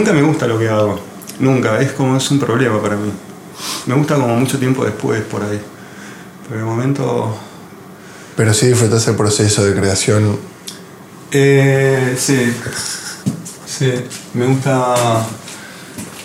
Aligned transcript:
nunca 0.00 0.14
me 0.14 0.22
gusta 0.22 0.46
lo 0.46 0.58
que 0.58 0.66
hago. 0.66 0.98
Nunca. 1.38 1.78
Es 1.78 1.92
como 1.92 2.16
es 2.16 2.30
un 2.30 2.40
problema 2.40 2.80
para 2.80 2.96
mí. 2.96 3.12
Me 3.84 3.94
gusta 3.94 4.14
como 4.14 4.34
mucho 4.34 4.58
tiempo 4.58 4.82
después 4.82 5.20
por 5.22 5.42
ahí. 5.42 5.60
Pero 6.48 6.60
el 6.60 6.66
momento. 6.66 7.36
Pero 8.34 8.54
sí 8.54 8.68
disfrutas 8.68 9.06
el 9.08 9.16
proceso 9.16 9.62
de 9.62 9.78
creación. 9.78 10.38
Eh, 11.30 12.16
sí. 12.18 12.54
Sí. 13.66 13.92
Me 14.32 14.46
gusta. 14.46 15.26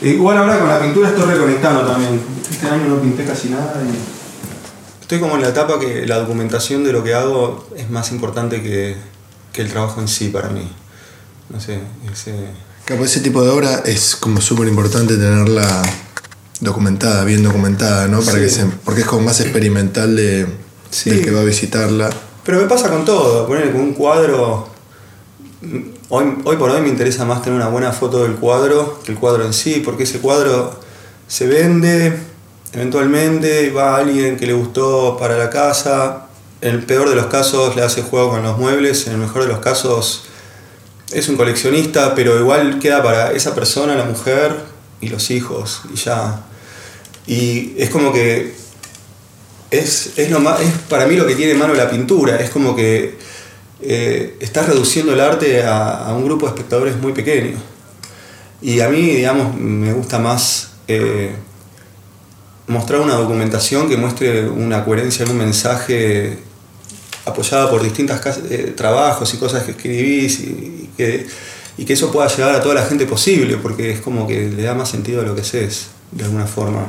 Igual 0.01 0.37
ahora 0.37 0.59
con 0.59 0.69
la 0.69 0.79
pintura 0.79 1.09
estoy 1.09 1.25
reconectando 1.25 1.85
también. 1.85 2.21
Este 2.49 2.67
año 2.67 2.87
no 2.87 3.01
pinté 3.01 3.25
casi 3.25 3.49
nada 3.49 3.81
y. 3.83 5.01
Estoy 5.01 5.19
como 5.19 5.35
en 5.35 5.41
la 5.41 5.49
etapa 5.49 5.79
que 5.79 6.07
la 6.07 6.17
documentación 6.19 6.83
de 6.83 6.93
lo 6.93 7.03
que 7.03 7.13
hago 7.13 7.67
es 7.75 7.89
más 7.89 8.11
importante 8.11 8.63
que, 8.63 8.95
que 9.51 9.61
el 9.61 9.69
trabajo 9.69 9.99
en 9.99 10.07
sí 10.07 10.29
para 10.29 10.49
mí. 10.49 10.67
No 11.49 11.59
sé, 11.59 11.79
ese... 12.11 12.33
Capaz 12.85 13.05
ese 13.05 13.21
tipo 13.21 13.41
de 13.41 13.49
obra 13.49 13.81
es 13.83 14.15
como 14.15 14.39
súper 14.39 14.67
importante 14.67 15.15
tenerla 15.15 15.81
documentada, 16.59 17.23
bien 17.23 17.41
documentada, 17.41 18.07
¿no? 18.07 18.21
Para 18.21 18.37
que 18.37 18.47
se, 18.47 18.63
porque 18.83 19.01
es 19.01 19.07
como 19.07 19.23
más 19.23 19.41
experimental 19.41 20.15
de, 20.15 20.45
del 21.05 21.23
que 21.23 21.31
va 21.31 21.41
a 21.41 21.43
visitarla. 21.43 22.11
Pero 22.43 22.61
me 22.61 22.67
pasa 22.67 22.91
con 22.91 23.03
todo, 23.03 23.47
poner 23.47 23.71
con 23.71 23.81
un 23.81 23.93
cuadro. 23.93 24.69
Hoy, 26.09 26.25
hoy 26.43 26.57
por 26.57 26.69
hoy 26.69 26.81
me 26.81 26.89
interesa 26.89 27.25
más 27.25 27.41
tener 27.41 27.57
una 27.57 27.69
buena 27.69 27.91
foto 27.91 28.21
del 28.21 28.35
cuadro 28.35 28.99
que 29.03 29.13
el 29.13 29.17
cuadro 29.17 29.47
en 29.47 29.53
sí, 29.53 29.81
porque 29.83 30.03
ese 30.03 30.19
cuadro 30.19 30.79
se 31.27 31.47
vende, 31.47 32.15
eventualmente 32.71 33.71
va 33.71 33.97
alguien 33.97 34.37
que 34.37 34.45
le 34.45 34.53
gustó 34.53 35.17
para 35.17 35.39
la 35.39 35.49
casa, 35.49 36.27
en 36.61 36.75
el 36.75 36.85
peor 36.85 37.09
de 37.09 37.15
los 37.15 37.25
casos 37.27 37.75
le 37.75 37.81
hace 37.81 38.03
juego 38.03 38.29
con 38.29 38.43
los 38.43 38.59
muebles, 38.59 39.07
en 39.07 39.13
el 39.13 39.19
mejor 39.19 39.41
de 39.41 39.47
los 39.47 39.57
casos 39.57 40.25
es 41.11 41.29
un 41.29 41.35
coleccionista, 41.35 42.15
pero 42.15 42.39
igual 42.39 42.79
queda 42.79 43.03
para 43.03 43.31
esa 43.31 43.53
persona, 43.53 43.95
la 43.95 44.05
mujer 44.05 44.55
y 45.01 45.09
los 45.09 45.29
hijos, 45.31 45.81
y 45.93 45.97
ya. 45.97 46.41
Y 47.27 47.73
es 47.77 47.89
como 47.89 48.11
que 48.11 48.53
es, 49.71 50.13
es, 50.17 50.31
lo 50.31 50.39
más, 50.39 50.61
es 50.61 50.71
para 50.89 51.05
mí 51.05 51.15
lo 51.15 51.25
que 51.25 51.35
tiene 51.35 51.53
en 51.53 51.59
mano 51.59 51.73
la 51.73 51.89
pintura, 51.89 52.37
es 52.37 52.49
como 52.49 52.75
que 52.75 53.17
eh, 53.81 54.37
estás 54.39 54.67
reduciendo 54.67 55.13
el 55.13 55.19
arte 55.19 55.63
a, 55.63 56.13
un 56.15 56.25
grupo 56.25 56.45
de 56.45 56.53
espectadores 56.53 56.97
muy 56.97 57.13
pequeño. 57.13 57.57
Y 58.61 58.79
a 58.79 58.89
mí, 58.89 59.01
digamos, 59.01 59.55
me 59.55 59.93
gusta 59.93 60.17
más 60.17 60.71
eh, 60.87 61.35
mostrar 62.67 63.01
una 63.01 63.15
documentación 63.15 63.87
que 63.87 63.97
muestre 63.97 64.47
una 64.47 64.83
coherencia 64.83 65.25
en 65.25 65.31
un 65.31 65.37
mensaje 65.37 66.39
apoyada 67.25 67.69
por 67.69 67.83
distintos 67.83 68.19
eh, 68.49 68.73
trabajos 68.75 69.33
y 69.33 69.37
cosas 69.37 69.63
que 69.63 69.71
escribís 69.71 70.39
y, 70.39 70.84
que, 70.95 71.27
y, 71.77 71.85
que, 71.85 71.93
eso 71.93 72.11
pueda 72.11 72.27
llegar 72.27 72.55
a 72.55 72.61
toda 72.61 72.75
la 72.75 72.85
gente 72.85 73.05
posible, 73.05 73.57
porque 73.57 73.91
es 73.91 74.01
como 74.01 74.27
que 74.27 74.49
le 74.49 74.63
da 74.63 74.73
más 74.73 74.89
sentido 74.89 75.21
a 75.21 75.23
lo 75.23 75.35
que 75.35 75.41
haces, 75.41 75.87
de 76.11 76.23
alguna 76.23 76.47
forma. 76.47 76.87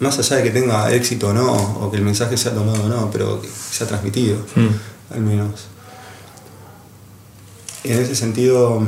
Más 0.00 0.18
allá 0.18 0.36
de 0.36 0.44
que 0.44 0.50
tenga 0.50 0.92
éxito 0.92 1.28
o 1.28 1.32
no, 1.32 1.52
o 1.52 1.90
que 1.90 1.96
el 1.96 2.04
mensaje 2.04 2.36
sea 2.36 2.52
tomado 2.52 2.84
o 2.84 2.88
no, 2.88 3.10
pero 3.10 3.40
que 3.42 3.48
sea 3.48 3.86
transmitido, 3.86 4.38
mm. 4.54 5.14
al 5.14 5.20
menos. 5.20 5.66
Y 7.84 7.92
en 7.92 7.98
ese 7.98 8.14
sentido, 8.14 8.86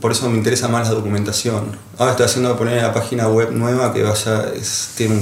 por 0.00 0.12
eso 0.12 0.28
me 0.30 0.36
interesa 0.36 0.68
más 0.68 0.88
la 0.88 0.94
documentación. 0.94 1.76
Ahora 1.98 2.12
estoy 2.12 2.26
haciendo 2.26 2.56
poner 2.56 2.82
la 2.82 2.94
página 2.94 3.28
web 3.28 3.50
nueva 3.52 3.92
que 3.92 4.02
vaya, 4.02 4.52
es, 4.54 4.90
tiene 4.96 5.20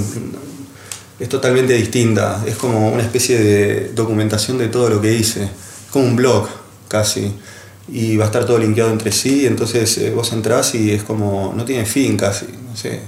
es 1.19 1.29
totalmente 1.29 1.73
distinta. 1.73 2.43
Es 2.45 2.55
como 2.55 2.89
una 2.89 3.03
especie 3.03 3.39
de 3.39 3.91
documentación 3.93 4.57
de 4.57 4.67
todo 4.67 4.89
lo 4.89 5.01
que 5.01 5.13
hice. 5.13 5.43
Es 5.43 5.91
como 5.91 6.05
un 6.05 6.15
blog, 6.15 6.47
casi. 6.93 7.33
Y 7.91 8.15
va 8.15 8.25
a 8.25 8.27
estar 8.27 8.45
todo 8.45 8.59
linkeado 8.59 8.91
entre 8.91 9.11
sí, 9.11 9.45
entonces 9.45 9.97
eh, 9.97 10.11
vos 10.11 10.31
entrás 10.31 10.73
y 10.75 10.91
es 10.91 11.03
como, 11.03 11.53
no 11.57 11.65
tiene 11.65 11.85
fin 11.85 12.15
casi, 12.15 12.45
no 12.45 12.77
sé. 12.77 13.01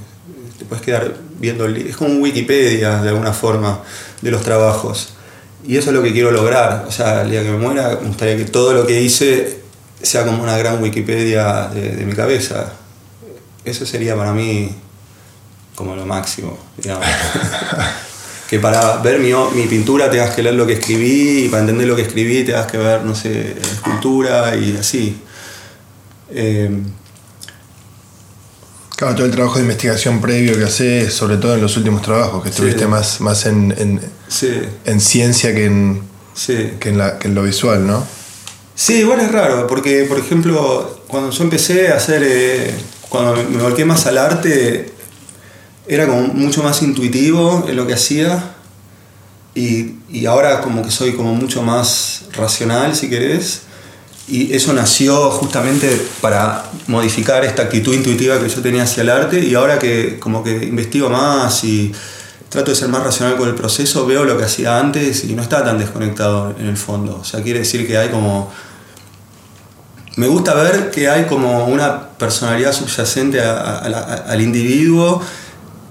Te 0.57 0.65
puedes 0.65 0.83
quedar 0.83 1.15
viendo, 1.39 1.67
es 1.67 1.95
como 1.95 2.11
un 2.11 2.21
Wikipedia 2.21 3.01
de 3.01 3.09
alguna 3.09 3.31
forma 3.31 3.81
de 4.21 4.31
los 4.31 4.41
trabajos. 4.41 5.09
Y 5.67 5.77
eso 5.77 5.91
es 5.91 5.95
lo 5.95 6.01
que 6.01 6.11
quiero 6.11 6.31
lograr. 6.31 6.85
O 6.87 6.91
sea, 6.91 7.21
el 7.21 7.31
día 7.31 7.43
que 7.43 7.51
me 7.51 7.57
muera, 7.57 7.99
me 8.01 8.07
gustaría 8.07 8.35
que 8.37 8.45
todo 8.45 8.73
lo 8.73 8.85
que 8.85 9.01
hice 9.01 9.61
sea 10.01 10.25
como 10.25 10.43
una 10.43 10.57
gran 10.57 10.81
Wikipedia 10.81 11.69
de, 11.73 12.05
mi 12.05 12.13
cabeza. 12.13 12.73
Eso 13.63 13.85
sería 13.85 14.15
para 14.15 14.33
mí 14.33 14.75
como 15.75 15.95
lo 15.95 16.05
máximo, 16.05 16.57
digamos. 16.77 17.05
que 18.49 18.59
para 18.59 18.97
ver 18.97 19.19
mi, 19.19 19.31
mi, 19.55 19.67
pintura 19.67 20.09
tengas 20.09 20.35
que 20.35 20.43
leer 20.43 20.55
lo 20.55 20.67
que 20.67 20.73
escribí 20.73 21.45
y 21.45 21.49
para 21.49 21.61
entender 21.61 21.87
lo 21.87 21.95
que 21.95 22.03
escribí 22.03 22.43
tengas 22.43 22.71
que 22.71 22.77
ver, 22.77 23.03
no 23.03 23.15
sé, 23.15 23.55
escultura 23.59 24.55
y 24.55 24.77
así. 24.77 25.17
Eh, 26.29 26.69
claro, 28.95 29.15
todo 29.15 29.25
el 29.25 29.31
trabajo 29.31 29.55
de 29.55 29.61
investigación 29.61 30.21
previo 30.21 30.57
que 30.57 30.65
haces, 30.65 31.13
sobre 31.13 31.37
todo 31.37 31.55
en 31.55 31.61
los 31.61 31.75
últimos 31.77 32.03
trabajos, 32.03 32.43
que 32.43 32.49
estuviste 32.49 32.85
más, 32.87 33.19
más 33.21 33.45
en, 33.47 33.73
en, 33.77 34.01
en, 34.85 35.01
ciencia 35.01 35.53
que 35.53 35.65
en, 35.65 36.03
que, 36.79 36.89
en 36.89 36.97
la, 36.99 37.17
que 37.17 37.27
en 37.27 37.35
lo 37.35 37.43
visual, 37.43 37.85
¿no? 37.87 38.05
Sí, 38.75 38.95
igual 38.99 39.21
es 39.21 39.31
raro, 39.31 39.65
porque 39.67 40.03
por 40.03 40.19
ejemplo, 40.19 41.01
cuando 41.07 41.31
yo 41.31 41.43
empecé 41.43 41.87
a 41.87 41.95
hacer, 41.95 42.21
eh, 42.23 42.75
cuando 43.09 43.35
me 43.49 43.63
volqué 43.63 43.85
más 43.85 44.05
al 44.05 44.17
arte, 44.17 44.94
era 45.87 46.07
como 46.07 46.27
mucho 46.27 46.63
más 46.63 46.81
intuitivo 46.81 47.65
en 47.67 47.75
lo 47.75 47.85
que 47.85 47.93
hacía 47.93 48.55
y, 49.53 49.95
y, 50.09 50.25
ahora 50.25 50.61
como 50.61 50.83
que 50.83 50.91
soy 50.91 51.13
como 51.13 51.33
mucho 51.33 51.61
más 51.61 52.23
racional, 52.33 52.95
si 52.95 53.09
querés. 53.09 53.61
Y 54.27 54.53
eso 54.53 54.73
nació 54.73 55.29
justamente 55.31 56.01
para 56.19 56.65
modificar 56.87 57.45
esta 57.45 57.63
actitud 57.63 57.93
intuitiva 57.93 58.39
que 58.39 58.49
yo 58.49 58.61
tenía 58.61 58.83
hacia 58.83 59.03
el 59.03 59.09
arte 59.09 59.39
y 59.39 59.53
ahora 59.53 59.79
que 59.79 60.19
como 60.19 60.43
que 60.43 60.51
investigo 60.65 61.09
más 61.09 61.63
y 61.63 61.93
trato 62.49 62.71
de 62.71 62.75
ser 62.75 62.89
más 62.89 63.03
racional 63.03 63.37
con 63.37 63.47
el 63.47 63.55
proceso, 63.55 64.05
veo 64.05 64.23
lo 64.23 64.37
que 64.37 64.45
hacía 64.45 64.79
antes 64.79 65.25
y 65.25 65.35
no 65.35 65.43
está 65.43 65.63
tan 65.63 65.77
desconectado 65.77 66.55
en 66.57 66.65
el 66.67 66.77
fondo. 66.77 67.19
O 67.21 67.23
sea, 67.23 67.43
quiere 67.43 67.59
decir 67.59 67.85
que 67.85 67.97
hay 67.97 68.09
como... 68.09 68.51
Me 70.15 70.27
gusta 70.27 70.53
ver 70.53 70.91
que 70.91 71.09
hay 71.09 71.25
como 71.25 71.65
una 71.65 72.09
personalidad 72.11 72.71
subyacente 72.71 73.41
al 73.41 74.41
individuo 74.41 75.21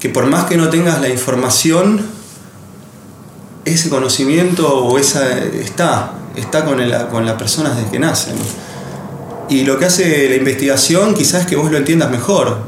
que 0.05 0.11
por 0.11 0.27
más 0.27 0.45
que 0.45 0.59
no 0.59 0.69
tengas 0.69 1.01
la 1.01 1.09
información, 1.09 1.99
ese 3.65 3.89
conocimiento 3.89 4.85
o 4.85 4.99
esa 4.99 5.39
está, 5.39 6.13
está 6.37 6.67
con, 6.67 6.77
con 7.11 7.25
las 7.25 7.37
personas 7.37 7.75
desde 7.75 7.91
que 7.91 7.99
nacen. 8.01 8.35
Y 9.49 9.65
lo 9.65 9.79
que 9.79 9.87
hace 9.87 10.29
la 10.29 10.37
investigación 10.37 11.15
quizás 11.15 11.41
es 11.41 11.47
que 11.47 11.57
vos 11.57 11.71
lo 11.71 11.79
entiendas 11.79 12.11
mejor, 12.11 12.59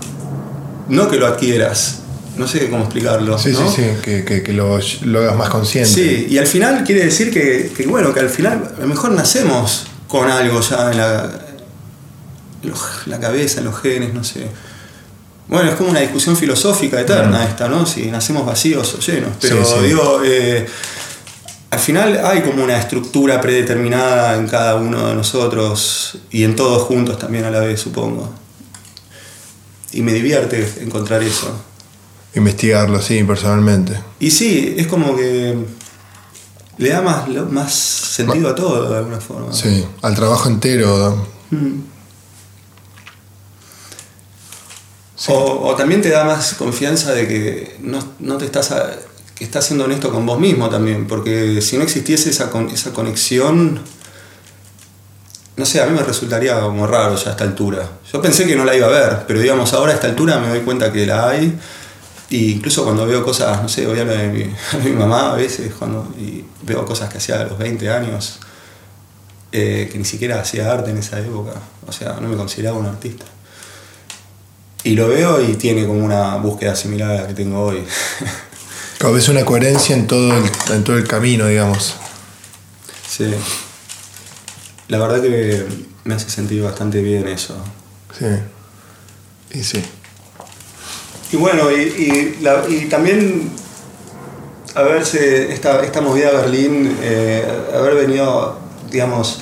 no 0.88 1.10
que 1.10 1.19
lo 1.19 1.26
adquieras. 1.26 1.98
No 2.38 2.48
sé 2.48 2.70
cómo 2.70 2.84
explicarlo. 2.84 3.38
Sí, 3.38 3.54
sí, 3.54 3.64
sí, 3.68 3.82
que, 4.03 4.53
lo, 4.54 4.76
hagas 4.76 5.36
más 5.36 5.50
consciente. 5.50 5.91
Sí, 5.91 6.28
y 6.30 6.38
al 6.38 6.47
final 6.47 6.84
quiere 6.84 7.04
decir 7.04 7.30
que, 7.30 7.84
bueno, 7.86 8.14
que 8.14 8.20
al 8.20 8.30
final 8.30 8.76
a 8.78 8.80
lo 8.80 8.88
mejor 8.88 9.10
nacemos 9.10 9.88
con 10.08 10.30
algo 10.30 10.62
ya 10.62 10.91
en 10.91 10.97
la, 10.97 11.30
la 13.04 13.20
cabeza, 13.20 13.58
en 13.58 13.66
los 13.66 13.78
genes, 13.78 14.14
no 14.14 14.24
sé. 14.24 14.47
Bueno, 15.48 15.70
es 15.70 15.76
como 15.76 15.90
una 15.90 16.00
discusión 16.00 16.36
filosófica 16.36 17.00
eterna 17.00 17.44
esta, 17.44 17.68
¿no? 17.68 17.86
Si 17.86 18.06
nacemos 18.06 18.44
vacíos 18.44 18.94
o 18.94 18.98
llenos. 18.98 19.30
Pero 19.40 19.82
digo, 19.82 20.20
eh, 20.24 20.66
al 21.70 21.78
final 21.78 22.20
hay 22.24 22.42
como 22.42 22.64
una 22.64 22.78
estructura 22.78 23.40
predeterminada 23.40 24.36
en 24.36 24.48
cada 24.48 24.76
uno 24.76 25.08
de 25.08 25.14
nosotros 25.14 26.18
y 26.30 26.42
en 26.42 26.56
todos 26.56 26.82
juntos 26.82 27.18
también 27.18 27.44
a 27.44 27.50
la 27.50 27.60
vez, 27.60 27.80
supongo. 27.80 28.32
Y 29.92 30.02
me 30.02 30.12
divierte 30.12 30.66
encontrar 30.80 31.22
eso. 31.22 31.50
Investigarlo, 32.34 33.00
sí, 33.00 33.22
personalmente. 33.22 33.98
Y 34.21 34.30
sí, 34.30 34.74
es 34.76 34.86
como 34.88 35.16
que 35.16 35.56
le 36.78 36.88
da 36.88 37.00
más, 37.03 37.28
más 37.50 37.72
sentido 37.72 38.50
a 38.50 38.54
todo 38.54 38.91
de 38.91 38.98
alguna 38.98 39.21
forma. 39.21 39.53
Sí, 39.53 39.84
al 40.03 40.15
trabajo 40.15 40.48
entero. 40.48 41.26
Mm. 41.50 41.96
O, 45.28 45.74
también 45.77 46.03
te 46.03 46.10
da 46.10 46.24
más 46.24 46.54
confianza 46.54 47.13
de 47.13 47.27
que 47.27 47.77
no, 47.80 48.36
te 48.36 48.45
estás, 48.45 48.74
que 49.34 49.48
siendo 49.63 49.84
honesto 49.84 50.10
con 50.10 50.27
vos 50.27 50.39
mismo 50.39 50.68
también, 50.68 51.07
porque 51.07 51.63
si 51.63 51.78
no 51.78 51.84
existiese 51.84 52.30
esa, 52.30 52.51
esa 52.72 52.92
conexión, 52.92 53.80
no 55.57 55.65
sé, 55.65 55.80
a 55.80 55.86
mí 55.86 55.97
me 55.97 56.03
resultaría 56.03 56.60
como 56.60 56.86
raro 56.86 57.16
ya 57.16 57.28
a 57.28 57.30
esta 57.33 57.45
altura. 57.45 57.89
Yo 58.13 58.21
pensé 58.21 58.47
que 58.47 58.57
no 58.57 58.65
la 58.65 58.77
iba 58.77 58.86
a 58.89 58.91
ver, 58.91 59.24
pero 59.27 59.41
digamos 59.41 59.72
ahora 59.72 59.92
a 59.92 59.95
esta 59.95 60.07
altura 60.07 60.39
me 60.39 60.48
doy 60.48 60.60
cuenta 60.60 60.92
que 60.92 61.07
la 61.07 61.30
hay. 61.30 61.59
E 62.28 62.36
incluso 62.36 62.84
cuando 62.84 63.07
veo 63.07 63.24
cosas, 63.24 63.62
no 63.62 63.69
sé, 63.69 63.86
voy 63.86 63.98
a 63.98 64.03
hablar 64.03 64.19
de 64.33 64.51
mi, 64.84 64.91
mamá 64.91 65.33
a 65.33 65.36
veces, 65.36 65.72
cuando 65.78 66.12
y 66.19 66.45
veo 66.62 66.84
cosas 66.84 67.09
que 67.09 67.19
hacía 67.19 67.41
a 67.41 67.45
los 67.45 67.57
20 67.57 67.89
años, 67.89 68.41
eh, 69.51 69.89
que 69.91 69.97
ni 69.97 70.04
siquiera 70.04 70.41
hacía 70.41 70.71
arte 70.71 70.91
en 70.91 70.98
esa 70.98 71.19
época. 71.21 71.53
O 71.86 71.92
sea, 71.92 72.19
no 72.21 72.28
me 72.28 72.36
consideraba 72.36 72.77
un 72.77 72.86
artista. 72.86 73.24
Y 74.86 74.94
lo 74.94 75.09
veo 75.09 75.42
y 75.42 75.56
tiene 75.56 75.84
como 75.84 76.04
una 76.04 76.36
búsqueda 76.36 76.77
similar 76.77 77.10
a 77.10 77.22
la 77.22 77.27
que 77.27 77.34
tengo 77.34 77.60
hoy. 77.60 77.83
Ves 79.12 79.28
una 79.28 79.44
coherencia 79.44 79.97
en 79.97 80.06
todo, 80.06 80.33
el, 80.33 80.44
en 80.72 80.84
todo 80.84 80.97
el 80.97 81.09
camino, 81.09 81.48
digamos. 81.48 81.97
Sí. 83.09 83.34
La 84.86 84.98
verdad 84.98 85.21
que 85.21 85.66
me 86.04 86.15
hace 86.15 86.30
sentir 86.30 86.62
bastante 86.62 87.03
bien 87.03 87.27
eso. 87.27 87.56
Sí. 88.16 88.27
Y 89.59 89.65
sí. 89.65 89.83
Y 91.33 91.36
bueno, 91.36 91.72
y, 91.72 92.38
y, 92.68 92.84
también 92.88 93.50
haberse, 94.77 95.53
esta, 95.53 95.83
esta 95.83 96.00
movida 96.00 96.28
a 96.28 96.33
Berlín, 96.42 96.97
eh, 97.03 97.44
haber 97.74 97.97
venido, 97.97 98.56
digamos, 98.88 99.41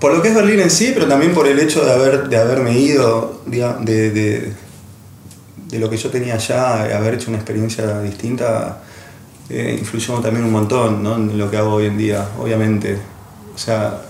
por 0.00 0.14
lo 0.14 0.22
que 0.22 0.28
es 0.28 0.34
Berlín 0.34 0.60
en 0.60 0.70
sí, 0.70 0.92
pero 0.94 1.06
también 1.06 1.32
por 1.32 1.46
el 1.46 1.58
hecho 1.58 1.84
de, 1.84 1.92
haber, 1.92 2.28
de 2.28 2.36
haberme 2.36 2.78
ido, 2.78 3.42
de, 3.46 3.60
de, 3.80 4.52
de 5.68 5.78
lo 5.78 5.90
que 5.90 5.96
yo 5.96 6.10
tenía 6.10 6.34
allá, 6.34 6.96
haber 6.96 7.14
hecho 7.14 7.30
una 7.30 7.38
experiencia 7.38 8.00
distinta, 8.00 8.82
eh, 9.50 9.76
influyó 9.78 10.20
también 10.20 10.44
un 10.44 10.52
montón 10.52 11.02
¿no? 11.02 11.16
en 11.16 11.36
lo 11.36 11.50
que 11.50 11.56
hago 11.56 11.74
hoy 11.74 11.86
en 11.86 11.98
día, 11.98 12.28
obviamente. 12.38 12.98
O 13.54 13.58
sea, 13.58 14.02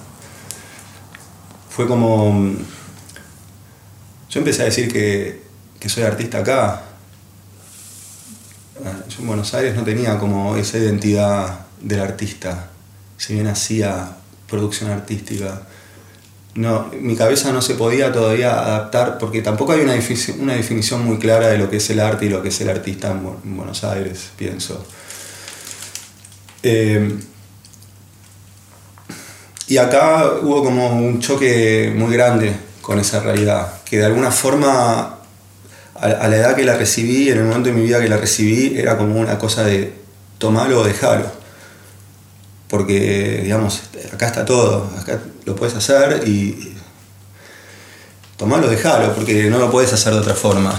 fue 1.71 1.87
como... 1.87 2.55
Yo 4.31 4.41
empecé 4.41 4.63
a 4.63 4.65
decir 4.67 4.93
que, 4.93 5.43
que 5.81 5.89
soy 5.89 6.03
artista 6.03 6.39
acá. 6.39 6.83
Ah, 8.85 9.05
yo 9.09 9.21
en 9.21 9.27
Buenos 9.27 9.55
Aires 9.55 9.75
no 9.75 9.85
tenía 9.85 10.19
como 10.19 10.57
esa 10.57 10.79
identidad 10.79 11.67
del 11.81 12.01
artista, 12.01 12.71
si 13.17 13.35
bien 13.35 13.47
hacía 13.47 14.17
producción 14.49 14.91
artística. 14.91 15.63
No, 16.55 16.89
mi 17.01 17.17
cabeza 17.17 17.53
no 17.53 17.61
se 17.61 17.75
podía 17.75 18.13
todavía 18.13 18.53
adaptar 18.53 19.19
porque 19.19 19.43
tampoco 19.43 19.73
hay 19.73 19.81
una, 19.81 19.95
una 20.39 20.55
definición 20.55 21.05
muy 21.05 21.19
clara 21.19 21.49
de 21.49 21.59
lo 21.59 21.69
que 21.69 21.79
es 21.79 21.91
el 21.91 21.99
arte 21.99 22.27
y 22.27 22.29
lo 22.29 22.43
que 22.43 22.49
es 22.49 22.61
el 22.61 22.69
artista 22.69 23.11
en 23.11 23.57
Buenos 23.57 23.83
Aires, 23.83 24.31
pienso. 24.37 24.87
Eh, 26.63 27.19
y 29.67 29.79
acá 29.79 30.31
hubo 30.43 30.63
como 30.63 30.97
un 30.97 31.21
choque 31.21 31.93
muy 31.95 32.13
grande 32.13 32.55
con 32.83 33.01
esa 33.01 33.21
realidad, 33.21 33.83
que 33.85 33.99
de 33.99 34.05
alguna 34.05 34.31
forma, 34.31 35.19
a, 35.95 36.29
la 36.29 36.37
edad 36.37 36.55
que 36.55 36.65
la 36.65 36.77
recibí, 36.77 37.31
en 37.31 37.39
el 37.39 37.45
momento 37.45 37.71
de 37.71 37.75
mi 37.75 37.83
vida 37.83 38.01
que 38.01 38.09
la 38.09 38.19
recibí, 38.19 38.79
era 38.79 38.97
como 38.99 39.19
una 39.19 39.39
cosa 39.39 39.65
de 39.65 39.95
tomarlo 40.39 40.81
o 40.81 40.85
dejarlo. 40.85 41.44
Porque, 42.69 43.41
digamos, 43.43 43.83
acá 44.13 44.27
está 44.27 44.45
todo, 44.45 44.91
acá 44.99 45.21
lo 45.45 45.55
puedes 45.55 45.75
hacer 45.77 46.27
y 46.27 46.75
tomarlo 48.37 48.67
o 48.67 48.71
dejarlo, 48.71 49.15
porque 49.15 49.49
no 49.51 49.59
lo 49.59 49.71
puedes 49.71 49.93
hacer 49.93 50.13
de 50.15 50.21
otra 50.21 50.35
forma. 50.35 50.75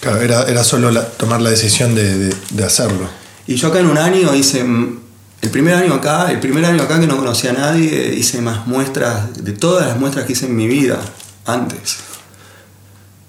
Claro, 0.00 0.20
era, 0.20 0.64
solo 0.64 1.00
tomar 1.18 1.40
la 1.40 1.50
decisión 1.50 1.94
de 1.94 2.64
hacerlo. 2.64 3.08
Y 3.46 3.56
yo 3.56 3.68
acá 3.68 3.80
en 3.80 3.86
un 3.86 3.98
año 3.98 4.34
hice, 4.34 4.60
el 4.60 5.50
primer 5.50 5.74
año 5.74 5.94
acá, 5.94 6.30
el 6.30 6.40
primer 6.40 6.64
año 6.64 6.82
acá 6.82 6.98
que 6.98 7.06
no 7.06 7.18
conocía 7.18 7.50
a 7.50 7.54
nadie, 7.54 8.14
hice 8.14 8.40
más 8.40 8.66
muestras, 8.66 9.44
de 9.44 9.52
todas 9.52 9.86
las 9.86 9.98
muestras 9.98 10.24
que 10.24 10.32
hice 10.32 10.46
en 10.46 10.56
mi 10.56 10.66
vida 10.66 10.98
antes. 11.44 11.98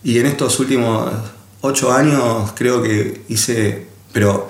Y 0.03 0.19
en 0.19 0.27
estos 0.27 0.57
últimos 0.59 1.11
ocho 1.59 1.91
años 1.91 2.51
creo 2.55 2.81
que 2.81 3.23
hice, 3.27 3.87
pero 4.13 4.49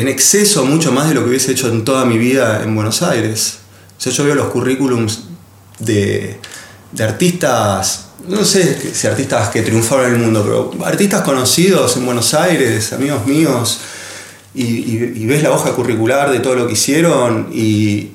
en 0.00 0.08
exceso 0.08 0.64
mucho 0.64 0.92
más 0.92 1.08
de 1.08 1.14
lo 1.14 1.22
que 1.22 1.30
hubiese 1.30 1.52
hecho 1.52 1.68
en 1.68 1.84
toda 1.84 2.04
mi 2.04 2.18
vida 2.18 2.62
en 2.62 2.74
Buenos 2.74 3.02
Aires. 3.02 3.58
O 3.98 4.00
sea, 4.00 4.12
yo 4.12 4.24
veo 4.24 4.34
los 4.34 4.48
currículums 4.48 5.24
de, 5.78 6.38
de 6.92 7.04
artistas, 7.04 8.06
no 8.26 8.44
sé 8.44 8.94
si 8.94 9.06
artistas 9.06 9.50
que 9.50 9.62
triunfaron 9.62 10.06
en 10.06 10.14
el 10.14 10.20
mundo, 10.20 10.42
pero 10.42 10.86
artistas 10.86 11.22
conocidos 11.22 11.96
en 11.96 12.06
Buenos 12.06 12.34
Aires, 12.34 12.92
amigos 12.92 13.26
míos, 13.26 13.80
y, 14.54 15.26
ves 15.26 15.42
la 15.42 15.52
hoja 15.52 15.72
curricular 15.72 16.30
de 16.30 16.40
todo 16.40 16.56
lo 16.56 16.66
que 16.66 16.72
hicieron 16.72 17.50
y, 17.52 18.12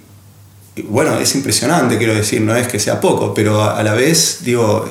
bueno, 0.84 1.18
es 1.20 1.34
impresionante, 1.36 1.98
quiero 1.98 2.14
decir, 2.14 2.42
no 2.42 2.56
es 2.56 2.68
que 2.68 2.80
sea 2.80 3.00
poco, 3.00 3.34
pero 3.34 3.64
a, 3.64 3.82
la 3.84 3.94
vez, 3.94 4.40
digo, 4.42 4.90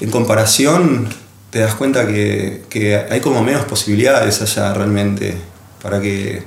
en 0.00 0.10
comparación 0.10 1.08
te 1.50 1.58
das 1.60 1.74
cuenta 1.74 2.06
que, 2.06 3.06
hay 3.10 3.20
como 3.20 3.42
menos 3.42 3.64
posibilidades 3.64 4.42
allá 4.42 4.74
realmente 4.74 5.34
para 5.84 6.00
que 6.00 6.42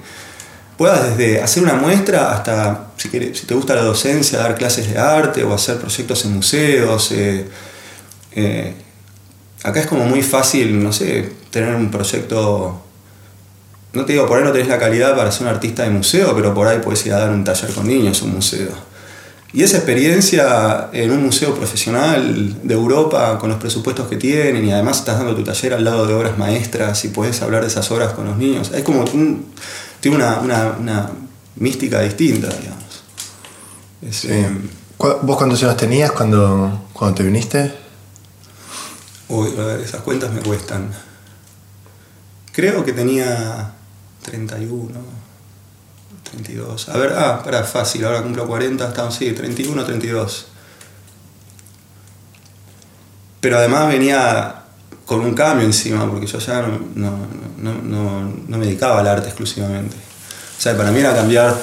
puedas 0.77 1.15
desde 1.15 1.41
hacer 1.41 1.63
una 1.63 1.75
muestra 1.75 2.33
hasta, 2.33 2.87
si, 2.97 3.07
te 3.07 3.53
gusta 3.53 3.75
la 3.75 3.83
docencia, 3.83 4.39
dar 4.39 4.55
clases 4.55 4.91
de 4.91 4.97
arte 4.97 5.43
o 5.43 5.53
hacer 5.53 5.77
proyectos 5.77 6.25
en 6.25 6.33
museos. 6.33 7.11
Eh, 7.13 7.47
eh, 8.33 8.73
acá 9.63 9.79
es 9.79 9.87
como 9.87 10.03
muy 10.03 10.21
fácil, 10.21 10.83
no 10.83 10.91
sé, 10.91 11.31
tener 11.51 11.73
un 11.75 11.89
proyecto 11.89 12.83
no 13.93 14.05
te 14.05 14.13
digo, 14.13 14.27
por 14.27 14.37
ahí 14.37 14.43
no 14.43 14.51
tenés 14.51 14.67
la 14.67 14.77
calidad 14.77 15.15
para 15.15 15.31
ser 15.31 15.47
un 15.47 15.53
artista 15.53 15.83
de 15.83 15.89
museo, 15.89 16.35
pero 16.35 16.53
por 16.53 16.67
ahí 16.67 16.79
puedes 16.83 17.05
ir 17.05 17.13
a 17.13 17.19
dar 17.19 17.31
un 17.31 17.43
taller 17.43 17.71
con 17.71 17.87
niños, 17.87 18.21
un 18.21 18.33
museo. 18.33 18.69
Y 19.53 19.63
esa 19.63 19.77
experiencia 19.77 20.89
en 20.91 21.11
un 21.11 21.23
museo 21.23 21.55
profesional 21.55 22.59
de 22.63 22.73
Europa, 22.73 23.37
con 23.39 23.49
los 23.49 23.59
presupuestos 23.59 24.07
que 24.07 24.17
tienen, 24.17 24.65
y 24.65 24.71
además 24.71 24.99
estás 24.99 25.19
dando 25.19 25.35
tu 25.35 25.43
taller 25.43 25.73
al 25.73 25.85
lado 25.85 26.05
de 26.05 26.13
obras 26.13 26.37
maestras 26.37 27.05
y 27.05 27.09
puedes 27.09 27.41
hablar 27.41 27.61
de 27.61 27.67
esas 27.67 27.89
obras 27.91 28.11
con 28.13 28.25
los 28.25 28.37
niños, 28.37 28.71
es 28.73 28.83
como 28.83 29.05
tiene 29.05 30.17
una, 30.17 31.09
mística 31.55 32.01
distinta, 32.01 32.49
digamos. 32.49 34.23
Em, 34.25 34.69
¿Vos 34.97 35.37
cuántos 35.37 35.63
años 35.63 35.77
tenías 35.77 36.11
cuando, 36.11 36.87
cuando 36.93 37.15
te 37.15 37.23
viniste? 37.23 37.73
Uy, 39.29 39.49
esas 39.83 40.01
cuentas 40.01 40.31
me 40.31 40.41
cuestan. 40.41 40.91
Creo 42.51 42.83
que 42.83 42.93
tenía 42.93 43.73
31, 44.23 44.99
32. 46.31 46.89
A 46.89 46.97
ver, 46.97 47.13
ah, 47.17 47.41
para 47.43 47.63
fácil, 47.63 48.05
ahora 48.05 48.21
cumplo 48.21 48.47
40, 48.47 48.87
estamos, 48.87 49.15
sí, 49.15 49.31
31, 49.31 49.83
32. 49.85 50.47
Pero 53.39 53.57
además 53.57 53.87
venía 53.87 54.63
con 55.05 55.21
un 55.21 55.33
cambio 55.33 55.65
encima, 55.65 56.09
porque 56.09 56.27
yo 56.27 56.39
ya 56.39 56.67
no, 56.95 57.17
me 58.47 58.65
dedicaba 58.65 58.99
al 58.99 59.07
arte 59.07 59.27
exclusivamente. 59.27 59.95
O 59.95 60.61
sea, 60.61 60.75
para 60.75 60.91
mí 60.91 60.99
era 60.99 61.15
cambiar 61.15 61.55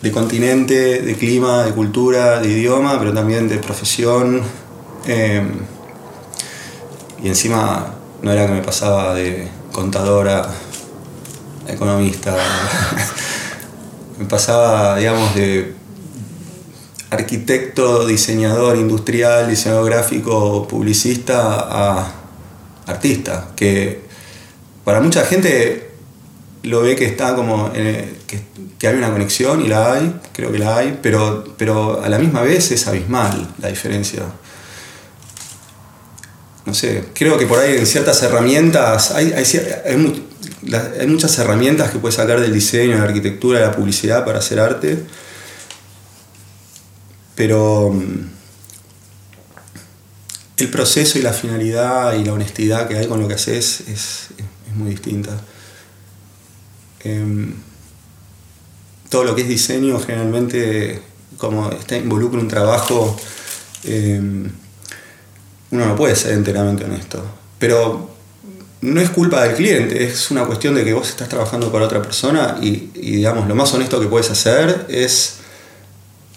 de 0.00 0.12
continente, 0.12 1.02
de 1.02 1.14
clima, 1.16 1.64
de 1.64 1.72
cultura, 1.72 2.40
de 2.40 2.48
idioma, 2.48 2.98
pero 2.98 3.12
también 3.12 3.48
de 3.48 3.58
profesión. 3.58 4.42
Em, 5.06 5.50
y 7.22 7.28
encima 7.28 7.94
no 8.22 8.32
era 8.32 8.46
que 8.46 8.52
me 8.52 8.62
pasaba 8.62 9.14
de 9.14 9.48
contadora 9.72 10.48
economista. 11.66 12.36
Me 14.20 14.26
pasaba, 14.26 14.98
digamos, 14.98 15.34
de 15.34 15.72
arquitecto, 17.08 18.06
diseñador 18.06 18.76
industrial, 18.76 19.48
diseñador 19.48 19.86
gráfico, 19.86 20.68
publicista 20.68 21.58
a 21.58 22.12
artista, 22.86 23.48
que 23.56 24.02
para 24.84 25.00
mucha 25.00 25.24
gente 25.24 25.90
lo 26.64 26.82
ve 26.82 26.96
que 26.96 27.06
está 27.06 27.34
como 27.34 27.72
que, 27.72 28.10
que, 28.78 28.88
hay 28.88 28.94
una 28.94 29.10
conexión 29.10 29.62
y 29.62 29.68
la 29.68 29.94
hay, 29.94 30.20
creo 30.34 30.52
que 30.52 30.58
la 30.58 30.76
hay, 30.76 30.98
pero, 31.02 31.54
pero 31.56 32.02
a 32.02 32.08
la 32.10 32.18
misma 32.18 32.42
vez 32.42 32.70
es 32.72 32.86
abismal 32.86 33.54
la 33.58 33.68
diferencia. 33.68 34.24
No 36.66 36.74
sé, 36.74 37.06
creo 37.14 37.38
que 37.38 37.46
por 37.46 37.58
ahí 37.58 37.78
en 37.78 37.86
ciertas 37.86 38.22
herramientas 38.22 39.12
hay, 39.12 39.32
hay, 39.32 39.44
hay, 39.44 39.96
hay 39.96 40.26
muchas 41.08 41.38
herramientas 41.38 41.90
que 41.90 41.98
puedes 41.98 42.16
sacar 42.16 42.40
del 42.40 42.52
diseño, 42.52 42.92
de 42.92 42.98
la 42.98 43.04
arquitectura, 43.04 43.60
de 43.60 43.66
la 43.66 43.72
publicidad 43.72 44.24
para 44.24 44.38
hacer 44.38 44.60
arte, 44.60 45.04
pero 47.34 47.90
mm, 47.90 48.28
el 50.58 50.68
proceso 50.68 51.18
y 51.18 51.22
la 51.22 51.32
finalidad 51.32 52.14
y 52.14 52.24
la 52.24 52.34
honestidad 52.34 52.86
que 52.86 52.98
hay 52.98 53.06
con 53.06 53.20
lo 53.20 53.28
que 53.28 53.34
haces 53.34 53.80
es, 53.88 54.28
muy 54.74 54.90
distinta. 54.90 55.32
Em, 57.00 57.54
todo 59.08 59.24
lo 59.24 59.34
que 59.34 59.42
es 59.42 59.48
diseño 59.48 59.98
generalmente, 59.98 61.02
como 61.38 61.70
está 61.72 61.96
involucra 61.96 62.38
un 62.38 62.46
trabajo, 62.46 63.16
em, 63.84 64.50
uno 65.70 65.86
no 65.86 65.96
puede 65.96 66.14
ser 66.14 66.34
enteramente 66.34 66.84
honesto. 66.84 67.24
Pero 67.58 68.09
no 68.82 69.00
es 69.00 69.10
culpa 69.10 69.42
del 69.42 69.56
cliente, 69.56 70.04
es 70.04 70.30
una 70.30 70.44
cuestión 70.44 70.74
de 70.74 70.84
que 70.84 70.94
vos 70.94 71.08
estás 71.08 71.28
trabajando 71.28 71.70
para 71.70 71.84
otra 71.84 72.00
persona 72.00 72.58
y, 72.62 72.90
digamos, 72.94 73.46
lo 73.46 73.54
más 73.54 73.72
honesto 73.74 74.00
que 74.00 74.06
puedes 74.06 74.30
hacer 74.30 74.86
es 74.88 75.36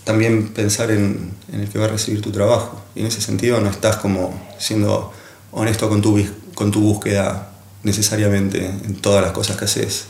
también 0.04 0.50
pensar 0.50 0.92
en, 0.92 1.32
el 1.54 1.70
que 1.70 1.80
va 1.80 1.86
a 1.86 1.90
recibir 1.90 2.22
tu 2.22 2.32
trabajo. 2.32 2.82
Y 2.96 3.02
en 3.02 3.08
ese 3.08 3.22
sentido 3.22 3.62
no 3.62 3.70
estás 3.70 3.96
como 3.98 4.50
siendo 4.60 5.14
honesto 5.52 5.88
con 5.88 6.02
tu, 6.02 6.22
con 6.54 6.72
tu 6.72 6.82
búsqueda 6.82 7.54
necesariamente 7.84 8.66
en 8.66 8.96
todas 8.96 9.24
las 9.24 9.32
cosas 9.32 9.56
que 9.56 9.66
haces. 9.66 10.06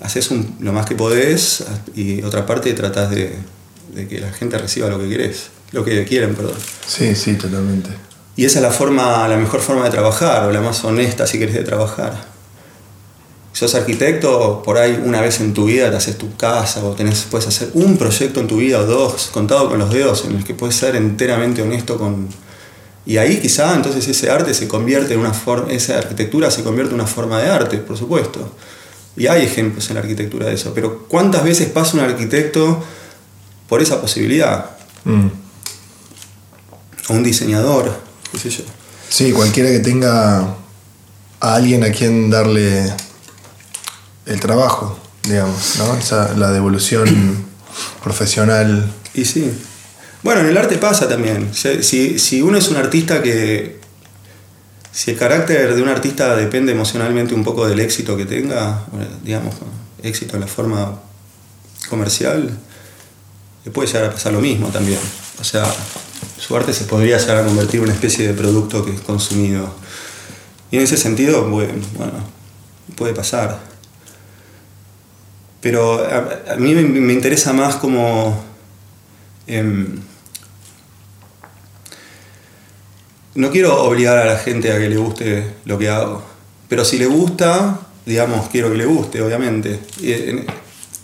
Haces 0.00 0.30
lo 0.60 0.72
más 0.72 0.86
que 0.86 0.96
podés 0.96 1.64
y 1.94 2.22
otra 2.22 2.46
parte 2.46 2.72
tratás 2.72 3.10
de, 3.10 3.36
de 3.94 4.08
que 4.08 4.20
la 4.20 4.32
gente 4.32 4.58
reciba 4.58 4.88
lo 4.88 4.98
que 4.98 5.08
querés, 5.08 5.48
lo 5.72 5.84
que 5.84 6.04
quieren, 6.04 6.34
perdón. 6.34 6.56
Sí, 6.86 7.14
sí, 7.14 7.34
totalmente. 7.34 8.07
Y 8.38 8.44
esa 8.44 8.60
es 8.60 8.62
la, 8.62 8.70
forma, 8.70 9.26
la 9.26 9.36
mejor 9.36 9.60
forma 9.60 9.82
de 9.82 9.90
trabajar, 9.90 10.44
o 10.44 10.52
la 10.52 10.60
más 10.60 10.84
honesta 10.84 11.26
si 11.26 11.40
querés 11.40 11.56
de 11.56 11.64
trabajar. 11.64 12.24
sos 13.52 13.74
arquitecto, 13.74 14.62
por 14.62 14.78
ahí 14.78 15.02
una 15.04 15.20
vez 15.20 15.40
en 15.40 15.52
tu 15.52 15.64
vida 15.64 15.90
te 15.90 15.96
haces 15.96 16.16
tu 16.18 16.36
casa 16.36 16.84
o 16.84 16.92
tenés, 16.92 17.26
puedes 17.28 17.48
hacer 17.48 17.70
un 17.74 17.96
proyecto 17.96 18.38
en 18.38 18.46
tu 18.46 18.58
vida 18.58 18.78
o 18.78 18.86
dos, 18.86 19.30
contado 19.32 19.68
con 19.68 19.80
los 19.80 19.92
dedos, 19.92 20.24
en 20.24 20.36
el 20.36 20.44
que 20.44 20.54
puedes 20.54 20.76
ser 20.76 20.94
enteramente 20.94 21.62
honesto 21.62 21.98
con... 21.98 22.28
Y 23.04 23.16
ahí 23.16 23.40
quizá 23.40 23.74
entonces 23.74 24.06
ese 24.06 24.30
arte 24.30 24.54
se 24.54 24.68
convierte 24.68 25.14
en 25.14 25.18
una 25.18 25.34
forma, 25.34 25.72
esa 25.72 25.98
arquitectura 25.98 26.52
se 26.52 26.62
convierte 26.62 26.94
en 26.94 27.00
una 27.00 27.08
forma 27.08 27.42
de 27.42 27.50
arte, 27.50 27.78
por 27.78 27.96
supuesto. 27.96 28.52
Y 29.16 29.26
hay 29.26 29.46
ejemplos 29.46 29.88
en 29.88 29.94
la 29.94 30.02
arquitectura 30.02 30.46
de 30.46 30.54
eso, 30.54 30.70
pero 30.72 31.08
¿cuántas 31.08 31.42
veces 31.42 31.70
pasa 31.70 31.96
un 31.96 32.04
arquitecto 32.04 32.84
por 33.68 33.82
esa 33.82 34.00
posibilidad? 34.00 34.76
Mm. 35.04 35.26
O 37.08 37.14
un 37.14 37.24
diseñador, 37.24 38.06
qué 38.32 38.38
sé 38.38 38.50
yo. 38.50 38.64
Sí, 39.08 39.32
cualquiera 39.32 39.70
que 39.70 39.78
tenga 39.78 40.40
a 41.40 41.54
alguien 41.54 41.84
a 41.84 41.90
quien 41.90 42.30
darle 42.30 42.92
el 44.26 44.40
trabajo, 44.40 44.98
digamos, 45.22 45.76
¿no? 45.78 45.96
Esa, 45.96 46.34
la 46.36 46.50
devolución 46.50 47.46
profesional. 48.02 48.92
Y 49.14 49.24
sí. 49.24 49.50
Bueno, 50.22 50.40
en 50.40 50.46
el 50.46 50.56
arte 50.56 50.76
pasa 50.78 51.08
también. 51.08 51.50
Si, 51.54 52.18
si 52.18 52.42
uno 52.42 52.58
es 52.58 52.68
un 52.68 52.76
artista 52.76 53.22
que. 53.22 53.78
Si 54.90 55.12
el 55.12 55.16
carácter 55.16 55.74
de 55.76 55.82
un 55.82 55.88
artista 55.88 56.34
depende 56.34 56.72
emocionalmente 56.72 57.32
un 57.32 57.44
poco 57.44 57.68
del 57.68 57.78
éxito 57.78 58.16
que 58.16 58.24
tenga, 58.24 58.84
digamos, 59.22 59.54
éxito 60.02 60.34
en 60.34 60.40
la 60.40 60.48
forma 60.48 61.00
comercial, 61.88 62.58
le 63.64 63.70
puede 63.70 63.86
llegar 63.86 64.06
a 64.06 64.12
pasar 64.12 64.32
lo 64.32 64.40
mismo 64.40 64.68
también. 64.68 64.98
O 65.40 65.44
sea, 65.44 65.64
su 66.38 66.56
arte 66.56 66.72
se 66.72 66.84
podría 66.84 67.18
llegar 67.18 67.38
a 67.38 67.44
convertir 67.44 67.76
en 67.76 67.84
una 67.84 67.92
especie 67.92 68.26
de 68.26 68.34
producto 68.34 68.84
que 68.84 68.92
es 68.92 69.00
consumido. 69.00 69.72
Y 70.70 70.76
en 70.76 70.82
ese 70.82 70.96
sentido, 70.96 71.48
bueno, 71.48 71.72
puede 72.96 73.14
pasar. 73.14 73.58
Pero 75.60 76.04
a, 76.04 76.56
mí 76.56 76.74
me, 76.74 77.12
interesa 77.12 77.52
más 77.52 77.76
como... 77.76 78.44
Em, 79.46 80.00
no 83.34 83.50
quiero 83.50 83.82
obligar 83.82 84.18
a 84.18 84.24
la 84.24 84.38
gente 84.38 84.72
a 84.72 84.78
que 84.78 84.88
le 84.88 84.96
guste 84.96 85.54
lo 85.64 85.78
que 85.78 85.88
hago, 85.88 86.22
pero 86.68 86.84
si 86.84 86.98
le 86.98 87.06
gusta, 87.06 87.80
digamos, 88.04 88.48
quiero 88.48 88.70
que 88.70 88.76
le 88.76 88.84
guste, 88.84 89.22
obviamente. 89.22 89.80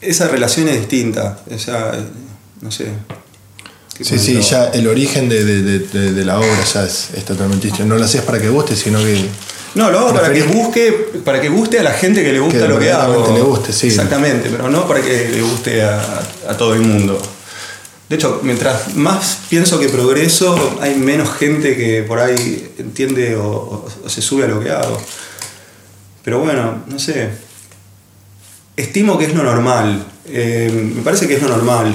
Esa 0.00 0.28
relación 0.28 0.68
es 0.68 0.80
distinta, 0.80 1.38
o 1.50 1.58
sea, 1.58 1.92
no 2.60 2.70
sé. 2.70 2.88
Sí, 4.00 4.18
sí, 4.18 4.40
ya 4.40 4.66
el 4.66 4.88
origen 4.88 5.28
de, 5.28 6.24
la 6.24 6.38
obra 6.38 6.64
ya 6.64 6.84
es, 6.84 7.10
totalmente 7.24 7.68
distinto. 7.68 7.86
No 7.86 7.98
lo 7.98 8.04
hacías 8.04 8.24
para 8.24 8.40
que 8.40 8.48
guste, 8.48 8.74
sino 8.74 8.98
que 8.98 9.28
no, 9.74 9.90
lo 9.90 9.98
hago 9.98 10.14
para 10.14 10.32
que 10.32 10.42
busque, 10.42 10.92
para 11.24 11.40
que 11.40 11.48
guste 11.48 11.80
a 11.80 11.82
la 11.82 11.92
gente 11.92 12.22
que 12.22 12.32
le 12.32 12.40
gusta 12.40 12.66
lo 12.66 12.78
que 12.78 12.90
hago. 12.90 13.32
le 13.34 13.40
guste, 13.40 13.72
sí. 13.72 13.88
Exactamente, 13.88 14.48
pero 14.50 14.68
no 14.68 14.86
para 14.86 15.00
que 15.00 15.28
le 15.28 15.42
guste 15.42 15.82
a, 15.82 16.56
todo 16.56 16.74
el 16.74 16.80
mundo. 16.80 17.20
De 18.08 18.16
hecho, 18.16 18.40
mientras 18.42 18.94
más 18.94 19.38
pienso 19.48 19.80
que 19.80 19.88
progreso, 19.88 20.78
hay 20.80 20.94
menos 20.96 21.32
gente 21.32 21.76
que 21.76 22.02
por 22.02 22.20
ahí 22.20 22.72
entiende 22.78 23.36
o, 23.36 23.86
se 24.06 24.22
sube 24.22 24.44
a 24.44 24.48
lo 24.48 24.60
que 24.60 24.70
hago. 24.70 25.00
Pero 26.22 26.40
bueno, 26.40 26.82
no 26.86 26.98
sé. 26.98 27.30
Estimo 28.76 29.18
que 29.18 29.26
es 29.26 29.34
lo 29.34 29.42
normal. 29.42 30.04
Eh, 30.26 30.92
me 30.96 31.02
parece 31.02 31.26
que 31.26 31.34
es 31.34 31.42
lo 31.42 31.48
normal. 31.48 31.94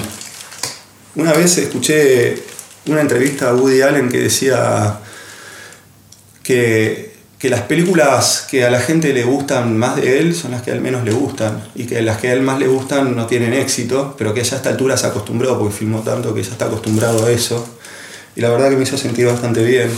Una 1.14 1.32
vez 1.32 1.58
escuché 1.58 2.42
una 2.86 3.00
entrevista 3.00 3.50
a 3.50 3.54
Woody 3.54 3.82
Allen 3.82 4.08
que 4.08 4.18
decía 4.18 5.00
que 6.42 7.10
que 7.40 7.48
las 7.48 7.62
películas 7.62 8.46
que 8.50 8.66
a 8.66 8.70
la 8.70 8.80
gente 8.80 9.14
le 9.14 9.24
gustan 9.24 9.78
más 9.78 9.96
de 9.96 10.18
él 10.18 10.34
son 10.34 10.50
las 10.50 10.60
que 10.60 10.72
al 10.72 10.82
menos 10.82 11.04
le 11.04 11.12
gustan 11.12 11.64
y 11.74 11.86
que 11.86 12.02
las 12.02 12.18
que 12.18 12.28
a 12.28 12.34
él 12.34 12.42
más 12.42 12.58
le 12.58 12.66
gustan 12.66 13.16
no 13.16 13.26
tienen 13.26 13.54
éxito, 13.54 14.14
pero 14.18 14.34
que 14.34 14.44
ya 14.44 14.56
a 14.56 14.56
esta 14.58 14.68
altura 14.68 14.98
se 14.98 15.06
acostumbró 15.06 15.58
porque 15.58 15.74
filmó 15.74 16.00
tanto 16.00 16.34
que 16.34 16.42
ya 16.42 16.50
está 16.50 16.66
acostumbrado 16.66 17.24
a 17.24 17.30
eso. 17.30 17.66
Y 18.36 18.42
la 18.42 18.50
verdad 18.50 18.68
que 18.68 18.76
me 18.76 18.82
hizo 18.82 18.98
sentir 18.98 19.24
bastante 19.24 19.64
bien. 19.64 19.90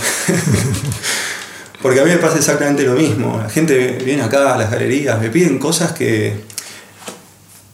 porque 1.82 1.98
a 1.98 2.04
mí 2.04 2.10
me 2.10 2.18
pasa 2.18 2.38
exactamente 2.38 2.84
lo 2.84 2.92
mismo. 2.92 3.40
La 3.42 3.50
gente 3.50 3.98
viene 4.04 4.22
acá 4.22 4.54
a 4.54 4.56
las 4.56 4.70
galerías, 4.70 5.20
me 5.20 5.28
piden 5.28 5.58
cosas 5.58 5.90
que... 5.90 6.44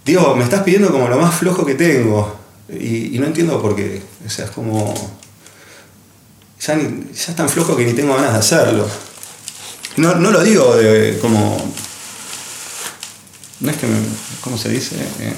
Digo, 0.07 0.35
me 0.35 0.45
estás 0.45 0.63
pidiendo 0.63 0.91
como 0.91 1.09
lo 1.09 1.19
más 1.19 1.35
flojo 1.35 1.67
que 1.67 1.75
tengo. 1.75 2.38
Y, 2.69 3.19
no 3.19 3.27
entiendo 3.27 3.61
por 3.61 3.75
qué. 3.75 4.03
O 4.27 4.31
sea, 4.31 4.47
es 4.47 4.51
como... 4.51 4.95
Ya, 6.61 6.77
ya 6.77 6.89
es 7.13 7.37
tan 7.37 7.49
flojo 7.49 7.77
que 7.77 7.85
ni 7.85 7.93
tengo 7.93 8.15
ganas 8.15 8.33
de 8.33 8.39
hacerlo. 8.39 8.89
No, 9.97 10.15
no 10.15 10.31
lo 10.31 10.43
digo 10.43 10.77
de, 10.77 11.19
como. 11.21 11.57
No 13.61 13.71
es 13.71 13.77
que 13.77 13.87
me. 13.87 13.99
¿Cómo 14.41 14.57
se 14.57 14.69
dice? 14.69 14.95
Eh, 14.97 15.35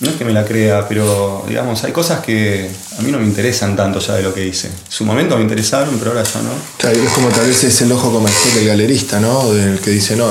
no 0.00 0.10
es 0.10 0.16
que 0.16 0.24
me 0.24 0.32
la 0.32 0.44
crea, 0.44 0.86
pero 0.86 1.44
digamos, 1.48 1.82
hay 1.84 1.92
cosas 1.92 2.20
que 2.20 2.70
a 2.98 3.02
mí 3.02 3.10
no 3.10 3.18
me 3.18 3.24
interesan 3.24 3.74
tanto 3.74 4.00
ya 4.00 4.14
de 4.16 4.22
lo 4.22 4.34
que 4.34 4.46
hice. 4.46 4.66
En 4.66 4.74
su 4.90 5.04
momento 5.04 5.36
me 5.36 5.42
interesaron, 5.42 5.98
pero 5.98 6.10
ahora 6.10 6.24
ya 6.24 6.42
no. 6.42 6.50
Claro, 6.76 6.98
es 7.02 7.12
como 7.12 7.28
tal 7.28 7.46
vez 7.46 7.64
es 7.64 7.80
el 7.80 7.92
ojo 7.92 8.12
comercial 8.12 8.54
del 8.56 8.66
galerista, 8.66 9.20
¿no? 9.20 9.50
Del 9.52 9.78
que 9.80 9.90
dice, 9.90 10.14
no, 10.14 10.28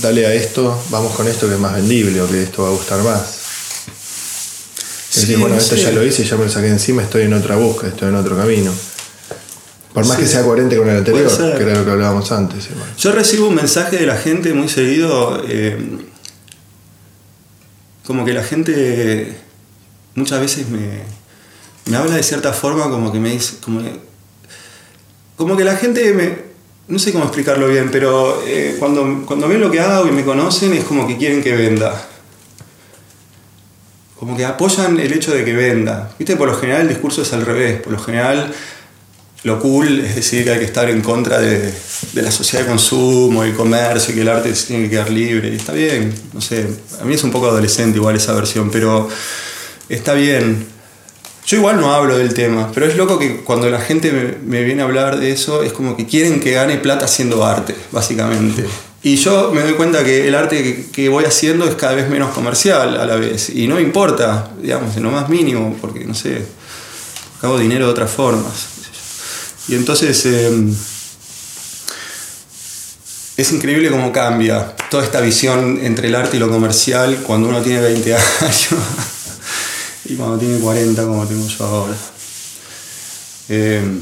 dale 0.00 0.26
a 0.26 0.32
esto, 0.32 0.82
vamos 0.88 1.14
con 1.14 1.28
esto 1.28 1.48
que 1.48 1.54
es 1.54 1.60
más 1.60 1.74
vendible 1.74 2.22
o 2.22 2.28
que 2.28 2.44
esto 2.44 2.62
va 2.62 2.68
a 2.68 2.72
gustar 2.72 3.02
más. 3.02 3.41
Es 5.14 5.28
decir, 5.28 5.38
bueno, 5.38 5.56
esto 5.56 5.76
ya 5.76 5.90
lo 5.90 6.02
hice, 6.02 6.24
ya 6.24 6.36
me 6.36 6.44
lo 6.44 6.50
saqué 6.50 6.68
encima, 6.68 7.02
estoy 7.02 7.24
en 7.24 7.34
otra 7.34 7.56
búsqueda, 7.56 7.90
estoy 7.90 8.08
en 8.08 8.14
otro 8.14 8.34
camino. 8.34 8.72
Por 9.92 10.06
más 10.06 10.16
que 10.16 10.26
sea 10.26 10.42
coherente 10.42 10.78
con 10.78 10.88
el 10.88 10.96
anterior, 10.96 11.30
que 11.58 11.62
era 11.62 11.74
lo 11.74 11.84
que 11.84 11.90
hablábamos 11.90 12.32
antes. 12.32 12.68
Yo 12.96 13.12
recibo 13.12 13.48
un 13.48 13.54
mensaje 13.54 13.98
de 13.98 14.06
la 14.06 14.16
gente 14.16 14.54
muy 14.54 14.70
seguido, 14.70 15.44
eh, 15.46 15.76
como 18.06 18.24
que 18.24 18.32
la 18.32 18.42
gente 18.42 19.36
muchas 20.14 20.40
veces 20.40 20.64
me, 20.70 21.94
habla 21.94 22.16
de 22.16 22.22
cierta 22.22 22.54
forma, 22.54 22.88
como 22.88 23.12
que 23.12 23.20
me 23.20 23.32
dice, 23.32 23.56
como, 25.36 25.56
que 25.58 25.64
la 25.64 25.76
gente 25.76 26.14
me, 26.14 26.38
no 26.88 26.98
sé 26.98 27.12
cómo 27.12 27.24
explicarlo 27.24 27.68
bien, 27.68 27.90
pero 27.92 28.42
eh, 28.46 28.76
cuando, 28.78 29.26
cuando 29.26 29.46
ven 29.46 29.60
lo 29.60 29.70
que 29.70 29.80
hago 29.80 30.08
y 30.08 30.12
me 30.12 30.24
conocen 30.24 30.72
es 30.72 30.84
como 30.84 31.06
que 31.06 31.18
quieren 31.18 31.42
que 31.42 31.54
venda. 31.54 32.08
Como 34.22 34.36
que 34.36 34.44
apoyan 34.44 35.00
el 35.00 35.12
hecho 35.12 35.34
de 35.34 35.44
que 35.44 35.52
venda. 35.52 36.12
Viste, 36.16 36.36
por 36.36 36.46
lo 36.46 36.54
general 36.54 36.82
el 36.82 36.88
discurso 36.90 37.22
es 37.22 37.32
al 37.32 37.44
revés. 37.44 37.80
Por 37.80 37.92
lo 37.92 37.98
general 37.98 38.54
lo 39.42 39.58
cool 39.58 39.98
es 39.98 40.14
decir 40.14 40.44
que 40.44 40.50
hay 40.52 40.58
que 40.60 40.64
estar 40.64 40.88
en 40.88 41.00
contra 41.00 41.40
de, 41.40 41.74
la 42.14 42.30
sociedad 42.30 42.64
de 42.64 42.70
consumo, 42.70 43.42
el 43.42 43.52
comercio, 43.52 44.12
y 44.12 44.14
que 44.14 44.20
el 44.20 44.28
arte 44.28 44.52
tiene 44.52 44.84
que 44.84 44.90
quedar 44.90 45.10
libre. 45.10 45.48
Y 45.48 45.56
está 45.56 45.72
bien, 45.72 46.14
no 46.32 46.40
sé, 46.40 46.64
a 47.00 47.04
mí 47.04 47.14
es 47.14 47.24
un 47.24 47.32
poco 47.32 47.48
adolescente 47.48 47.98
igual 47.98 48.14
esa 48.14 48.32
versión, 48.32 48.70
pero 48.70 49.08
está 49.88 50.14
bien. 50.14 50.68
Yo 51.44 51.56
igual 51.56 51.80
no 51.80 51.92
hablo 51.92 52.16
del 52.16 52.32
tema, 52.32 52.70
pero 52.72 52.86
es 52.86 52.96
loco 52.96 53.18
que 53.18 53.38
cuando 53.38 53.68
la 53.70 53.80
gente 53.80 54.38
me, 54.40 54.62
viene 54.62 54.82
a 54.82 54.84
hablar 54.84 55.18
de 55.18 55.32
eso, 55.32 55.64
es 55.64 55.72
como 55.72 55.96
que 55.96 56.06
quieren 56.06 56.38
que 56.38 56.52
gane 56.52 56.76
plata 56.76 57.06
haciendo 57.06 57.44
arte, 57.44 57.74
básicamente. 57.90 58.66
Y 59.04 59.16
yo 59.16 59.50
me 59.52 59.62
doy 59.62 59.72
cuenta 59.74 60.04
que 60.04 60.28
el 60.28 60.34
arte 60.34 60.88
que, 60.92 61.08
voy 61.08 61.24
haciendo 61.24 61.66
es 61.66 61.74
cada 61.74 61.94
vez 61.94 62.08
menos 62.08 62.32
comercial 62.32 62.96
a 62.96 63.04
la 63.04 63.16
vez. 63.16 63.50
Y 63.50 63.66
no 63.66 63.74
me 63.74 63.82
importa, 63.82 64.52
digamos, 64.60 64.96
en 64.96 65.02
lo 65.02 65.10
más 65.10 65.28
mínimo, 65.28 65.76
porque 65.80 66.04
no 66.04 66.14
sé, 66.14 66.46
hago 67.42 67.58
dinero 67.58 67.86
de 67.86 67.90
otras 67.90 68.10
formas. 68.10 68.66
Y 69.68 69.74
entonces 69.74 70.24
em, 70.26 70.72
es 73.36 73.52
increíble 73.52 73.90
cómo 73.90 74.12
cambia 74.12 74.76
toda 74.88 75.02
esta 75.04 75.20
visión 75.20 75.80
entre 75.82 76.06
el 76.06 76.14
arte 76.14 76.36
y 76.36 76.40
lo 76.40 76.48
comercial 76.48 77.22
cuando 77.26 77.48
uno 77.48 77.60
tiene 77.60 77.80
20 77.80 78.14
años 78.40 78.68
y 80.04 80.14
cuando 80.14 80.38
tiene 80.38 80.58
40 80.60 81.02
como 81.04 81.26
tengo 81.26 81.48
yo 81.48 81.64
ahora. 81.64 81.96
Em, 83.48 84.00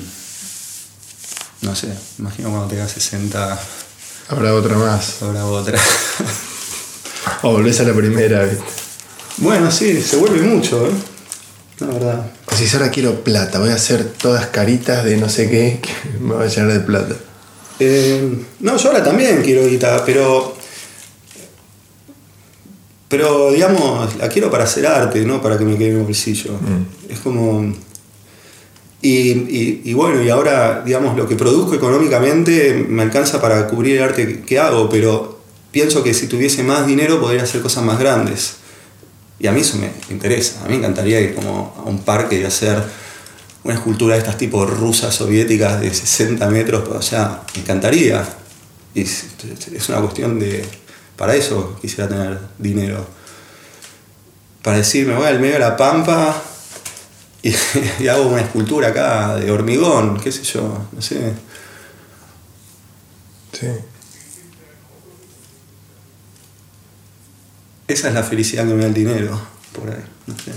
no 1.62 1.74
sé, 1.74 1.88
imagino 2.18 2.50
cuando 2.50 2.68
tenga 2.68 2.86
60. 2.86 3.60
Habrá 4.30 4.54
otra 4.54 4.76
más. 4.76 5.22
Habrá 5.22 5.44
otra. 5.44 5.76
o 7.42 7.50
volvés 7.50 7.80
a 7.80 7.82
la 7.82 7.92
primera, 7.92 8.48
Bueno, 9.38 9.70
sí, 9.72 10.00
se 10.00 10.16
vuelve 10.18 10.42
mucho, 10.42 10.86
¿eh? 10.86 10.90
la 11.80 11.86
verdad. 11.88 12.32
Si 12.54 12.76
ahora 12.76 12.90
quiero 12.90 13.24
plata, 13.24 13.58
voy 13.58 13.70
a 13.70 13.74
hacer 13.74 14.04
todas 14.04 14.46
caritas 14.46 15.04
de 15.04 15.16
no 15.16 15.28
sé 15.28 15.50
qué, 15.50 15.80
que 15.82 16.18
me 16.20 16.34
va 16.34 16.44
a 16.44 16.46
llenar 16.46 16.72
de 16.72 16.80
plata. 16.80 17.16
Eh, 17.80 18.44
no, 18.60 18.76
yo 18.76 18.88
ahora 18.90 19.02
también 19.02 19.42
quiero 19.42 19.66
guitarra, 19.66 20.04
pero. 20.04 20.56
Pero, 23.08 23.50
digamos, 23.50 24.14
la 24.16 24.28
quiero 24.28 24.48
para 24.48 24.64
hacer 24.64 24.86
arte, 24.86 25.24
no 25.24 25.42
para 25.42 25.58
que 25.58 25.64
me 25.64 25.76
quede 25.76 25.90
en 25.90 25.96
el 25.96 26.02
bolsillo. 26.04 26.52
Mm. 26.52 27.12
Es 27.12 27.18
como. 27.18 27.74
Y, 29.02 29.94
bueno, 29.94 30.22
y 30.22 30.28
ahora, 30.28 30.82
digamos, 30.84 31.16
lo 31.16 31.26
que 31.26 31.34
produzco 31.34 31.74
económicamente 31.74 32.84
me 32.86 33.02
alcanza 33.02 33.40
para 33.40 33.66
cubrir 33.66 33.96
el 33.96 34.02
arte 34.02 34.42
que 34.42 34.58
hago, 34.58 34.90
pero 34.90 35.40
pienso 35.70 36.02
que 36.02 36.12
si 36.12 36.26
tuviese 36.26 36.62
más 36.62 36.86
dinero 36.86 37.18
podría 37.18 37.44
hacer 37.44 37.62
cosas 37.62 37.82
más 37.82 37.98
grandes. 37.98 38.56
Y 39.38 39.46
a 39.46 39.52
mí 39.52 39.60
eso 39.60 39.78
me 39.78 39.90
interesa. 40.10 40.60
A 40.60 40.64
mí 40.64 40.72
me 40.72 40.76
encantaría 40.76 41.18
ir 41.20 41.34
como 41.34 41.74
a 41.78 41.88
un 41.88 42.00
parque 42.00 42.38
y 42.38 42.44
hacer 42.44 42.82
una 43.64 43.74
escultura 43.74 44.14
de 44.14 44.20
estas 44.20 44.36
tipo 44.36 44.66
rusas 44.66 45.14
soviéticas 45.14 45.80
de 45.80 45.94
60 45.94 46.46
metros. 46.50 46.86
O 46.90 47.00
sea, 47.00 47.42
me 47.54 47.62
encantaría. 47.62 48.22
es, 48.94 49.24
es 49.72 49.88
una 49.88 50.00
cuestión 50.00 50.38
de... 50.38 50.62
Para 51.16 51.34
eso 51.34 51.78
quisiera 51.80 52.06
tener 52.06 52.38
dinero. 52.58 53.06
Para 54.62 54.78
decir, 54.78 55.06
me 55.06 55.14
voy 55.14 55.26
al 55.26 55.40
medio 55.40 55.54
de 55.54 55.60
la 55.60 55.76
pampa 55.76 56.42
y, 57.42 57.54
y 58.00 58.08
hago 58.08 58.28
una 58.28 58.42
escultura 58.42 58.88
acá 58.88 59.36
de 59.36 59.50
hormigón, 59.50 60.20
qué 60.20 60.30
sé 60.32 60.42
yo, 60.42 60.86
no 60.92 61.02
sé. 61.02 61.32
Sí. 63.52 63.66
Esa 67.88 68.08
es 68.08 68.14
la 68.14 68.22
felicidad 68.22 68.66
que 68.66 68.74
me 68.74 68.82
da 68.82 68.86
el 68.88 68.94
dinero, 68.94 69.40
por 69.72 69.90
ahí. 69.90 70.04
No 70.26 70.34
sé. 70.34 70.52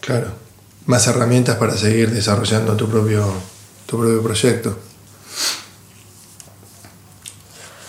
Claro. 0.00 0.32
Más 0.86 1.06
herramientas 1.06 1.56
para 1.56 1.76
seguir 1.76 2.10
desarrollando 2.10 2.76
tu 2.76 2.88
propio, 2.88 3.32
tu 3.86 3.98
propio 3.98 4.22
proyecto. 4.22 4.78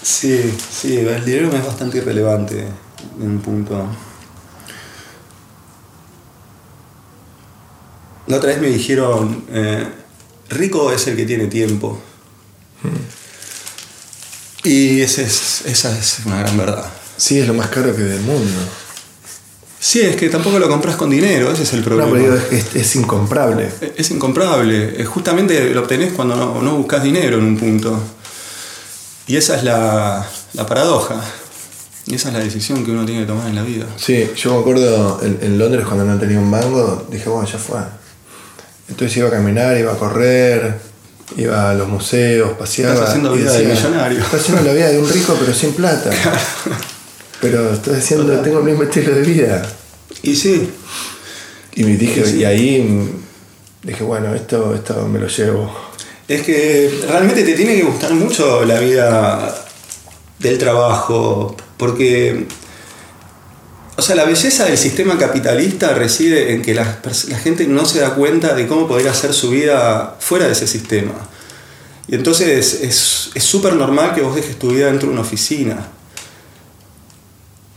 Sí, 0.01 0.55
sí, 0.71 0.97
el 0.97 1.25
dinero 1.25 1.51
me 1.51 1.59
es 1.59 1.65
bastante 1.65 1.97
irrelevante 1.97 2.65
en 3.19 3.29
un 3.29 3.39
punto. 3.41 3.85
La 8.27 8.37
otra 8.37 8.49
vez 8.49 8.59
me 8.61 8.67
dijeron, 8.69 9.45
eh, 9.51 9.85
rico 10.49 10.91
es 10.91 11.05
el 11.07 11.15
que 11.15 11.25
tiene 11.25 11.47
tiempo. 11.47 11.99
Y 14.63 15.01
ese 15.01 15.23
es- 15.23 15.61
esa 15.65 15.97
es 15.97 16.19
una 16.25 16.39
gran 16.39 16.57
verdad. 16.57 16.85
Sí, 17.17 17.39
es 17.39 17.47
lo 17.47 17.53
más 17.53 17.69
caro 17.69 17.95
que 17.95 18.01
del 18.01 18.21
mundo. 18.21 18.51
Sí, 19.79 20.01
es 20.01 20.15
que 20.15 20.29
tampoco 20.29 20.57
lo 20.57 20.67
compras 20.67 20.95
con 20.95 21.09
dinero, 21.11 21.51
ese 21.51 21.63
es 21.63 21.73
el 21.73 21.79
No, 21.81 21.85
problema. 21.85 22.11
pero 22.11 22.23
digo, 22.23 22.35
es, 22.51 22.65
es- 22.65 22.75
es 22.75 22.95
incomparable. 22.95 23.69
Es 23.95 24.09
incomparable. 24.09 24.99
Eh, 25.01 25.05
Justamente 25.05 25.69
lo 25.73 25.81
obtenés 25.81 26.13
cuando 26.13 26.35
no, 26.35 26.61
no 26.61 26.75
buscas 26.77 27.03
dinero 27.03 27.37
en 27.37 27.43
un 27.43 27.57
punto. 27.57 28.01
Y 29.27 29.35
esa 29.37 29.55
es 29.57 29.63
la, 29.63 30.27
la 30.53 30.65
paradoja. 30.65 31.23
Y 32.07 32.15
esa 32.15 32.29
es 32.29 32.33
la 32.35 32.39
decisión 32.39 32.83
que 32.83 32.91
uno 32.91 33.05
tiene 33.05 33.21
que 33.21 33.27
tomar 33.27 33.47
en 33.47 33.55
la 33.55 33.63
vida. 33.63 33.85
Sí, 33.97 34.31
yo 34.35 34.53
me 34.55 34.59
acuerdo 34.61 35.19
en, 35.23 35.37
en 35.41 35.57
Londres 35.59 35.85
cuando 35.85 36.05
no 36.05 36.19
tenía 36.19 36.39
un 36.39 36.49
mango, 36.49 37.07
dije, 37.11 37.29
bueno, 37.29 37.47
ya 37.47 37.57
fue. 37.59 37.79
Entonces 38.89 39.17
iba 39.17 39.27
a 39.27 39.31
caminar, 39.31 39.77
iba 39.77 39.93
a 39.93 39.97
correr, 39.97 40.75
iba 41.37 41.71
a 41.71 41.73
los 41.73 41.87
museos, 41.87 42.51
paseaba. 42.57 42.93
Estás 42.93 43.09
haciendo 43.09 43.33
vida 43.33 43.51
de 43.51 43.65
millonario. 43.65 44.19
Estás 44.19 44.41
haciendo 44.41 44.63
la 44.63 44.73
vida 44.73 44.89
de 44.89 44.99
un 44.99 45.09
rico 45.09 45.35
pero 45.39 45.53
sin 45.53 45.73
plata. 45.73 46.09
Pero 47.41 47.73
estoy 47.73 47.97
haciendo, 47.97 48.39
tengo 48.39 48.59
el 48.59 48.63
mismo 48.65 48.83
estilo 48.83 49.13
de 49.13 49.21
vida. 49.21 49.61
Y 50.23 50.35
sí, 50.35 50.69
Y 51.75 51.83
me 51.83 51.95
dije, 51.97 52.25
sí. 52.25 52.37
y 52.37 52.45
ahí 52.45 53.11
dije, 53.83 54.03
bueno, 54.03 54.33
esto, 54.33 54.73
esto 54.73 55.07
me 55.07 55.19
lo 55.19 55.27
llevo. 55.27 55.71
es 56.27 56.41
que 56.41 57.01
realmente 57.07 57.43
te 57.43 57.53
tiene 57.53 57.75
que 57.75 57.83
gustar 57.83 58.13
mucho 58.13 58.63
la 58.65 58.79
vida 58.79 59.53
del 60.39 60.57
trabajo. 60.57 61.55
Porque, 61.77 62.47
o 63.97 64.01
sea, 64.01 64.15
la 64.15 64.25
belleza 64.25 64.65
del 64.65 64.77
sistema 64.77 65.17
capitalista 65.17 65.93
reside 65.93 66.53
en 66.53 66.61
que 66.61 66.73
la, 66.73 66.99
gente 67.41 67.65
no 67.67 67.85
se 67.85 67.99
da 67.99 68.15
cuenta 68.15 68.53
de 68.53 68.67
cómo 68.67 68.87
podría 68.87 69.11
hacer 69.11 69.33
su 69.33 69.49
vida 69.49 70.17
fuera 70.19 70.45
de 70.45 70.51
ese 70.51 70.67
sistema. 70.67 71.13
Y 72.07 72.15
entonces 72.15 72.81
es 72.81 73.31
es 73.35 73.43
súper 73.43 73.73
normal 73.73 74.15
que 74.15 74.21
vos 74.21 74.33
dejes 74.33 74.57
tu 74.57 74.71
vida 74.71 74.87
dentro 74.87 75.09
de 75.09 75.13
una 75.13 75.21
oficina. 75.21 75.87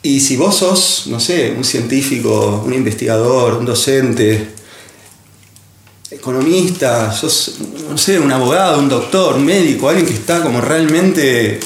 Y 0.02 0.20
si 0.20 0.36
vos 0.36 0.56
sos, 0.56 1.08
no 1.08 1.18
sé, 1.18 1.52
un 1.56 1.64
científico, 1.64 2.62
un 2.64 2.72
investigador, 2.72 3.54
un 3.54 3.66
docente, 3.66 4.50
economista, 6.08 7.12
sos, 7.12 7.56
no 7.90 7.98
sé, 7.98 8.20
un 8.20 8.30
abogado, 8.30 8.78
un 8.78 8.88
doctor, 8.88 9.34
un 9.34 9.44
médico, 9.44 9.88
alguien 9.88 10.06
que 10.06 10.14
está 10.14 10.40
como 10.42 10.60
realmente 10.60 11.58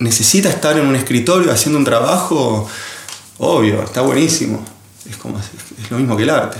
necesita 0.00 0.50
estar 0.50 0.76
en 0.76 0.86
un 0.86 0.96
escritorio 0.96 1.52
haciendo 1.52 1.78
un 1.78 1.84
trabajo, 1.84 2.68
obvio, 3.38 3.82
está 3.82 4.00
buenísimo. 4.02 4.64
Es 5.08 5.16
como 5.16 5.38
es 5.38 5.90
lo 5.90 5.98
mismo 5.98 6.16
que 6.16 6.22
el 6.22 6.30
arte. 6.30 6.58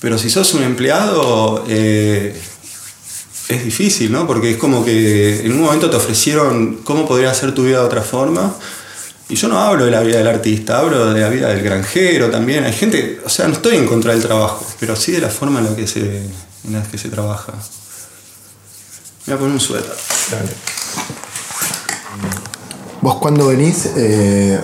Pero 0.00 0.18
si 0.18 0.30
sos 0.30 0.54
un 0.54 0.62
empleado, 0.62 1.64
eh, 1.68 2.34
es 3.48 3.64
difícil, 3.64 4.10
¿no? 4.10 4.26
Porque 4.26 4.52
es 4.52 4.56
como 4.56 4.84
que 4.84 5.44
en 5.44 5.52
un 5.52 5.62
momento 5.62 5.90
te 5.90 5.96
ofrecieron 5.96 6.80
cómo 6.84 7.06
podría 7.06 7.34
ser 7.34 7.54
tu 7.54 7.64
vida 7.64 7.80
de 7.80 7.84
otra 7.84 8.02
forma. 8.02 8.54
Y 9.28 9.36
yo 9.36 9.48
no 9.48 9.58
hablo 9.60 9.84
de 9.84 9.90
la 9.90 10.00
vida 10.00 10.18
del 10.18 10.26
artista, 10.26 10.78
hablo 10.78 11.12
de 11.12 11.20
la 11.20 11.28
vida 11.28 11.48
del 11.48 11.62
granjero 11.62 12.30
también. 12.30 12.64
Hay 12.64 12.72
gente, 12.72 13.20
o 13.24 13.28
sea, 13.28 13.46
no 13.46 13.54
estoy 13.54 13.76
en 13.76 13.86
contra 13.86 14.12
del 14.12 14.22
trabajo, 14.22 14.66
pero 14.80 14.96
sí 14.96 15.12
de 15.12 15.20
la 15.20 15.28
forma 15.28 15.60
en 15.60 15.66
la 15.66 15.76
que 15.76 15.86
se, 15.86 16.00
en 16.00 16.72
la 16.72 16.82
que 16.82 16.98
se 16.98 17.08
trabaja. 17.10 17.52
Me 19.26 19.34
voy 19.34 19.34
a 19.34 19.38
poner 19.38 19.54
un 19.54 19.60
suéter. 19.60 19.94
Dale. 20.30 20.50
¿Vos 23.02 23.16
cuándo 23.16 23.48
venís? 23.48 23.90
Eh, 23.96 24.60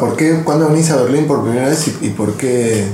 ¿por 0.00 0.16
qué, 0.16 0.40
¿Cuándo 0.44 0.68
venís 0.68 0.90
a 0.90 0.96
Berlín 1.02 1.26
por 1.26 1.42
primera 1.42 1.68
vez 1.68 1.88
y, 2.00 2.08
por 2.10 2.34
qué? 2.36 2.86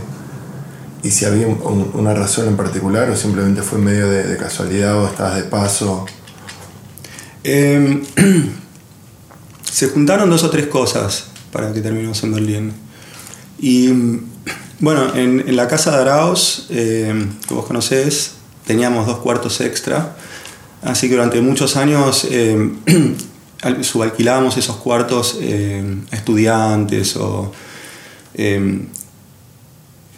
Y 1.03 1.11
si 1.11 1.25
había 1.25 1.47
un- 1.47 1.61
un- 1.63 1.91
una 1.95 2.15
razón 2.15 2.49
en 2.49 2.57
particular 2.57 3.09
o 3.11 3.17
simplemente 3.17 3.63
fue 3.63 3.79
medio 3.79 4.09
de, 4.09 4.37
casualidad 4.37 4.97
o 4.99 5.07
estabas 5.07 5.37
de 5.37 5.45
paso. 5.45 6.05
Eh, 7.45 8.03
se 9.71 9.89
juntaron 9.89 10.29
dos 10.29 10.43
o 10.45 10.51
tres 10.51 10.67
cosas 10.67 11.27
para 11.53 11.73
que 11.73 11.81
terminemos 11.81 12.23
en 12.23 12.35
Berlín. 12.35 12.73
Y 13.59 13.89
bueno, 14.81 15.15
en, 15.15 15.57
la 15.57 15.69
casa 15.69 15.91
de 15.93 16.03
Arauz, 16.03 16.67
eh, 16.71 17.27
que 17.49 17.55
vos 17.55 17.65
conocés, 17.67 18.33
teníamos 18.67 19.07
dos 19.07 19.19
cuartos 19.19 19.61
extra. 19.61 20.17
Así 20.83 21.09
que 21.09 21.15
durante 21.15 21.41
muchos 21.41 21.77
años 21.77 22.25
al- 22.25 22.73
subalquilábamos 23.83 24.57
esos 24.57 24.77
cuartos 24.77 25.39
eh, 25.41 25.83
a 26.11 26.17
estudiantes 26.17 27.17
o 27.17 27.53
eh, 28.35 28.81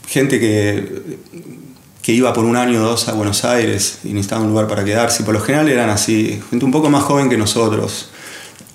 gente 0.06 0.38
que, 0.38 1.18
que 2.02 2.12
iba 2.12 2.32
por 2.32 2.44
un 2.44 2.56
año 2.56 2.80
o 2.80 2.88
dos 2.88 3.08
a 3.08 3.12
Buenos 3.12 3.44
Aires 3.44 4.00
y 4.04 4.08
necesitaba 4.08 4.42
un 4.42 4.50
lugar 4.50 4.66
para 4.66 4.84
quedarse. 4.84 5.22
Por 5.22 5.34
lo 5.34 5.40
general 5.40 5.68
eran 5.68 5.88
así, 5.88 6.42
gente 6.50 6.64
un 6.64 6.72
poco 6.72 6.90
más 6.90 7.04
joven 7.04 7.30
que 7.30 7.36
nosotros, 7.36 8.10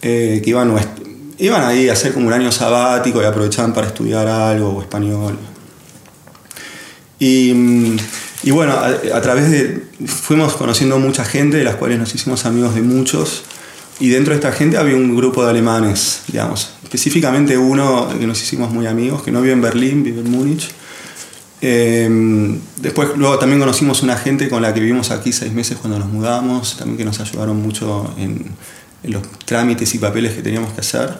eh, 0.01 0.41
que 0.43 0.49
iban, 0.49 0.73
iban 1.37 1.63
ahí 1.63 1.89
a 1.89 1.93
hacer 1.93 2.13
como 2.13 2.27
un 2.27 2.33
año 2.33 2.51
sabático 2.51 3.21
y 3.21 3.25
aprovechaban 3.25 3.73
para 3.73 3.87
estudiar 3.87 4.27
algo 4.27 4.69
o 4.69 4.81
español. 4.81 5.37
Y, 7.19 7.51
bueno, 8.51 8.73
a 8.73 9.21
través 9.21 9.49
de. 9.49 9.87
Fuimos 10.05 10.53
conociendo 10.53 10.99
mucha 10.99 11.25
gente, 11.25 11.57
de 11.57 11.63
las 11.63 11.75
cuales 11.75 11.97
nos 11.97 12.13
hicimos 12.13 12.45
amigos 12.45 12.75
de 12.75 12.81
muchos. 12.81 13.43
Y 13.99 14.09
dentro 14.09 14.31
de 14.31 14.35
esta 14.35 14.51
gente 14.51 14.77
había 14.77 14.95
un 14.95 15.15
grupo 15.15 15.43
de 15.43 15.49
alemanes, 15.49 16.21
digamos. 16.27 16.73
Específicamente 16.83 17.57
uno 17.57 18.07
que 18.17 18.27
nos 18.27 18.41
hicimos 18.41 18.71
muy 18.71 18.85
amigos, 18.85 19.23
que 19.23 19.31
no 19.31 19.41
vive 19.41 19.53
en 19.53 19.61
Berlín, 19.61 20.03
vive 20.03 20.21
en 20.21 20.29
Múnich. 20.29 20.69
Eh, 21.61 22.59
después, 22.77 23.09
luego 23.17 23.39
también 23.39 23.59
conocimos 23.59 24.03
una 24.03 24.15
gente 24.15 24.49
con 24.49 24.61
la 24.61 24.73
que 24.73 24.79
vivimos 24.79 25.09
aquí 25.09 25.33
seis 25.33 25.51
meses 25.51 25.77
cuando 25.77 25.97
nos 25.97 26.09
mudamos, 26.09 26.77
también 26.77 26.97
que 26.97 27.05
nos 27.05 27.19
ayudaron 27.19 27.59
mucho 27.59 28.13
en, 28.17 28.45
en 29.03 29.11
los 29.11 29.23
trámites 29.45 29.95
y 29.95 29.97
papeles 29.97 30.33
que 30.33 30.43
teníamos 30.43 30.73
que 30.73 30.81
hacer. 30.81 31.17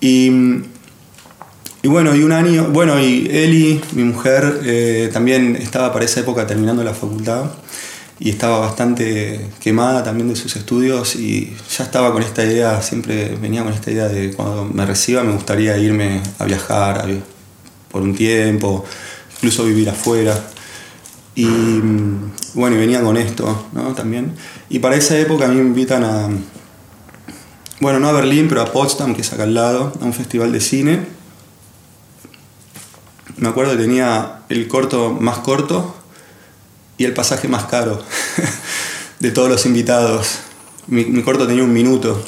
Y, 0.00 0.30
y 1.82 1.88
bueno, 1.88 2.16
y 2.16 2.24
un 2.24 2.32
año, 2.32 2.68
bueno, 2.72 3.00
y 3.00 3.28
Eli, 3.30 3.80
mi 3.92 4.02
mujer, 4.02 4.62
eh, 4.64 5.10
también 5.12 5.54
estaba 5.54 5.92
para 5.92 6.04
esa 6.04 6.20
época 6.20 6.44
terminando 6.44 6.82
la 6.82 6.94
facultad 6.94 7.52
y 8.20 8.30
estaba 8.30 8.58
bastante 8.58 9.48
quemada 9.60 10.02
también 10.02 10.28
de 10.28 10.36
sus 10.36 10.56
estudios 10.56 11.14
y 11.14 11.54
ya 11.76 11.84
estaba 11.84 12.12
con 12.12 12.22
esta 12.22 12.44
idea, 12.44 12.82
siempre 12.82 13.36
venía 13.40 13.62
con 13.62 13.72
esta 13.72 13.90
idea 13.90 14.08
de 14.08 14.32
cuando 14.32 14.64
me 14.64 14.84
reciba 14.84 15.22
me 15.22 15.32
gustaría 15.32 15.78
irme 15.78 16.20
a 16.38 16.44
viajar 16.44 17.06
por 17.90 18.02
un 18.02 18.14
tiempo, 18.14 18.84
incluso 19.36 19.64
vivir 19.64 19.88
afuera. 19.88 20.36
Y 21.36 21.46
mm, 21.46 22.32
bueno, 22.54 22.74
y 22.74 22.80
venía 22.80 23.00
con 23.02 23.16
esto, 23.16 23.68
¿no? 23.72 23.94
También. 23.94 24.34
Y 24.68 24.80
para 24.80 24.96
esa 24.96 25.16
época 25.16 25.44
a 25.44 25.48
mí 25.48 25.54
me 25.54 25.62
invitan 25.62 26.02
a, 26.02 26.28
bueno, 27.80 28.00
no 28.00 28.08
a 28.08 28.12
Berlín, 28.12 28.46
pero 28.48 28.62
a 28.62 28.72
Potsdam, 28.72 29.14
que 29.14 29.20
es 29.20 29.32
acá 29.32 29.44
al 29.44 29.54
lado, 29.54 29.92
a 30.00 30.04
un 30.04 30.12
festival 30.12 30.50
de 30.50 30.60
cine. 30.60 31.06
Me 33.36 33.48
acuerdo 33.48 33.72
que 33.72 33.78
tenía 33.78 34.40
el 34.48 34.66
corto 34.66 35.16
más 35.20 35.38
corto 35.38 35.94
y 36.98 37.04
el 37.04 37.14
pasaje 37.14 37.48
más 37.48 37.64
caro 37.64 38.02
de 39.20 39.30
todos 39.30 39.48
los 39.48 39.64
invitados. 39.64 40.40
Mi, 40.88 41.04
mi 41.04 41.22
corto 41.22 41.46
tenía 41.46 41.64
un 41.64 41.72
minuto. 41.72 42.22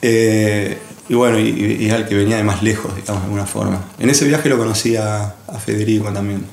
Eh, 0.00 0.78
y 1.08 1.14
bueno, 1.14 1.38
y, 1.38 1.78
y 1.80 1.86
era 1.86 1.96
el 1.96 2.06
que 2.06 2.14
venía 2.14 2.36
de 2.36 2.44
más 2.44 2.62
lejos, 2.62 2.94
digamos, 2.96 3.22
de 3.22 3.26
alguna 3.26 3.46
forma. 3.46 3.84
En 3.98 4.08
ese 4.08 4.26
viaje 4.26 4.48
lo 4.48 4.56
conocí 4.56 4.96
a, 4.96 5.34
a 5.46 5.58
Federico 5.58 6.12
también, 6.12 6.44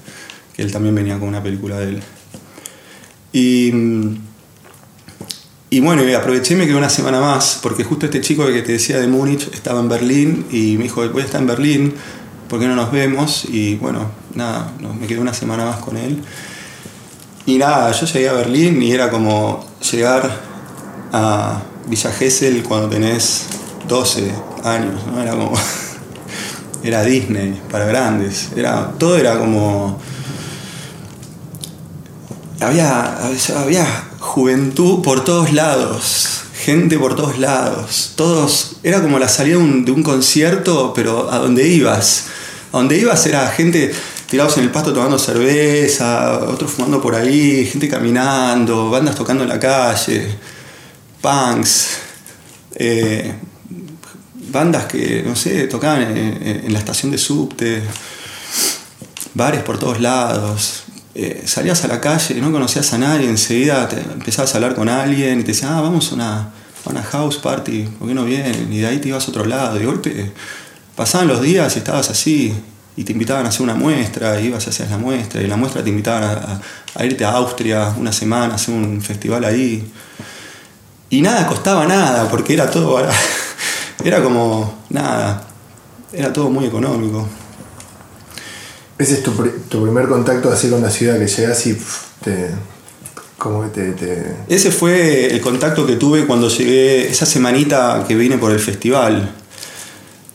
que 0.56 0.62
él 0.62 0.72
también 0.72 0.94
venía 0.96 1.18
con 1.20 1.28
una 1.28 1.42
película 1.42 1.80
de 1.80 1.90
él. 1.90 2.04
Y, 3.32 3.74
y 5.72 5.80
bueno, 5.80 6.08
y 6.08 6.14
aproveché 6.14 6.56
me 6.56 6.66
quedé 6.66 6.76
una 6.76 6.90
semana 6.90 7.20
más, 7.20 7.60
porque 7.62 7.84
justo 7.84 8.06
este 8.06 8.22
chico 8.22 8.46
que 8.46 8.62
te 8.62 8.74
decía 8.74 9.00
de 9.00 9.08
Múnich 9.08 9.50
estaba 9.54 9.80
en 9.80 9.90
Berlín 9.90 10.46
y 10.52 10.78
me 10.78 10.84
dijo, 10.84 11.08
voy 11.10 11.24
a 11.24 11.26
estar 11.26 11.42
en 11.42 11.48
Berlín, 11.48 11.94
¿por 12.48 12.60
qué 12.60 12.68
no 12.68 12.76
nos 12.76 12.92
vemos? 12.92 13.46
Y 13.50 13.76
bueno, 13.76 14.12
nada, 14.36 14.72
me 15.00 15.08
quedé 15.08 15.20
una 15.20 15.34
semana 15.34 15.66
más 15.66 15.78
con 15.78 15.98
él. 15.98 16.22
Y 17.46 17.58
nada, 17.58 17.92
yo 17.92 18.06
llegué 18.06 18.30
a 18.30 18.34
Berlín 18.34 18.82
y 18.82 18.94
era 18.94 19.10
como 19.10 19.66
llegar 19.92 20.32
a 21.12 21.62
Villa 21.88 22.12
Gesell 22.12 22.64
cuando 22.64 22.88
tenés 22.88 23.48
12 23.88 24.32
años, 24.64 25.06
¿no? 25.08 25.22
Era 25.22 25.32
como. 25.32 25.52
era 26.84 27.04
Disney 27.04 27.62
para 27.70 27.86
grandes. 27.86 28.50
Era, 28.56 28.94
todo 28.98 29.18
era 29.18 29.38
como. 29.38 30.00
Había, 32.62 33.18
había 33.58 33.86
juventud 34.20 35.02
por 35.02 35.26
todos 35.26 35.52
lados, 35.52 36.44
gente 36.56 36.98
por 36.98 37.16
todos 37.18 37.40
lados. 37.40 38.14
Todos. 38.16 38.78
Era 38.84 39.02
como 39.02 39.20
la 39.20 39.28
salida 39.28 39.58
de 39.58 39.64
un, 39.64 39.84
de 39.84 39.92
un 39.92 40.02
concierto, 40.02 40.94
pero 40.96 41.30
a 41.30 41.40
donde 41.40 41.68
ibas. 41.68 42.28
A 42.72 42.78
donde 42.78 42.98
ibas 42.98 43.26
era 43.26 43.48
gente 43.50 43.94
tirados 44.34 44.58
en 44.58 44.64
el 44.64 44.72
pasto 44.72 44.92
tomando 44.92 45.20
cerveza, 45.20 46.40
otros 46.50 46.72
fumando 46.72 47.00
por 47.00 47.14
ahí, 47.14 47.68
gente 47.68 47.88
caminando, 47.88 48.90
bandas 48.90 49.14
tocando 49.14 49.44
en 49.44 49.50
la 49.50 49.60
calle, 49.60 50.28
punks, 51.22 51.90
eh, 52.74 53.32
bandas 54.50 54.86
que, 54.86 55.22
no 55.24 55.36
sé, 55.36 55.68
tocaban 55.68 56.18
en, 56.18 56.74
la 56.74 56.80
estación 56.80 57.12
de 57.12 57.20
subte, 57.20 57.84
bares 59.36 59.62
por 59.62 59.78
todos 59.78 60.02
lados. 60.02 60.86
Eh, 61.14 61.44
salías 61.46 61.84
a 61.84 61.88
la 61.88 62.02
calle, 62.02 62.34
no 62.42 62.52
conocías 62.52 62.92
a 62.94 62.98
nadie, 62.98 63.30
enseguida 63.30 63.88
te 63.88 64.00
empezabas 64.00 64.52
a 64.56 64.58
hablar 64.58 64.74
con 64.74 64.90
alguien 64.90 65.42
y 65.42 65.44
te 65.44 65.52
decían, 65.52 65.74
ah, 65.74 65.82
vamos 65.82 66.12
a 66.12 66.16
una, 66.16 66.54
una 66.86 67.04
house 67.04 67.38
party, 67.38 67.84
¿por 68.00 68.08
qué 68.08 68.16
no 68.16 68.26
vienen? 68.26 68.74
Y 68.74 68.80
de 68.80 68.88
ahí 68.88 68.98
te 68.98 69.10
ibas 69.10 69.28
a 69.28 69.30
otro 69.30 69.46
lado, 69.46 69.76
y 69.76 69.82
de 69.82 69.86
golpe 69.86 70.32
pasaban 70.96 71.28
los 71.28 71.40
días 71.40 71.76
y 71.76 71.78
estabas 71.78 72.10
así, 72.10 72.56
y 72.96 73.04
te 73.04 73.12
invitaban 73.12 73.46
a 73.46 73.50
hacer 73.50 73.62
una 73.62 73.76
muestra, 73.76 74.40
y 74.40 74.48
ibas 74.48 74.68
a 74.68 74.70
hacer 74.70 74.90
la 74.90 74.98
muestra, 74.98 75.42
y 75.42 75.48
la 75.48 75.58
muestra 75.58 75.84
te 75.84 75.90
invitaban 75.90 76.62
a, 76.96 77.06
irte 77.06 77.26
a 77.26 77.32
Austria 77.32 77.94
una 77.98 78.12
semana, 78.12 78.54
a 78.54 78.56
hacer 78.56 78.76
un 78.76 79.02
festival 79.02 79.44
ahí. 79.46 79.92
Y 81.10 81.22
nada 81.22 81.48
costaba 81.48 81.86
nada, 81.86 82.30
porque 82.30 82.54
era 82.54 82.70
todo, 82.70 83.04
era 84.04 84.24
como 84.24 84.84
nada, 84.90 85.44
era 86.12 86.32
todo 86.32 86.50
muy 86.50 86.66
económico. 86.66 87.28
Ese 88.98 89.16
es 89.16 89.24
tu, 89.24 89.34
primer 89.34 90.08
contacto 90.08 90.52
así 90.52 90.70
con 90.70 90.82
la 90.82 90.92
ciudad, 90.92 91.18
que 91.18 91.28
llegas 91.28 91.66
y 91.66 91.78
te, 92.24 92.52
como 93.40 93.64
te, 93.66 93.92
te... 93.94 94.36
Ese 94.48 94.72
fue 94.72 95.34
el 95.34 95.42
contacto 95.42 95.88
que 95.88 95.96
tuve 95.96 96.28
cuando 96.28 96.48
llegué, 96.48 97.10
esa 97.10 97.26
semanita 97.26 98.06
que 98.08 98.16
vine 98.16 98.38
por 98.38 98.52
el 98.52 98.60
festival 98.60 99.43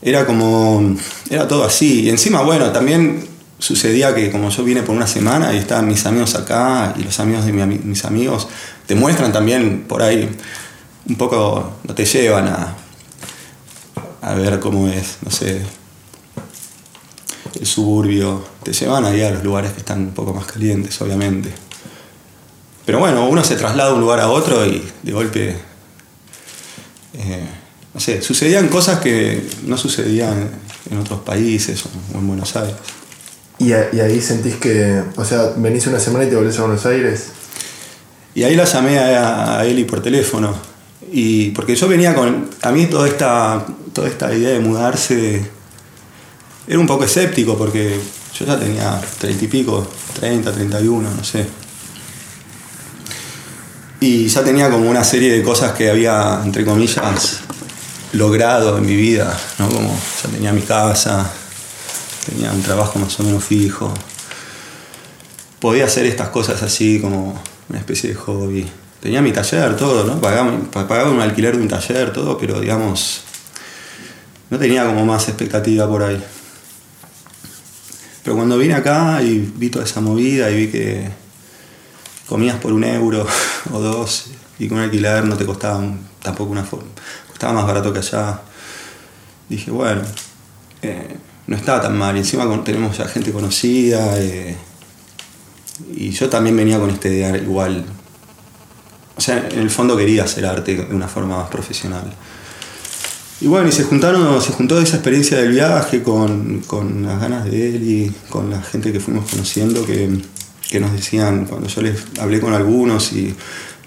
era 0.01 0.25
como, 0.25 0.95
era 1.29 1.47
todo 1.47 1.63
así. 1.63 2.03
Y 2.03 2.09
encima, 2.09 2.41
bueno, 2.41 2.71
también 2.71 3.27
sucedía 3.57 4.15
que 4.15 4.31
como 4.31 4.49
yo 4.49 4.63
vine 4.63 4.83
por 4.83 4.95
una 4.95 5.07
semana 5.07 5.53
y 5.53 5.57
estaban 5.57 5.87
mis 5.87 6.05
amigos 6.05 6.35
acá 6.35 6.93
y 6.97 7.03
los 7.03 7.19
amigos 7.19 7.45
de 7.45 7.51
mis 7.51 8.05
amigos, 8.05 8.47
te 8.85 8.95
muestran 8.95 9.33
también 9.33 9.85
por 9.87 10.01
ahí, 10.01 10.29
un 11.07 11.15
poco, 11.15 11.77
no 11.83 11.93
te 11.93 12.05
llevan 12.05 12.47
a, 12.47 12.75
a 14.21 14.33
ver 14.33 14.59
cómo 14.59 14.87
es, 14.87 15.17
no 15.21 15.31
sé, 15.31 15.61
el 17.59 17.65
suburbio, 17.65 18.45
te 18.63 18.71
llevan 18.71 19.05
ahí 19.05 19.21
a 19.21 19.31
los 19.31 19.43
lugares 19.43 19.73
que 19.73 19.79
están 19.79 19.99
un 19.99 20.13
poco 20.13 20.33
más 20.33 20.45
calientes, 20.45 20.99
obviamente. 21.01 21.51
Pero 22.85 22.99
bueno, 22.99 23.27
uno 23.27 23.43
se 23.43 23.55
traslada 23.55 23.89
de 23.89 23.95
un 23.95 24.01
lugar 24.01 24.19
a 24.19 24.29
otro 24.29 24.65
y 24.65 24.83
de 25.03 25.11
golpe... 25.11 25.55
Eh, 27.13 27.47
no 27.93 27.99
sé, 27.99 28.21
sucedían 28.21 28.67
cosas 28.67 28.99
que 28.99 29.47
no 29.65 29.77
sucedían 29.77 30.49
en 30.91 30.97
otros 30.97 31.21
países 31.21 31.83
o 32.13 32.17
en 32.17 32.27
Buenos 32.27 32.55
Aires. 32.55 32.75
¿Y, 33.59 33.73
ahí 33.73 34.21
sentís 34.21 34.55
que, 34.55 35.03
o 35.17 35.25
sea, 35.25 35.53
venís 35.57 35.85
una 35.87 35.99
semana 35.99 36.25
y 36.25 36.29
te 36.29 36.35
volvés 36.35 36.57
a 36.57 36.61
Buenos 36.61 36.85
Aires? 36.85 37.25
Y 38.33 38.43
ahí 38.43 38.55
la 38.55 38.63
llamé 38.63 38.97
a, 38.99 39.65
Eli 39.65 39.83
por 39.83 40.01
teléfono. 40.01 40.55
Y 41.11 41.49
porque 41.51 41.75
yo 41.75 41.87
venía 41.87 42.15
con. 42.15 42.49
A 42.61 42.71
mí 42.71 42.85
toda 42.85 43.07
esta, 43.07 43.65
toda 43.91 44.07
esta 44.07 44.33
idea 44.33 44.51
de 44.51 44.59
mudarse. 44.59 45.43
Era 46.67 46.79
un 46.79 46.87
poco 46.87 47.03
escéptico 47.03 47.57
porque 47.57 47.99
yo 48.37 48.45
ya 48.45 48.57
tenía 48.57 49.01
treinta 49.17 49.43
y 49.43 49.47
pico, 49.47 49.85
30, 50.19 50.51
31, 50.51 51.09
no 51.09 51.23
sé. 51.23 51.45
Y 53.99 54.27
ya 54.27 54.43
tenía 54.43 54.69
como 54.69 54.89
una 54.89 55.03
serie 55.03 55.33
de 55.33 55.43
cosas 55.43 55.73
que 55.73 55.89
había, 55.89 56.39
entre 56.45 56.63
comillas, 56.63 57.41
logrado 58.13 58.77
en 58.77 58.85
mi 58.85 58.95
vida, 58.95 59.37
¿no? 59.59 59.69
Como 59.69 59.89
ya 60.23 60.29
tenía 60.29 60.53
mi 60.53 60.61
casa, 60.61 61.29
tenía 62.25 62.51
un 62.51 62.61
trabajo 62.61 62.99
más 62.99 63.19
o 63.19 63.23
menos 63.23 63.43
fijo. 63.43 63.93
Podía 65.59 65.85
hacer 65.85 66.05
estas 66.05 66.29
cosas 66.29 66.61
así 66.63 66.99
como 66.99 67.41
una 67.69 67.79
especie 67.79 68.09
de 68.09 68.15
hobby. 68.15 68.67
Tenía 69.01 69.21
mi 69.21 69.31
taller, 69.31 69.77
todo, 69.77 70.03
¿no? 70.03 70.19
Pagaba, 70.19 71.09
un 71.09 71.21
alquiler 71.21 71.55
de 71.55 71.61
un 71.61 71.67
taller, 71.67 72.11
todo, 72.11 72.37
pero 72.37 72.59
digamos, 72.59 73.21
no 74.49 74.57
tenía 74.57 74.85
como 74.85 75.05
más 75.05 75.27
expectativa 75.27 75.87
por 75.87 76.03
ahí. 76.03 76.21
Pero 78.23 78.35
cuando 78.35 78.57
vine 78.57 78.73
acá 78.73 79.21
y 79.21 79.37
vi 79.55 79.69
toda 79.69 79.85
esa 79.85 80.01
movida 80.01 80.49
y 80.51 80.55
vi 80.55 80.67
que 80.67 81.09
comías 82.27 82.57
por 82.57 82.73
un 82.73 82.83
euro 82.83 83.25
o 83.73 83.79
dos 83.79 84.25
y 84.59 84.67
con 84.67 84.77
un 84.77 84.83
alquiler 84.83 85.23
no 85.23 85.37
te 85.37 85.45
costaba 85.45 85.81
tampoco 86.21 86.51
una 86.51 86.65
forma 86.65 86.89
estaba 87.39 87.53
más 87.53 87.67
barato 87.67 87.93
que 87.93 87.99
allá. 87.99 88.41
Dije, 89.47 89.71
bueno, 89.71 90.01
eh, 90.81 91.15
no 91.47 91.55
estaba 91.55 91.81
tan 91.81 91.97
mal. 91.97 92.13
Y 92.17 92.19
encima 92.19 92.45
tenemos 92.65 92.97
ya 92.97 93.07
gente 93.07 93.31
conocida. 93.31 94.19
Eh, 94.19 94.57
y 95.95 96.09
yo 96.09 96.27
también 96.27 96.57
venía 96.57 96.77
con 96.79 96.89
este 96.89 97.07
idea 97.07 97.37
igual. 97.37 97.85
O 99.15 99.21
sea, 99.21 99.47
en 99.49 99.59
el 99.59 99.69
fondo 99.69 99.95
quería 99.95 100.25
hacer 100.25 100.45
arte 100.45 100.75
de 100.75 100.93
una 100.93 101.07
forma 101.07 101.37
más 101.37 101.49
profesional. 101.49 102.11
Y 103.39 103.47
bueno, 103.47 103.69
y 103.69 103.71
se 103.71 103.83
juntaron, 103.85 104.41
se 104.41 104.51
juntó 104.51 104.77
esa 104.81 104.97
experiencia 104.97 105.37
del 105.37 105.51
viaje 105.53 106.03
con, 106.03 106.61
las 107.03 107.21
ganas 107.21 107.45
de 107.45 107.69
él 107.69 107.83
y 107.89 108.11
con 108.29 108.49
la 108.49 108.61
gente 108.61 108.91
que 108.91 108.99
fuimos 108.99 109.31
conociendo 109.31 109.85
que, 109.85 110.09
que 110.69 110.81
nos 110.81 110.91
decían, 110.91 111.45
cuando 111.45 111.69
yo 111.69 111.81
les 111.83 112.03
hablé 112.19 112.41
con 112.41 112.53
algunos 112.53 113.13
y 113.13 113.33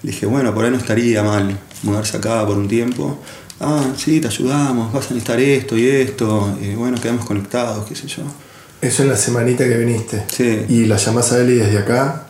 dije, 0.03 0.25
bueno, 0.25 0.55
por 0.55 0.65
ahí 0.65 0.71
no 0.71 0.79
estaría 0.79 1.23
mal 1.23 1.59
mudarse 1.83 2.17
acá 2.17 2.47
por 2.47 2.57
un 2.57 2.69
tiempo 2.69 3.19
ah, 3.63 3.85
sí, 3.97 4.21
te 4.21 4.29
ayudamos, 4.29 4.93
vas 4.93 5.07
a 5.07 5.15
necesitar 5.15 5.41
esto 5.41 5.77
y 5.79 5.87
esto, 5.87 6.57
y 6.61 6.75
bueno, 6.75 7.01
quedamos 7.01 7.25
conectados, 7.25 7.87
qué 7.87 7.95
sé 7.95 8.07
yo. 8.09 8.23
Eso 8.81 9.05
en 9.05 9.11
la 9.11 9.17
semanita 9.17 9.65
que 9.65 9.77
viniste. 9.77 10.25
Sí. 10.27 10.67
¿Y 10.69 10.87
la 10.87 10.97
llamás 10.97 11.33
a 11.33 11.41
Eli 11.41 11.55
desde 11.55 11.79
acá? 11.79 12.27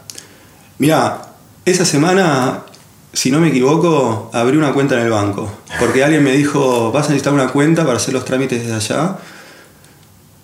Mira, 0.78 1.22
esa 1.64 1.86
semana, 1.86 2.64
si 3.12 3.30
no 3.30 3.40
me 3.40 3.48
equivoco, 3.48 4.30
abrí 4.34 4.58
una 4.58 4.74
cuenta 4.74 4.96
en 4.96 5.06
el 5.06 5.10
banco. 5.10 5.50
Porque 5.80 6.04
alguien 6.04 6.22
me 6.22 6.32
dijo, 6.32 6.92
vas 6.92 7.06
a 7.06 7.08
necesitar 7.08 7.32
una 7.32 7.48
cuenta 7.48 7.84
para 7.84 7.96
hacer 7.96 8.12
los 8.12 8.26
trámites 8.26 8.60
desde 8.60 8.74
allá. 8.74 9.16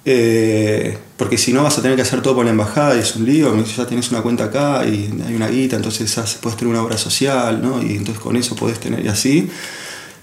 Eh, 0.07 0.97
porque 1.19 1.37
si 1.37 1.53
no 1.53 1.63
vas 1.63 1.77
a 1.77 1.83
tener 1.83 1.97
que 1.97 2.03
hacer 2.03 2.23
todo 2.23 2.37
por 2.37 2.45
la 2.47 2.53
embajada 2.53 2.97
y 2.97 3.01
es 3.01 3.15
un 3.17 3.27
lío. 3.27 3.53
Me 3.53 3.63
dice, 3.65 3.75
ya 3.77 3.87
tienes 3.87 4.11
una 4.11 4.23
cuenta 4.23 4.45
acá 4.45 4.87
y 4.87 5.11
hay 5.27 5.35
una 5.35 5.49
guita, 5.49 5.77
entonces 5.77 6.11
puedes 6.41 6.57
tener 6.57 6.73
una 6.73 6.83
obra 6.83 6.97
social, 6.97 7.61
¿no? 7.61 7.83
Y 7.83 7.97
entonces 7.97 8.19
con 8.19 8.35
eso 8.37 8.57
puedes 8.57 8.81
tener 8.81 9.05
y 9.05 9.09
así. 9.09 9.51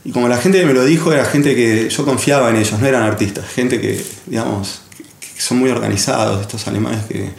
Y 0.05 0.11
como 0.11 0.27
la 0.27 0.37
gente 0.37 0.59
que 0.59 0.65
me 0.67 0.73
lo 0.73 0.85
dijo 0.85 1.11
era 1.11 1.25
gente 1.25 1.55
que 1.55 1.89
yo 1.89 2.05
confiaba 2.05 2.51
en 2.51 2.57
ellos, 2.57 2.79
no 2.79 2.85
eran 2.85 3.01
artistas, 3.01 3.45
gente 3.47 3.81
que, 3.81 4.05
digamos, 4.27 4.81
que 5.19 5.41
son 5.41 5.57
muy 5.57 5.71
organizados, 5.71 6.41
estos 6.41 6.67
alemanes 6.67 7.05
que 7.05 7.31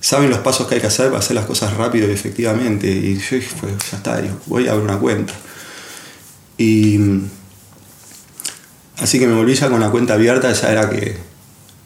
saben 0.00 0.28
los 0.28 0.40
pasos 0.40 0.66
que 0.66 0.74
hay 0.74 0.80
que 0.80 0.88
hacer 0.88 1.06
para 1.06 1.20
hacer 1.20 1.36
las 1.36 1.46
cosas 1.46 1.74
rápido 1.76 2.08
y 2.08 2.12
efectivamente. 2.12 2.88
Y 2.88 3.18
yo 3.18 3.36
dije, 3.36 3.48
pues 3.60 3.72
ya 3.92 3.98
está, 3.98 4.20
voy 4.46 4.66
a 4.66 4.72
abrir 4.72 4.84
una 4.84 4.98
cuenta. 4.98 5.32
Y 6.56 6.98
así 8.96 9.20
que 9.20 9.28
me 9.28 9.34
volví 9.34 9.54
ya 9.54 9.70
con 9.70 9.80
la 9.80 9.90
cuenta 9.90 10.14
abierta, 10.14 10.52
ya 10.52 10.72
era 10.72 10.90
que 10.90 11.16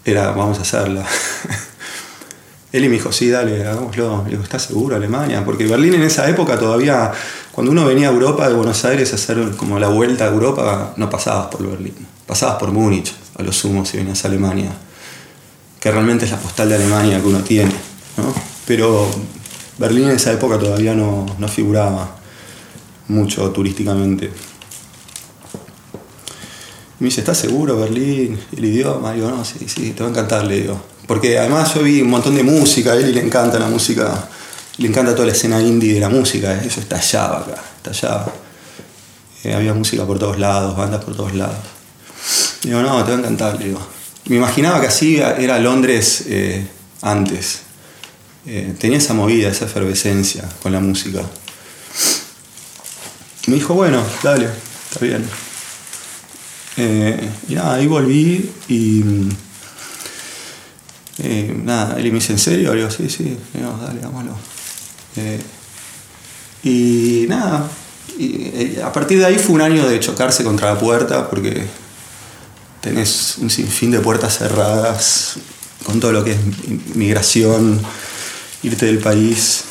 era, 0.06 0.30
vamos 0.30 0.58
a 0.58 0.62
hacerla. 0.62 1.06
Él 2.72 2.84
y 2.84 2.88
me 2.88 2.94
dijo, 2.94 3.12
sí, 3.12 3.28
dale, 3.28 3.66
hagámoslo. 3.66 4.22
Le 4.24 4.30
digo, 4.30 4.42
¿estás 4.42 4.62
seguro, 4.62 4.96
Alemania? 4.96 5.44
Porque 5.44 5.66
Berlín 5.66 5.94
en 5.94 6.02
esa 6.02 6.28
época 6.28 6.58
todavía 6.58 7.12
cuando 7.52 7.70
uno 7.70 7.84
venía 7.84 8.08
a 8.08 8.12
Europa, 8.12 8.48
de 8.48 8.54
Buenos 8.54 8.82
Aires, 8.86 9.12
a 9.12 9.16
hacer 9.16 9.50
como 9.58 9.78
la 9.78 9.88
vuelta 9.88 10.24
a 10.24 10.28
Europa, 10.28 10.94
no 10.96 11.10
pasabas 11.10 11.48
por 11.48 11.68
Berlín, 11.68 11.94
pasabas 12.26 12.56
por 12.56 12.72
Múnich, 12.72 13.14
a 13.36 13.42
lo 13.42 13.52
sumo, 13.52 13.84
si 13.84 13.98
venías 13.98 14.24
a 14.24 14.28
Alemania, 14.28 14.70
que 15.78 15.90
realmente 15.90 16.24
es 16.24 16.30
la 16.30 16.38
postal 16.38 16.70
de 16.70 16.76
Alemania 16.76 17.20
que 17.20 17.26
uno 17.26 17.40
tiene. 17.40 17.72
¿no? 18.16 18.34
Pero 18.66 19.06
Berlín 19.76 20.04
en 20.04 20.16
esa 20.16 20.32
época 20.32 20.58
todavía 20.58 20.94
no, 20.94 21.26
figuraba 21.46 22.16
mucho 23.08 23.50
turísticamente. 23.50 24.32
me 27.00 27.04
dice, 27.06 27.20
¿estás 27.20 27.36
seguro 27.36 27.78
Berlín? 27.78 28.40
El 28.56 28.64
idioma, 28.64 29.12
digo, 29.12 29.28
no, 29.28 29.44
sí, 29.44 29.66
sí, 29.66 29.90
te 29.90 30.02
va 30.02 30.08
a 30.08 30.10
encantar, 30.10 30.46
le 30.46 30.60
digo. 30.60 30.91
Porque 31.06 31.38
además 31.38 31.74
yo 31.74 31.82
vi 31.82 32.00
un 32.00 32.10
montón 32.10 32.34
de 32.34 32.42
música, 32.42 32.92
a 32.92 32.96
él 32.96 33.14
le 33.14 33.20
encanta 33.20 33.58
la 33.58 33.66
música 33.68 34.28
le 34.78 34.88
encanta 34.88 35.14
toda 35.14 35.26
la 35.26 35.32
escena 35.32 35.60
indie 35.60 35.94
de 35.94 36.00
la 36.00 36.08
música, 36.08 36.54
eso 36.62 36.80
estallaba 36.80 37.40
acá, 37.40 37.62
estallaba. 37.76 38.32
Eh, 39.44 39.54
había 39.54 39.74
música 39.74 40.06
por 40.06 40.18
todos 40.18 40.38
lados, 40.38 40.76
bandas 40.76 41.04
por 41.04 41.14
todos 41.14 41.34
lados. 41.34 41.56
Digo, 42.62 42.80
no, 42.80 43.04
te 43.04 43.10
va 43.10 43.16
a 43.16 43.20
encantar, 43.20 43.58
digo. 43.58 43.80
Me 44.26 44.36
imaginaba 44.36 44.80
que 44.80 44.86
así 44.86 45.16
era 45.16 45.58
Londres 45.58 46.24
eh, 46.26 46.66
antes. 47.02 47.60
Eh, 48.46 48.74
tenía 48.78 48.98
esa 48.98 49.14
movida, 49.14 49.48
esa 49.48 49.66
efervescencia 49.66 50.48
con 50.62 50.72
la 50.72 50.80
música. 50.80 51.22
Me 53.46 53.56
dijo, 53.56 53.74
bueno, 53.74 54.02
dale, 54.22 54.48
está 54.90 55.04
bien. 55.04 55.28
Y 57.48 57.54
nada, 57.54 57.74
ahí 57.74 57.86
volví 57.86 58.50
y. 58.68 59.04
eh, 61.18 61.54
nada, 61.62 61.98
él 61.98 62.04
me 62.04 62.18
dice, 62.18 62.32
¿en 62.32 62.38
serio? 62.38 62.90
Sí, 62.90 63.08
sí, 63.10 63.36
digo, 63.52 63.78
dale, 63.80 64.00
vámonos. 64.00 64.36
Eh, 65.16 65.40
y 66.64 67.26
nada, 67.28 67.68
y, 68.18 68.50
eh, 68.54 68.82
a 68.82 68.92
partir 68.92 69.18
de 69.18 69.26
ahí 69.26 69.38
fue 69.38 69.54
un 69.54 69.60
año 69.60 69.86
de 69.86 70.00
chocarse 70.00 70.42
contra 70.42 70.72
la 70.72 70.80
puerta 70.80 71.28
porque 71.28 71.66
tenés 72.80 73.36
un 73.38 73.50
sinfín 73.50 73.90
de 73.90 74.00
puertas 74.00 74.38
cerradas 74.38 75.36
con 75.84 76.00
todo 76.00 76.12
lo 76.12 76.24
que 76.24 76.32
es 76.32 76.38
migración, 76.94 77.80
irte 78.62 78.86
del 78.86 78.98
país. 78.98 79.64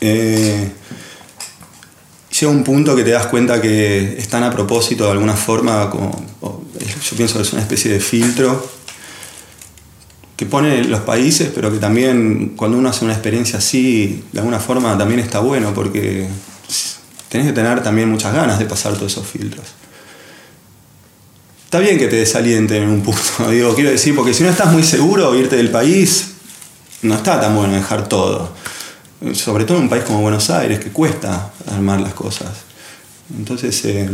Llega 0.00 0.72
un 2.52 2.64
punto 2.64 2.96
que 2.96 3.04
te 3.04 3.10
das 3.10 3.26
cuenta 3.26 3.60
que 3.60 4.16
están 4.16 4.44
a 4.44 4.50
propósito 4.50 5.04
de 5.04 5.10
alguna 5.10 5.34
forma, 5.34 5.90
como, 5.90 6.24
yo 6.40 7.16
pienso 7.16 7.36
que 7.36 7.42
es 7.42 7.52
una 7.52 7.60
especie 7.60 7.92
de 7.92 8.00
filtro 8.00 8.79
que 10.40 10.46
pone 10.46 10.84
los 10.84 11.00
países, 11.00 11.50
pero 11.54 11.70
que 11.70 11.76
también 11.76 12.54
cuando 12.56 12.78
uno 12.78 12.88
hace 12.88 13.04
una 13.04 13.12
experiencia 13.12 13.58
así, 13.58 14.24
de 14.32 14.38
alguna 14.38 14.58
forma 14.58 14.96
también 14.96 15.20
está 15.20 15.40
bueno, 15.40 15.74
porque 15.74 16.26
tenés 17.28 17.48
que 17.48 17.52
tener 17.52 17.82
también 17.82 18.08
muchas 18.08 18.32
ganas 18.32 18.58
de 18.58 18.64
pasar 18.64 18.94
todos 18.94 19.12
esos 19.12 19.26
filtros. 19.26 19.66
Está 21.66 21.78
bien 21.78 21.98
que 21.98 22.08
te 22.08 22.16
desalienten 22.16 22.84
en 22.84 22.88
un 22.88 23.02
punto, 23.02 23.20
digo, 23.50 23.74
quiero 23.74 23.90
decir, 23.90 24.16
porque 24.16 24.32
si 24.32 24.42
no 24.42 24.48
estás 24.48 24.72
muy 24.72 24.82
seguro 24.82 25.34
irte 25.34 25.56
del 25.56 25.68
país, 25.68 26.30
no 27.02 27.16
está 27.16 27.38
tan 27.38 27.54
bueno 27.54 27.74
dejar 27.74 28.08
todo. 28.08 28.50
Sobre 29.34 29.64
todo 29.64 29.76
en 29.76 29.82
un 29.82 29.88
país 29.90 30.04
como 30.04 30.22
Buenos 30.22 30.48
Aires, 30.48 30.80
que 30.80 30.88
cuesta 30.88 31.52
armar 31.70 32.00
las 32.00 32.14
cosas. 32.14 32.48
Entonces, 33.36 33.84
eh, 33.84 34.08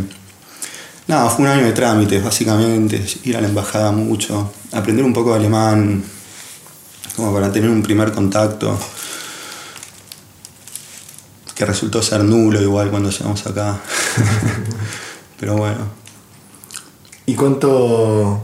nada, 1.07 1.31
fue 1.31 1.45
un 1.45 1.53
año 1.53 1.67
de 1.67 1.73
trámites, 1.73 2.25
básicamente, 2.25 3.01
ir 3.23 3.37
a 3.37 3.41
la 3.41 3.47
embajada 3.47 3.93
mucho, 3.93 4.53
aprender 4.73 5.05
un 5.05 5.13
poco 5.13 5.31
de 5.31 5.37
alemán, 5.37 6.03
como 7.17 7.33
para 7.33 7.51
tener 7.51 7.71
un 7.71 7.83
primer 7.83 8.13
contacto, 8.13 8.79
que 11.55 11.65
resultó 11.65 12.03
ser 12.03 12.23
nulo 12.23 12.61
igual 12.61 12.91
cuando 12.91 13.11
llegamos 13.11 13.47
acá. 13.47 13.79
Pero 15.41 15.57
bueno. 15.57 15.79
¿Y 17.27 17.35
cuánto. 17.35 18.43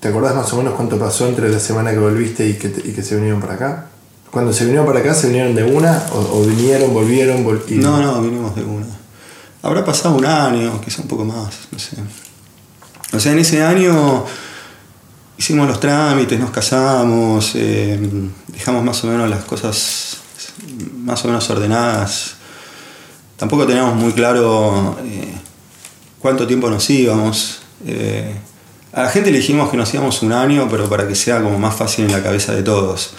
¿Te 0.00 0.08
acordás 0.08 0.34
más 0.34 0.50
o 0.54 0.56
menos 0.56 0.74
cuánto 0.74 0.98
pasó 0.98 1.28
entre 1.28 1.50
la 1.50 1.60
semana 1.60 1.90
que 1.90 1.98
volviste 1.98 2.48
y 2.48 2.54
que, 2.54 2.68
y 2.68 2.92
que 2.92 3.02
se 3.02 3.16
vinieron 3.16 3.40
para 3.40 3.54
acá? 3.54 3.86
Cuando 4.30 4.52
se 4.52 4.64
vinieron 4.64 4.86
para 4.86 5.00
acá, 5.00 5.12
¿se 5.12 5.26
vinieron 5.26 5.54
de 5.54 5.64
una? 5.64 6.02
¿O, 6.12 6.38
o 6.38 6.42
vinieron, 6.46 6.94
volvieron? 6.94 7.44
vol- 7.44 7.62
y- 7.68 7.74
No, 7.74 8.00
no, 8.00 8.22
vinimos 8.22 8.54
de 8.56 8.62
una. 8.64 8.86
Habrá 9.62 9.84
pasado 9.84 10.14
un 10.16 10.24
año, 10.24 10.80
quizá 10.80 11.02
un 11.02 11.08
poco 11.08 11.26
más, 11.26 11.50
no 11.70 11.78
sé. 11.78 11.96
O 13.12 13.20
sea, 13.20 13.32
en 13.32 13.40
ese 13.40 13.62
año 13.62 14.24
hicimos 15.40 15.66
los 15.66 15.80
trámites, 15.80 16.38
nos 16.38 16.50
casamos, 16.50 17.52
eh, 17.54 17.98
dejamos 18.48 18.84
más 18.84 19.02
o 19.04 19.06
menos 19.06 19.30
las 19.30 19.42
cosas 19.44 20.18
más 20.98 21.24
o 21.24 21.28
menos 21.28 21.48
ordenadas. 21.48 22.34
Tampoco 23.38 23.66
teníamos 23.66 23.94
muy 23.94 24.12
claro 24.12 24.98
eh, 25.02 25.32
cuánto 26.18 26.46
tiempo 26.46 26.68
nos 26.68 26.90
íbamos. 26.90 27.62
Eh, 27.86 28.34
a 28.92 29.04
la 29.04 29.08
gente 29.08 29.30
le 29.30 29.38
dijimos 29.38 29.70
que 29.70 29.78
nos 29.78 29.94
íbamos 29.94 30.20
un 30.20 30.34
año, 30.34 30.68
pero 30.70 30.90
para 30.90 31.08
que 31.08 31.14
sea 31.14 31.42
como 31.42 31.58
más 31.58 31.74
fácil 31.74 32.04
en 32.04 32.12
la 32.12 32.22
cabeza 32.22 32.52
de 32.52 32.62
todos. 32.62 33.14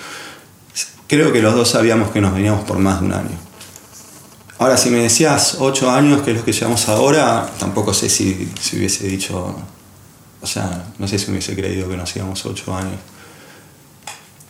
Creo 1.07 1.33
que 1.33 1.41
los 1.41 1.55
dos 1.55 1.69
sabíamos 1.69 2.11
que 2.11 2.21
nos 2.21 2.35
veníamos 2.35 2.63
por 2.65 2.77
más 2.77 2.99
de 2.99 3.07
un 3.07 3.13
año. 3.13 3.37
Ahora, 4.59 4.77
si 4.77 4.91
me 4.91 4.99
decías 4.99 5.57
ocho 5.57 5.89
años, 5.89 6.21
que 6.21 6.31
es 6.31 6.37
lo 6.37 6.45
que 6.45 6.53
llevamos 6.53 6.87
ahora, 6.87 7.49
tampoco 7.57 7.95
sé 7.95 8.09
si, 8.09 8.47
si 8.61 8.77
hubiese 8.77 9.07
dicho, 9.07 9.55
o 10.41 10.47
sea, 10.47 10.85
no 10.97 11.07
sé 11.07 11.19
si 11.19 11.27
me 11.27 11.33
hubiese 11.33 11.55
creído 11.55 11.87
que 11.87 11.97
nos 11.97 12.15
íbamos 12.15 12.45
ocho 12.45 12.75
años. 12.75 12.99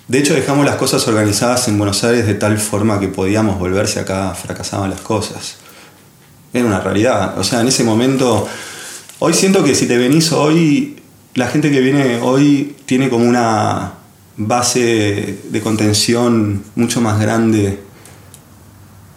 De 0.07 0.19
hecho, 0.19 0.33
dejamos 0.33 0.65
las 0.65 0.75
cosas 0.75 1.07
organizadas 1.07 1.67
en 1.67 1.77
Buenos 1.77 2.03
Aires 2.03 2.25
de 2.25 2.33
tal 2.33 2.57
forma 2.57 2.99
que 2.99 3.07
podíamos 3.07 3.57
volver 3.59 3.87
si 3.87 3.99
acá 3.99 4.33
fracasaban 4.35 4.89
las 4.89 5.01
cosas. 5.01 5.57
Era 6.53 6.65
una 6.65 6.81
realidad. 6.81 7.37
O 7.37 7.43
sea, 7.43 7.61
en 7.61 7.67
ese 7.67 7.83
momento, 7.83 8.47
hoy 9.19 9.33
siento 9.33 9.63
que 9.63 9.73
si 9.73 9.85
te 9.85 9.97
venís 9.97 10.31
hoy, 10.31 11.01
la 11.35 11.47
gente 11.47 11.71
que 11.71 11.79
viene 11.79 12.19
hoy 12.21 12.75
tiene 12.85 13.09
como 13.09 13.25
una 13.25 13.93
base 14.35 15.39
de 15.49 15.61
contención 15.61 16.63
mucho 16.75 16.99
más 16.99 17.19
grande 17.19 17.79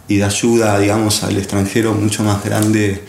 y 0.06 0.16
de 0.18 0.24
ayuda, 0.24 0.78
digamos, 0.78 1.24
al 1.24 1.36
extranjero 1.36 1.94
mucho 1.94 2.22
más 2.22 2.44
grande 2.44 3.02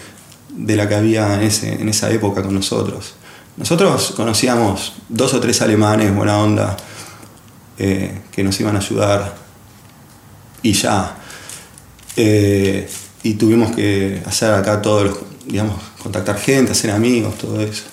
de 0.49 0.75
la 0.75 0.87
que 0.87 0.95
había 0.95 1.35
en, 1.35 1.41
ese, 1.41 1.73
en 1.73 1.89
esa 1.89 2.09
época 2.09 2.41
con 2.41 2.55
nosotros. 2.55 3.15
Nosotros 3.57 4.13
conocíamos 4.15 4.93
dos 5.07 5.33
o 5.33 5.39
tres 5.39 5.61
alemanes, 5.61 6.13
buena 6.13 6.37
onda, 6.39 6.75
eh, 7.77 8.21
que 8.31 8.43
nos 8.43 8.59
iban 8.59 8.75
a 8.75 8.79
ayudar 8.79 9.35
y 10.61 10.73
ya. 10.73 11.15
Eh, 12.17 12.89
y 13.23 13.33
tuvimos 13.35 13.75
que 13.75 14.21
hacer 14.25 14.53
acá 14.53 14.81
todos 14.81 15.03
los, 15.05 15.17
digamos, 15.45 15.75
contactar 16.01 16.37
gente, 16.37 16.73
hacer 16.73 16.91
amigos, 16.91 17.37
todo 17.37 17.61
eso. 17.61 17.83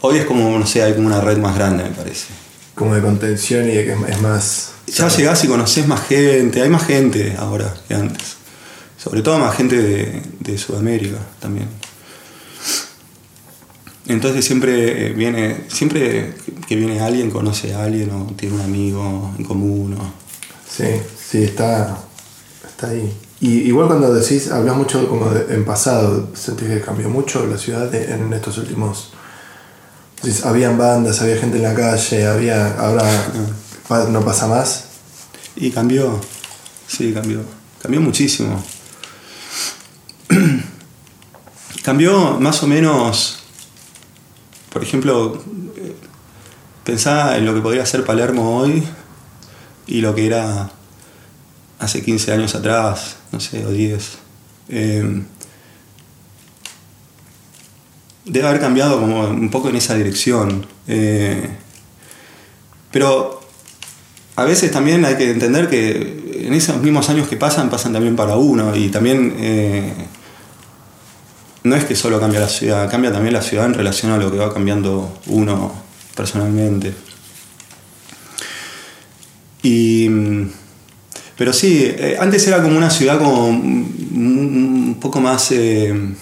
Hoy 0.00 0.18
es 0.18 0.24
como, 0.24 0.58
no 0.58 0.66
sé, 0.66 0.82
hay 0.82 0.94
como 0.94 1.06
una 1.06 1.20
red 1.20 1.38
más 1.38 1.54
grande, 1.56 1.84
me 1.84 1.90
parece. 1.90 2.26
Como 2.74 2.94
de 2.94 3.00
contención 3.00 3.68
y 3.68 3.72
de 3.72 3.84
que 3.84 3.92
es- 4.12 4.20
más. 4.20 4.72
Ya 4.86 5.08
llegás 5.08 5.42
y 5.44 5.48
conocés 5.48 5.86
más 5.88 6.06
gente, 6.06 6.62
hay 6.62 6.68
más 6.68 6.84
gente 6.86 7.34
ahora 7.38 7.74
que 7.88 7.94
antes. 7.94 8.36
Sobre 9.02 9.22
todo 9.22 9.38
más 9.38 9.54
gente 9.56 9.76
de, 9.80 10.22
de 10.40 10.58
Sudamérica 10.58 11.18
también. 11.40 11.68
Entonces 14.08 14.44
siempre 14.44 15.08
eh, 15.08 15.12
viene, 15.12 15.64
siempre 15.68 16.34
que 16.68 16.76
viene 16.76 17.00
alguien 17.00 17.30
conoce 17.30 17.74
a 17.74 17.84
alguien 17.84 18.10
o 18.10 18.32
tiene 18.36 18.54
un 18.56 18.60
amigo 18.62 19.34
en 19.38 19.44
común. 19.44 19.94
o- 20.00 20.12
Sí, 20.70 20.84
sí, 21.30 21.42
está, 21.44 21.96
está 22.68 22.88
ahí. 22.90 23.12
Y 23.40 23.48
igual 23.68 23.86
cuando 23.88 24.12
decís, 24.14 24.50
hablas 24.50 24.76
mucho 24.76 25.08
como 25.08 25.30
de- 25.30 25.54
en 25.54 25.64
pasado, 25.64 26.28
¿sentís 26.34 26.68
que 26.68 26.80
cambió 26.80 27.08
mucho 27.08 27.46
la 27.46 27.58
ciudad 27.58 27.90
de- 27.90 28.12
en 28.14 28.32
estos 28.32 28.58
últimos... 28.58 29.12
decís, 30.22 30.44
habían 30.44 30.78
bandas, 30.78 31.20
había 31.22 31.36
gente 31.36 31.56
en 31.58 31.62
la 31.64 31.74
calle, 31.74 32.26
había... 32.26 32.74
Ahora 32.78 33.04
pa- 33.88 34.04
no 34.08 34.20
pasa 34.24 34.46
más. 34.46 34.84
Y 35.56 35.70
cambió, 35.70 36.20
sí, 36.86 37.12
cambió. 37.12 37.40
Cambió 37.82 38.00
muchísimo. 38.00 38.62
cambió 41.82 42.38
más 42.40 42.62
o 42.62 42.66
menos, 42.66 43.38
por 44.76 44.82
ejemplo, 44.82 45.42
pensaba 46.84 47.38
en 47.38 47.46
lo 47.46 47.54
que 47.54 47.62
podría 47.62 47.86
ser 47.86 48.04
Palermo 48.04 48.58
hoy 48.58 48.82
y 49.86 50.02
lo 50.02 50.14
que 50.14 50.26
era 50.26 50.70
hace 51.78 52.02
15 52.02 52.32
años 52.32 52.54
atrás, 52.54 53.16
no 53.32 53.40
sé, 53.40 53.64
o 53.64 53.70
10. 53.70 54.18
Eh, 54.68 55.22
debe 58.26 58.46
haber 58.46 58.60
cambiado 58.60 59.00
como 59.00 59.22
un 59.22 59.48
poco 59.50 59.70
en 59.70 59.76
esa 59.76 59.94
dirección. 59.94 60.66
Eh, 60.86 61.48
pero 62.92 63.40
a 64.36 64.44
veces 64.44 64.70
también 64.70 65.06
hay 65.06 65.16
que 65.16 65.30
entender 65.30 65.70
que 65.70 66.42
en 66.44 66.52
esos 66.52 66.82
mismos 66.82 67.08
años 67.08 67.28
que 67.28 67.38
pasan, 67.38 67.70
pasan 67.70 67.94
también 67.94 68.14
para 68.14 68.36
uno. 68.36 68.76
Y 68.76 68.90
también 68.90 69.36
eh, 69.38 69.94
no 71.66 71.76
es 71.76 71.84
que 71.84 71.94
solo 71.94 72.20
cambia 72.20 72.40
la 72.40 72.48
ciudad, 72.48 72.90
cambia 72.90 73.12
también 73.12 73.34
la 73.34 73.42
ciudad 73.42 73.66
en 73.66 73.74
relación 73.74 74.12
a 74.12 74.18
lo 74.18 74.30
que 74.30 74.38
va 74.38 74.52
cambiando 74.52 75.20
uno 75.26 75.72
personalmente. 76.14 76.94
Y, 79.62 80.08
pero 81.36 81.52
sí, 81.52 81.82
eh, 81.84 82.16
antes 82.20 82.46
era 82.46 82.62
como 82.62 82.76
una 82.76 82.90
ciudad 82.90 83.18
como 83.18 83.48
un, 83.48 84.88
un 84.88 84.98
poco 85.00 85.20
más... 85.20 85.50
eh, 85.52 86.14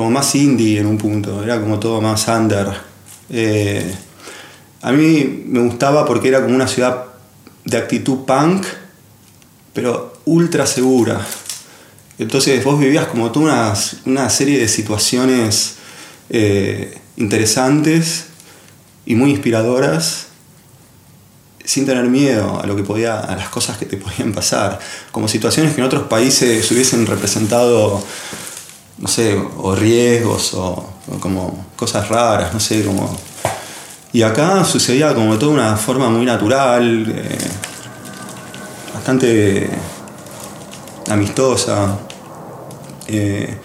como 0.00 0.10
más 0.12 0.34
indie 0.34 0.78
en 0.80 0.86
un 0.86 0.96
punto, 0.96 1.44
era 1.44 1.60
como 1.60 1.78
todo 1.78 2.00
más 2.00 2.26
under. 2.26 2.68
Eh, 3.28 3.94
a 4.80 4.92
mí 4.92 5.44
me 5.46 5.60
gustaba 5.60 6.06
porque 6.06 6.28
era 6.28 6.40
como 6.40 6.54
una 6.54 6.66
ciudad 6.66 7.04
de 7.66 7.76
actitud 7.76 8.24
punk, 8.24 8.64
pero 9.74 10.14
ultra 10.24 10.66
segura. 10.66 11.20
Entonces 12.20 12.62
vos 12.62 12.78
vivías 12.78 13.06
como 13.06 13.32
toda 13.32 13.46
una, 13.46 13.74
una 14.04 14.28
serie 14.28 14.58
de 14.58 14.68
situaciones 14.68 15.76
eh, 16.28 17.00
interesantes 17.16 18.26
y 19.06 19.14
muy 19.14 19.30
inspiradoras 19.30 20.26
sin 21.64 21.86
tener 21.86 22.04
miedo 22.04 22.60
a 22.60 22.66
lo 22.66 22.76
que 22.76 22.82
podía, 22.82 23.20
a 23.20 23.34
las 23.36 23.48
cosas 23.48 23.78
que 23.78 23.86
te 23.86 23.96
podían 23.96 24.34
pasar, 24.34 24.78
como 25.10 25.28
situaciones 25.28 25.74
que 25.74 25.80
en 25.80 25.86
otros 25.86 26.08
países 26.08 26.70
hubiesen 26.70 27.06
representado, 27.06 28.04
no 28.98 29.08
sé, 29.08 29.34
o 29.56 29.74
riesgos 29.74 30.52
o, 30.52 30.92
como 31.20 31.68
cosas 31.74 32.06
raras, 32.10 32.52
no 32.52 32.60
sé, 32.60 32.84
como 32.84 33.18
y 34.12 34.22
acá 34.22 34.62
sucedía 34.64 35.14
como 35.14 35.32
de 35.32 35.38
toda 35.38 35.52
una 35.52 35.76
forma 35.76 36.10
muy 36.10 36.26
natural, 36.26 37.14
eh, 37.16 37.38
bastante 38.92 39.70
amistosa. 41.08 42.09
Eh, 43.10 43.56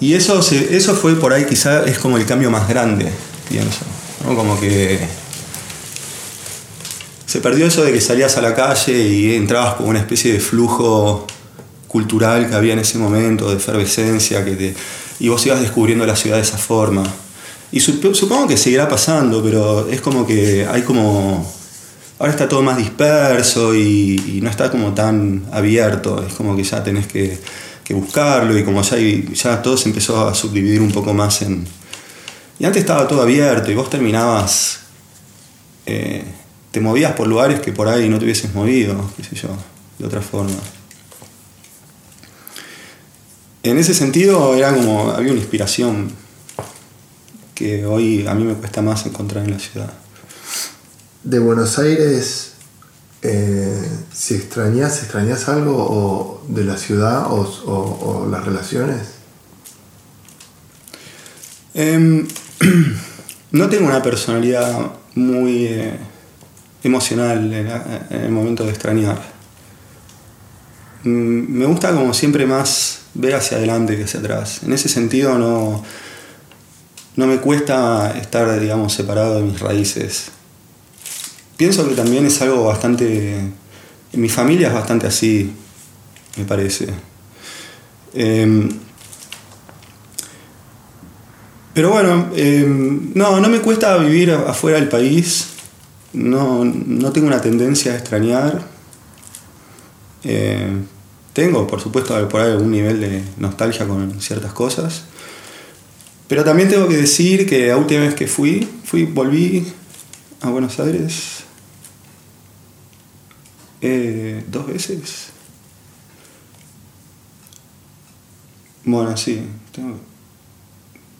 y 0.00 0.14
eso, 0.14 0.40
eso 0.40 0.94
fue 0.94 1.14
por 1.14 1.32
ahí 1.32 1.44
quizá 1.44 1.84
es 1.84 1.98
como 1.98 2.16
el 2.16 2.26
cambio 2.26 2.50
más 2.50 2.68
grande, 2.68 3.10
pienso. 3.48 3.84
Como 4.24 4.58
que 4.58 4.98
se 7.26 7.40
perdió 7.40 7.66
eso 7.66 7.82
de 7.82 7.92
que 7.92 8.00
salías 8.00 8.36
a 8.36 8.42
la 8.42 8.54
calle 8.54 9.08
y 9.08 9.34
entrabas 9.34 9.74
como 9.74 9.88
una 9.88 10.00
especie 10.00 10.32
de 10.32 10.40
flujo 10.40 11.26
cultural 11.88 12.48
que 12.48 12.54
había 12.54 12.72
en 12.74 12.80
ese 12.80 12.98
momento, 12.98 13.48
de 13.48 13.56
efervescencia, 13.56 14.44
que 14.44 14.50
te, 14.52 14.74
y 15.18 15.28
vos 15.28 15.46
ibas 15.46 15.60
descubriendo 15.60 16.04
la 16.04 16.16
ciudad 16.16 16.36
de 16.36 16.42
esa 16.42 16.58
forma. 16.58 17.04
Y 17.70 17.80
supongo 17.80 18.46
que 18.46 18.56
seguirá 18.56 18.88
pasando, 18.88 19.42
pero 19.42 19.88
es 19.88 20.00
como 20.00 20.26
que 20.26 20.66
hay 20.70 20.82
como... 20.82 21.50
Ahora 22.18 22.32
está 22.32 22.48
todo 22.48 22.60
más 22.62 22.76
disperso 22.76 23.74
y, 23.74 24.40
no 24.42 24.50
está 24.50 24.70
como 24.70 24.92
tan 24.92 25.44
abierto, 25.52 26.24
es 26.26 26.34
como 26.34 26.54
que 26.54 26.64
ya 26.64 26.84
tenés 26.84 27.06
que, 27.06 27.38
buscarlo 27.90 28.56
y 28.56 28.64
como 28.64 28.82
ya, 28.82 28.96
ya 28.96 29.62
todo 29.62 29.76
se 29.76 29.88
empezó 29.88 30.26
a 30.26 30.34
subdividir 30.34 30.80
un 30.80 30.92
poco 30.92 31.12
más 31.12 31.42
en... 31.42 31.66
Y 32.58 32.64
antes 32.64 32.80
estaba 32.80 33.06
todo 33.06 33.22
abierto 33.22 33.70
y 33.70 33.74
vos 33.74 33.90
terminabas... 33.90 34.80
Eh, 35.84 36.24
te 36.72 36.80
movías 36.80 37.12
por 37.12 37.28
lugares 37.28 37.60
que 37.60 37.70
por 37.70 37.86
ahí 37.86 38.08
no 38.08 38.18
te 38.18 38.24
hubieses 38.24 38.52
movido, 38.54 39.10
qué 39.16 39.22
sé 39.22 39.36
yo, 39.36 39.50
de 39.98 40.06
otra 40.06 40.22
forma. 40.22 40.56
En 43.62 43.78
ese 43.78 43.94
sentido 43.94 44.56
era 44.56 44.74
como, 44.74 45.10
había 45.10 45.32
una 45.32 45.40
inspiración 45.40 46.10
que 47.54 47.84
hoy 47.84 48.26
a 48.26 48.34
mí 48.34 48.44
me 48.44 48.54
cuesta 48.54 48.80
más 48.80 49.04
encontrar 49.06 49.44
en 49.44 49.52
la 49.52 49.58
ciudad. 49.58 49.92
De 51.22 51.38
Buenos 51.38 51.78
Aires, 51.78 52.51
eh, 53.22 53.88
si 54.12 54.34
extrañas, 54.34 54.98
extrañas 55.02 55.48
algo 55.48 55.76
o 55.76 56.44
de 56.48 56.64
la 56.64 56.76
ciudad 56.76 57.26
o, 57.28 58.28
las 58.30 58.44
relaciones? 58.44 59.00
Em, 61.74 62.26
no 63.52 63.68
tengo 63.68 63.86
una 63.86 64.02
personalidad 64.02 64.92
muy... 65.14 65.66
Eh, 65.66 66.12
emocional 66.84 67.52
en, 67.52 67.68
el 68.10 68.30
momento 68.30 68.64
de 68.64 68.70
extrañar. 68.70 69.20
Mm, 71.04 71.58
me 71.58 71.66
gusta 71.66 71.92
como 71.92 72.14
siempre 72.14 72.46
más 72.46 73.00
ver 73.14 73.34
hacia 73.34 73.56
adelante 73.56 73.96
que 73.96 74.04
hacia 74.04 74.20
atrás. 74.20 74.62
En 74.64 74.72
ese 74.72 74.88
sentido 74.88 75.38
no, 75.38 75.82
no 77.16 77.26
me 77.26 77.38
cuesta 77.38 78.16
estar, 78.18 78.58
digamos, 78.58 78.92
separado 78.92 79.36
de 79.36 79.42
mis 79.42 79.60
raíces. 79.60 80.30
Pienso 81.56 81.88
que 81.88 81.94
también 81.94 82.26
es 82.26 82.40
algo 82.42 82.64
bastante... 82.64 83.36
En 84.12 84.20
mi 84.20 84.28
familia 84.28 84.68
es 84.68 84.74
bastante 84.74 85.06
así, 85.06 85.50
me 86.36 86.44
parece. 86.44 86.88
Em, 88.12 88.68
pero 91.72 91.90
bueno, 91.90 92.28
em, 92.36 93.12
no, 93.14 93.40
no 93.40 93.48
me 93.48 93.60
cuesta 93.60 93.96
vivir 93.96 94.32
afuera 94.32 94.78
del 94.78 94.88
país 94.88 95.52
no, 96.12 96.64
no 96.64 97.12
tengo 97.12 97.26
una 97.26 97.40
tendencia 97.40 97.92
a 97.92 97.96
extrañar. 97.96 98.62
Eh, 100.24 100.68
tengo, 101.32 101.66
por 101.66 101.80
supuesto, 101.80 102.28
por 102.28 102.40
ahí 102.40 102.52
algún 102.52 102.70
nivel 102.70 103.00
de 103.00 103.22
nostalgia 103.38 103.86
con 103.86 104.20
ciertas 104.20 104.52
cosas. 104.52 105.04
Pero 106.28 106.44
también 106.44 106.68
tengo 106.68 106.88
que 106.88 106.96
decir 106.96 107.46
que 107.46 107.68
la 107.68 107.76
última 107.76 108.02
vez 108.02 108.14
que 108.14 108.26
fui, 108.26 108.68
fui 108.84 109.04
volví 109.04 109.66
a 110.42 110.50
Buenos 110.50 110.78
Aires 110.80 111.44
eh, 113.80 114.44
dos 114.48 114.66
veces. 114.66 115.28
Bueno, 118.84 119.16
sí. 119.16 119.42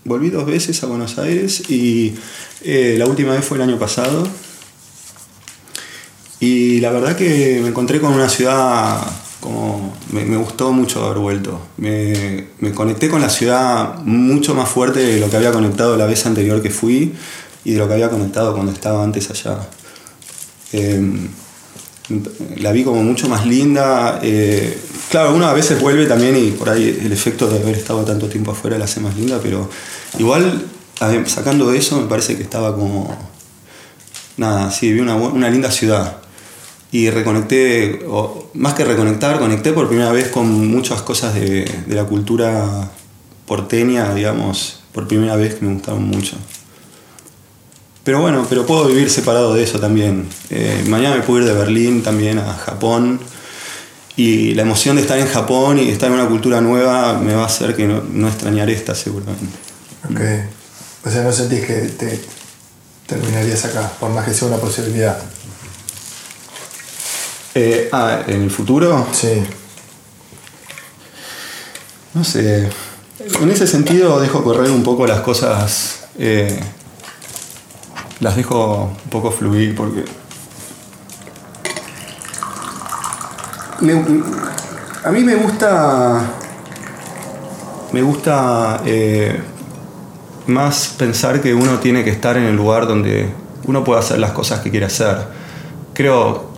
Volví 0.04 0.30
dos 0.30 0.46
veces 0.46 0.82
a 0.82 0.86
Buenos 0.86 1.18
Aires 1.18 1.70
y 1.70 2.14
eh, 2.62 2.96
la 2.98 3.06
última 3.06 3.32
vez 3.32 3.44
fue 3.44 3.58
el 3.58 3.62
año 3.62 3.78
pasado. 3.78 4.26
Y 6.40 6.80
la 6.80 6.90
verdad 6.90 7.16
que 7.16 7.60
me 7.62 7.68
encontré 7.68 8.00
con 8.00 8.12
una 8.12 8.28
ciudad 8.28 9.00
como 9.42 9.92
me, 10.12 10.36
gustó 10.36 10.72
mucho 10.72 11.04
haber 11.04 11.18
vuelto. 11.18 11.60
Me, 11.76 12.46
conecté 12.74 13.08
con 13.08 13.20
la 13.20 13.28
ciudad 13.28 13.98
mucho 14.04 14.54
más 14.54 14.68
fuerte 14.68 15.00
de 15.00 15.20
lo 15.20 15.28
que 15.28 15.36
había 15.36 15.52
conectado 15.52 15.96
la 15.96 16.06
vez 16.06 16.24
anterior 16.26 16.62
que 16.62 16.70
fui 16.70 17.12
y 17.64 17.72
de 17.72 17.78
lo 17.78 17.86
que 17.88 17.94
había 17.94 18.10
conectado 18.10 18.54
cuando 18.54 18.72
estaba 18.72 19.02
antes 19.02 19.30
allá. 19.30 19.68
Em, 20.72 21.28
la 22.58 22.72
vi 22.72 22.84
como 22.84 23.02
mucho 23.02 23.28
más 23.28 23.46
linda. 23.46 24.20
Eh, 24.22 24.78
claro, 25.10 25.34
uno 25.34 25.46
a 25.46 25.52
veces 25.52 25.80
vuelve 25.80 26.06
también 26.06 26.36
y 26.36 26.50
por 26.50 26.70
ahí 26.70 27.00
el 27.04 27.12
efecto 27.12 27.48
de 27.48 27.60
haber 27.60 27.76
estado 27.76 28.04
tanto 28.04 28.28
tiempo 28.28 28.50
afuera 28.50 28.78
la 28.78 28.84
hace 28.84 29.00
más 29.00 29.16
linda, 29.16 29.38
pero 29.42 29.68
igual 30.18 30.66
sacando 31.26 31.72
eso 31.72 32.00
me 32.00 32.08
parece 32.08 32.36
que 32.36 32.42
estaba 32.42 32.74
como... 32.74 33.32
Nada, 34.36 34.70
sí, 34.70 34.92
vi 34.92 35.00
una, 35.00 35.14
una 35.14 35.50
linda 35.50 35.70
ciudad 35.70 36.22
y 36.92 37.08
reconecté, 37.08 38.00
más 38.52 38.74
que 38.74 38.84
reconectar, 38.84 39.38
conecté 39.38 39.72
por 39.72 39.88
primera 39.88 40.12
vez 40.12 40.28
con 40.28 40.68
muchas 40.68 41.00
cosas 41.00 41.34
de, 41.34 41.64
la 41.88 42.04
cultura 42.04 42.90
porteña, 43.46 44.14
digamos, 44.14 44.82
por 44.92 45.08
primera 45.08 45.34
vez 45.36 45.54
que 45.54 45.64
me 45.64 45.72
gustaron 45.72 46.04
mucho. 46.04 46.36
Pero 48.04 48.20
bueno, 48.20 48.46
pero 48.48 48.66
puedo 48.66 48.86
vivir 48.86 49.10
separado 49.10 49.54
de 49.54 49.62
eso 49.62 49.78
también. 49.78 50.28
Eh, 50.50 50.84
mañana 50.88 51.16
me 51.16 51.22
puedo 51.22 51.40
ir 51.40 51.48
de 51.48 51.54
Berlín 51.54 52.02
también 52.02 52.38
a 52.38 52.52
Japón 52.54 53.20
y 54.16 54.54
la 54.54 54.62
emoción 54.62 54.96
de 54.96 55.02
estar 55.02 55.18
en 55.18 55.28
Japón 55.28 55.78
y 55.78 55.88
estar 55.88 56.08
en 56.08 56.14
una 56.14 56.28
cultura 56.28 56.60
nueva 56.60 57.18
me 57.18 57.34
va 57.34 57.44
a 57.44 57.46
hacer 57.46 57.76
que 57.76 57.86
no, 57.86 58.02
no 58.02 58.28
extrañar 58.28 58.68
esta 58.70 58.94
seguramente. 58.94 59.56
Ok. 60.10 60.20
O 61.06 61.10
sea, 61.10 61.22
no 61.22 61.32
sentís 61.32 61.64
que 61.64 61.74
te 61.74 62.20
terminarías 63.06 63.64
acá, 63.64 63.90
por 64.00 64.10
más 64.10 64.24
que 64.24 64.34
sea 64.34 64.48
una 64.48 64.56
posibilidad. 64.56 65.18
Eh, 67.54 67.88
ah, 67.92 68.22
¿en 68.26 68.42
el 68.42 68.50
futuro? 68.50 69.06
Sí. 69.12 69.42
No 72.14 72.24
sé. 72.24 72.68
En 73.40 73.50
ese 73.50 73.66
sentido 73.66 74.20
dejo 74.20 74.42
correr 74.42 74.70
un 74.70 74.82
poco 74.82 75.06
las 75.06 75.20
cosas. 75.20 76.00
Eh, 76.18 76.60
las 78.22 78.36
dejo 78.36 78.92
un 79.04 79.10
poco 79.10 79.30
fluir 79.30 79.74
porque. 79.74 80.04
a 85.04 85.10
mí 85.10 85.24
me 85.24 85.34
gusta. 85.34 86.22
Me 87.92 88.00
gusta 88.00 88.80
eh, 88.86 89.38
más 90.46 90.94
pensar 90.96 91.42
que 91.42 91.52
uno 91.52 91.78
tiene 91.78 92.04
que 92.04 92.10
estar 92.10 92.38
en 92.38 92.44
el 92.44 92.56
lugar 92.56 92.86
donde 92.86 93.28
uno 93.64 93.84
puede 93.84 94.00
hacer 94.00 94.18
las 94.18 94.30
cosas 94.30 94.60
que 94.60 94.70
quiere 94.70 94.86
hacer. 94.86 95.18
Creo 95.92 96.52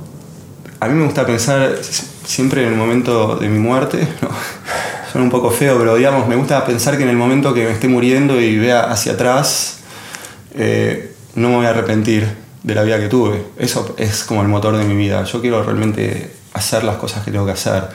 a 0.84 0.88
mí 0.88 0.94
me 0.94 1.06
gusta 1.06 1.24
pensar 1.24 1.78
siempre 2.26 2.62
en 2.62 2.74
el 2.74 2.76
momento 2.76 3.36
de 3.36 3.48
mi 3.48 3.58
muerte, 3.58 4.06
suena 5.10 5.24
un 5.24 5.30
poco 5.30 5.50
feo, 5.50 5.78
pero 5.78 5.96
digamos, 5.96 6.28
me 6.28 6.36
gusta 6.36 6.62
pensar 6.66 6.98
que 6.98 7.04
en 7.04 7.08
el 7.08 7.16
momento 7.16 7.54
que 7.54 7.64
me 7.64 7.70
esté 7.70 7.88
muriendo 7.88 8.38
y 8.38 8.58
vea 8.58 8.82
hacia 8.82 9.12
atrás, 9.12 9.78
eh, 10.54 11.13
no 11.34 11.48
me 11.48 11.56
voy 11.56 11.66
a 11.66 11.70
arrepentir 11.70 12.36
de 12.62 12.74
la 12.74 12.82
vida 12.82 12.98
que 12.98 13.08
tuve. 13.08 13.44
Eso 13.58 13.94
es 13.98 14.24
como 14.24 14.42
el 14.42 14.48
motor 14.48 14.76
de 14.76 14.84
mi 14.84 14.94
vida. 14.96 15.24
Yo 15.24 15.40
quiero 15.40 15.62
realmente 15.62 16.34
hacer 16.52 16.84
las 16.84 16.96
cosas 16.96 17.24
que 17.24 17.30
tengo 17.30 17.44
que 17.46 17.52
hacer. 17.52 17.88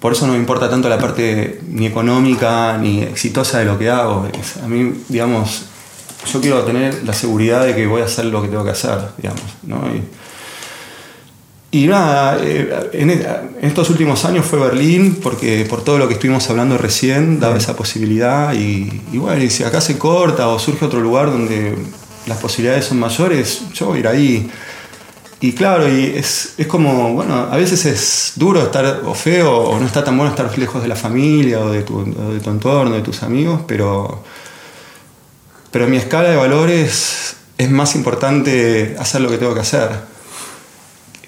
Por 0.00 0.12
eso 0.12 0.26
no 0.26 0.32
me 0.32 0.38
importa 0.38 0.70
tanto 0.70 0.88
la 0.88 0.98
parte 0.98 1.60
ni 1.68 1.86
económica 1.86 2.78
ni 2.78 3.02
exitosa 3.02 3.58
de 3.58 3.66
lo 3.66 3.78
que 3.78 3.90
hago. 3.90 4.26
a 4.62 4.66
mí, 4.66 5.04
digamos, 5.08 5.64
yo 6.32 6.40
quiero 6.40 6.62
tener 6.62 7.04
la 7.04 7.12
seguridad 7.12 7.66
de 7.66 7.74
que 7.74 7.86
voy 7.86 8.02
a 8.02 8.06
hacer 8.06 8.26
lo 8.26 8.40
que 8.40 8.48
tengo 8.48 8.64
que 8.64 8.70
hacer, 8.70 8.98
digamos. 9.18 9.42
¿no? 9.62 9.82
Y 11.72 11.86
nada, 11.86 12.38
eh, 12.42 12.90
e, 12.92 13.02
en, 13.02 13.10
estos 13.62 13.90
últimos 13.90 14.24
años 14.24 14.44
fue 14.44 14.58
Berlín, 14.58 15.20
porque 15.22 15.64
por 15.68 15.84
todo 15.84 15.98
lo 15.98 16.08
que 16.08 16.14
estuvimos 16.14 16.48
hablando 16.50 16.76
recién, 16.78 17.38
daba 17.38 17.56
esa 17.56 17.76
posibilidad. 17.76 18.54
Y, 18.54 19.02
bueno, 19.12 19.42
y 19.42 19.50
si 19.50 19.62
acá 19.62 19.80
se 19.80 19.96
corta 19.96 20.48
o 20.48 20.58
surge 20.58 20.84
otro 20.84 21.00
lugar 21.00 21.30
donde 21.30 21.76
las 22.26 22.38
posibilidades 22.38 22.86
son 22.86 22.98
mayores, 22.98 23.62
yo 23.72 23.86
voy 23.86 24.00
ir 24.00 24.08
ahí. 24.08 24.50
Y 25.42 25.52
claro, 25.52 25.88
y 25.88 26.04
es, 26.16 26.54
como, 26.68 27.14
bueno, 27.14 27.48
a 27.50 27.56
veces 27.56 27.86
es 27.86 28.32
duro 28.36 28.62
estar 28.62 29.02
o 29.06 29.14
feo 29.14 29.56
o 29.56 29.80
no 29.80 29.86
está 29.86 30.04
tan 30.04 30.16
bueno 30.16 30.30
estar 30.30 30.56
lejos 30.58 30.82
de 30.82 30.88
la 30.88 30.96
familia 30.96 31.60
o 31.60 31.70
de 31.70 31.82
tu, 31.82 32.04
de 32.04 32.40
tu 32.40 32.50
entorno, 32.50 32.94
de 32.94 33.00
tus 33.00 33.22
amigos, 33.22 33.62
pero, 33.66 34.22
pero 35.70 35.88
mi 35.88 35.96
escala 35.96 36.28
de 36.28 36.36
valores 36.36 37.36
es 37.56 37.70
más 37.70 37.94
importante 37.94 38.96
hacer 38.98 39.22
lo 39.22 39.30
que 39.30 39.38
tengo 39.38 39.54
que 39.54 39.60
hacer 39.60 40.10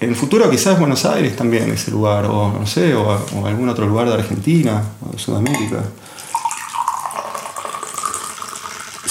en 0.03 0.09
el 0.09 0.15
futuro 0.15 0.49
quizás 0.49 0.77
Buenos 0.77 1.05
Aires 1.05 1.35
también 1.35 1.71
ese 1.71 1.91
lugar, 1.91 2.25
o 2.25 2.51
no 2.51 2.67
sé, 2.67 2.93
o, 2.93 3.17
algún 3.45 3.69
otro 3.69 3.87
lugar 3.87 4.07
de 4.07 4.15
Argentina 4.15 4.83
o 5.01 5.13
de 5.13 5.19
Sudamérica. 5.19 5.83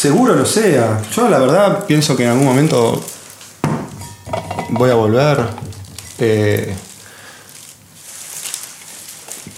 Seguro 0.02 0.34
lo 0.34 0.44
sea. 0.44 1.00
Yo 1.14 1.28
la 1.28 1.38
verdad 1.38 1.86
pienso 1.86 2.16
que 2.16 2.24
en 2.24 2.30
algún 2.30 2.46
momento 2.46 3.00
voy 4.70 4.90
a 4.90 4.94
volver. 4.94 5.38
Eh, 6.18 6.74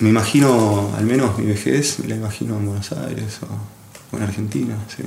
me 0.01 0.11
imagino, 0.11 0.93
al 0.99 1.05
menos 1.07 1.39
mi 1.39 1.47
vejez, 1.47 1.99
me 2.01 2.09
la 2.09 2.17
imagino 2.17 2.59
en 2.59 2.67
Buenos 2.67 2.93
Aires 2.93 3.39
o, 3.41 4.17
en 4.19 4.23
Argentina, 4.23 4.77
sí. 4.95 5.03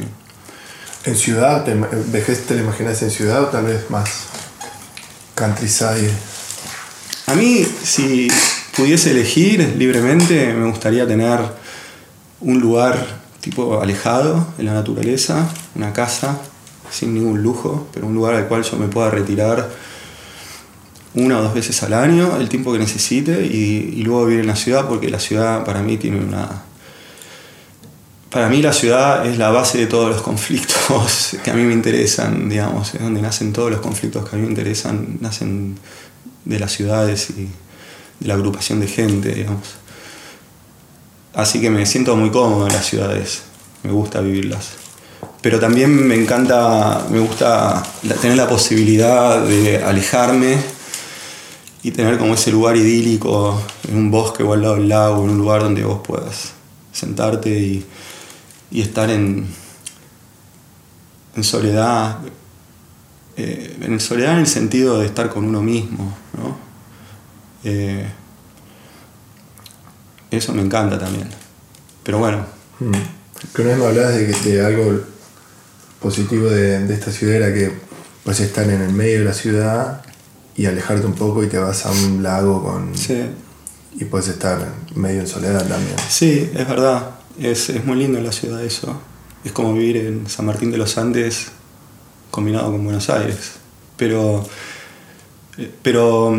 ¿En 1.05 1.15
ciudad? 1.15 1.63
¿Te, 1.63 1.75
¿Vejez 1.75 2.47
te 2.47 2.55
la 2.55 2.63
imaginas 2.63 2.99
en 3.03 3.11
ciudad 3.11 3.43
o 3.43 3.47
tal 3.49 3.65
vez 3.65 3.91
más 3.91 4.09
countryside? 5.35 6.09
A 7.27 7.35
mí, 7.35 7.63
si 7.83 8.27
pudiese 8.75 9.11
elegir 9.11 9.75
libremente, 9.77 10.51
me 10.55 10.67
gustaría 10.67 11.05
tener 11.05 11.39
un 12.41 12.59
lugar 12.59 13.16
tipo 13.47 13.81
alejado 13.81 14.45
en 14.57 14.65
la 14.65 14.73
naturaleza, 14.73 15.47
una 15.73 15.93
casa 15.93 16.37
sin 16.91 17.13
ningún 17.13 17.41
lujo, 17.41 17.87
pero 17.93 18.05
un 18.07 18.13
lugar 18.13 18.35
al 18.35 18.47
cual 18.47 18.63
yo 18.63 18.77
me 18.77 18.87
pueda 18.87 19.09
retirar 19.09 19.69
una 21.13 21.39
o 21.39 21.43
dos 21.43 21.53
veces 21.53 21.81
al 21.83 21.93
año, 21.93 22.37
el 22.37 22.49
tiempo 22.49 22.73
que 22.73 22.79
necesite, 22.79 23.45
y, 23.45 24.03
luego 24.03 24.25
vivir 24.25 24.41
en 24.41 24.47
la 24.47 24.55
ciudad, 24.57 24.87
porque 24.87 25.09
la 25.09 25.19
ciudad 25.19 25.63
para 25.63 25.81
mí 25.81 25.97
tiene 25.97 26.19
una... 26.19 26.63
Para 28.29 28.49
mí 28.49 28.61
la 28.61 28.73
ciudad 28.73 29.25
es 29.25 29.37
la 29.37 29.49
base 29.49 29.77
de 29.77 29.87
todos 29.87 30.09
los 30.09 30.21
conflictos 30.21 31.37
que 31.43 31.49
a 31.49 31.53
mí 31.53 31.63
me 31.63 31.73
interesan, 31.73 32.49
digamos, 32.49 32.93
es 32.93 33.01
donde 33.01 33.21
nacen 33.21 33.53
todos 33.53 33.71
los 33.71 33.79
conflictos 33.79 34.27
que 34.27 34.35
a 34.35 34.39
mí 34.39 34.43
me 34.43 34.49
interesan, 34.49 35.17
nacen 35.21 35.77
de 36.43 36.59
las 36.59 36.73
ciudades 36.73 37.29
y 37.29 37.47
de 38.19 38.27
la 38.27 38.33
agrupación 38.33 38.81
de 38.81 38.87
gente, 38.87 39.33
digamos. 39.33 39.86
Así 41.37 41.61
que 41.61 41.69
me 41.69 41.85
siento 41.85 42.15
muy 42.15 42.31
cómodo 42.31 42.65
en 42.65 42.73
las 42.73 42.87
ciudades, 42.87 43.43
me 43.83 43.91
gusta 43.91 44.21
vivirlas. 44.21 44.69
Pero 45.39 45.59
también 45.59 46.07
me 46.07 46.15
encanta, 46.15 47.05
me 47.11 47.19
gusta 47.19 47.83
tener 48.19 48.35
la 48.35 48.49
posibilidad 48.49 49.45
de 49.45 49.83
alejarme 49.83 50.57
y 51.83 51.91
tener 51.91 52.17
como 52.17 52.33
ese 52.33 52.51
lugar 52.51 52.75
idílico 52.75 53.61
en 53.87 53.97
un 53.97 54.09
bosque 54.09 54.41
o 54.41 54.53
al 54.53 54.63
lado 54.63 54.75
del 54.77 54.89
lago, 54.89 55.25
en 55.25 55.29
un 55.29 55.37
lugar 55.37 55.61
donde 55.61 55.83
vos 55.83 55.99
puedas 56.03 56.53
sentarte 56.91 57.51
y, 57.51 57.85
estar 58.71 59.11
en, 59.11 59.45
en 61.35 61.43
soledad, 61.43 62.17
eh, 63.35 63.77
en 63.79 63.99
soledad 63.99 64.33
en 64.33 64.39
el 64.39 64.47
sentido 64.47 64.97
de 64.97 65.05
estar 65.05 65.29
con 65.29 65.45
uno 65.45 65.61
mismo, 65.61 66.17
¿no? 66.35 66.57
Eh, 67.63 68.07
eso 70.31 70.53
me 70.53 70.61
encanta 70.61 70.99
también. 70.99 71.27
Pero 72.03 72.19
bueno. 72.19 72.45
Mm. 72.79 72.91
Que 73.53 73.61
una 73.61 73.71
vez 73.71 73.79
me 73.79 73.85
hablabas 73.85 74.15
de 74.15 74.31
que 74.31 74.61
algo 74.61 75.01
positivo 76.01 76.49
de, 76.49 76.93
esta 76.93 77.11
ciudad 77.11 77.35
era 77.35 77.53
que 77.53 77.71
puedes 78.23 78.39
estar 78.41 78.69
en 78.69 78.81
el 78.81 78.91
medio 78.91 79.19
de 79.19 79.25
la 79.25 79.33
ciudad 79.33 80.01
y 80.55 80.65
alejarte 80.65 81.05
un 81.05 81.13
poco 81.13 81.43
y 81.43 81.47
te 81.47 81.57
vas 81.57 81.85
a 81.85 81.91
un 81.91 82.23
lago 82.23 82.63
con. 82.63 82.97
Sí. 82.97 83.23
Y 83.99 84.05
puedes 84.05 84.27
estar 84.27 84.73
medio 84.95 85.21
en 85.21 85.27
soledad 85.27 85.67
también. 85.67 85.95
Sí, 86.09 86.49
es 86.53 86.67
verdad. 86.67 87.11
Es, 87.39 87.69
es 87.69 87.85
muy 87.85 87.97
lindo 87.97 88.19
la 88.19 88.31
ciudad 88.31 88.63
eso. 88.63 88.99
Es 89.43 89.51
como 89.51 89.73
vivir 89.73 89.97
en 89.97 90.27
San 90.27 90.45
Martín 90.45 90.71
de 90.71 90.77
los 90.77 90.97
Andes 90.97 91.47
combinado 92.31 92.71
con 92.71 92.83
Buenos 92.83 93.09
Aires. 93.09 93.53
Pero. 93.95 94.47
Pero 95.81 96.37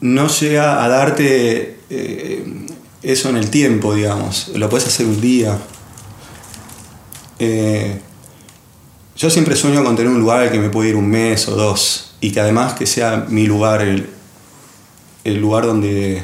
no 0.00 0.28
llega 0.28 0.82
a 0.82 0.88
darte 0.88 1.78
eh, 1.90 2.66
eso 3.02 3.28
en 3.28 3.36
el 3.36 3.50
tiempo, 3.50 3.94
digamos. 3.94 4.48
Lo 4.54 4.68
puedes 4.68 4.86
hacer 4.86 5.06
un 5.06 5.20
día. 5.20 5.58
Eh, 7.38 8.00
yo 9.16 9.30
siempre 9.30 9.56
sueño 9.56 9.82
con 9.84 9.96
tener 9.96 10.10
un 10.10 10.20
lugar 10.20 10.50
que 10.50 10.58
me 10.58 10.68
pueda 10.68 10.90
ir 10.90 10.96
un 10.96 11.08
mes 11.08 11.48
o 11.48 11.56
dos 11.56 12.14
y 12.20 12.30
que 12.30 12.40
además 12.40 12.74
que 12.74 12.86
sea 12.86 13.26
mi 13.28 13.46
lugar, 13.46 13.82
el, 13.82 14.06
lugar 15.24 15.66
donde, 15.66 16.22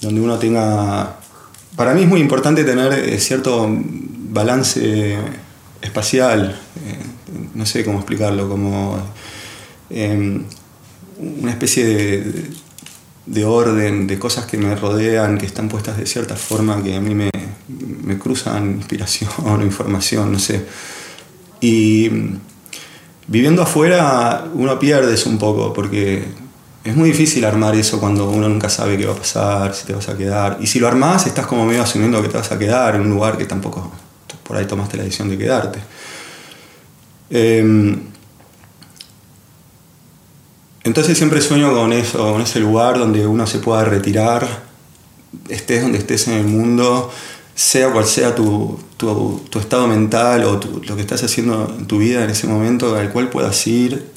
donde 0.00 0.20
uno 0.20 0.38
tenga... 0.38 1.18
Para 1.76 1.92
mí 1.92 2.02
es 2.02 2.08
muy 2.08 2.20
importante 2.20 2.64
tener 2.64 2.92
eh, 2.92 3.18
cierto 3.18 3.66
balance 3.68 5.18
espacial, 5.82 6.58
no 7.54 7.66
sé 7.66 7.84
cómo 7.84 7.98
explicarlo, 7.98 8.48
como 8.48 8.98
una 9.90 11.50
especie 11.50 11.84
de, 11.84 12.50
orden, 13.44 14.06
de 14.06 14.18
cosas 14.18 14.46
que 14.46 14.56
me 14.56 14.74
rodean, 14.74 15.38
que 15.38 15.46
están 15.46 15.68
puestas 15.68 15.96
de 15.96 16.06
cierta 16.06 16.36
forma 16.36 16.82
que 16.82 16.94
a 16.94 17.00
mí 17.00 17.14
me, 17.14 17.30
cruzan 18.18 18.76
inspiración 18.76 19.30
o 19.44 19.60
información, 19.62 20.32
no 20.32 20.38
sé. 20.38 20.64
Y 21.60 22.10
viviendo 23.26 23.62
afuera 23.62 24.44
uno 24.54 24.78
pierde 24.78 25.16
un 25.26 25.38
poco, 25.38 25.72
porque 25.72 26.24
es 26.84 26.94
muy 26.94 27.10
difícil 27.10 27.44
armar 27.44 27.74
eso 27.74 27.98
cuando 27.98 28.28
uno 28.28 28.48
nunca 28.48 28.68
sabe 28.68 28.98
qué 28.98 29.06
va 29.06 29.14
a 29.14 29.16
pasar, 29.16 29.74
si 29.74 29.86
te 29.86 29.94
vas 29.94 30.08
a 30.08 30.16
quedar. 30.16 30.58
Y 30.60 30.66
si 30.66 30.78
lo 30.78 30.86
armás, 30.86 31.26
estás 31.26 31.46
como 31.46 31.64
medio 31.64 31.82
asumiendo 31.82 32.20
que 32.20 32.28
te 32.28 32.36
vas 32.36 32.52
a 32.52 32.58
quedar 32.58 32.96
en 32.96 33.02
un 33.02 33.10
lugar 33.10 33.38
que 33.38 33.46
tampoco 33.46 33.90
por 34.42 34.56
ahí 34.56 34.66
tomaste 34.66 34.98
la 34.98 35.04
decisión 35.04 35.30
de 35.30 35.38
quedarte. 35.38 35.78
Em, 37.30 37.98
entonces 40.84 41.16
siempre 41.16 41.40
sueño 41.40 41.72
con 41.74 41.94
eso, 41.94 42.18
con 42.18 42.42
ese 42.42 42.60
lugar 42.60 42.98
donde 42.98 43.26
uno 43.26 43.46
se 43.46 43.58
pueda 43.58 43.84
retirar, 43.86 44.46
estés 45.48 45.80
donde 45.80 45.98
estés 45.98 46.28
en 46.28 46.34
el 46.34 46.44
mundo, 46.44 47.10
sea 47.54 47.90
cual 47.90 48.04
sea 48.04 48.34
tu, 48.34 48.78
estado 49.58 49.88
mental 49.88 50.44
o 50.44 50.60
lo 50.60 50.94
que 50.94 51.00
estás 51.00 51.22
haciendo 51.22 51.74
en 51.78 51.86
tu 51.86 51.98
vida 51.98 52.22
en 52.24 52.30
ese 52.30 52.46
momento, 52.46 52.94
al 52.96 53.10
cual 53.10 53.30
puedas 53.30 53.66
ir 53.66 54.10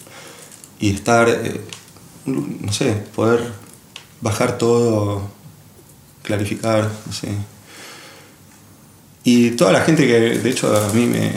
y 0.82 0.94
estar, 0.94 1.30
eh, 1.30 1.62
no 2.26 2.74
sé, 2.74 2.92
poder 3.16 3.54
bajar 4.20 4.58
todo, 4.58 5.22
clarificar, 6.22 6.92
no 7.06 7.14
sé. 7.14 7.30
Y 9.24 9.52
toda 9.52 9.72
la 9.72 9.82
gente 9.82 10.06
que, 10.06 10.20
de 10.20 10.50
hecho, 10.50 10.76
a 10.76 10.92
mí 10.94 11.06
me... 11.06 11.32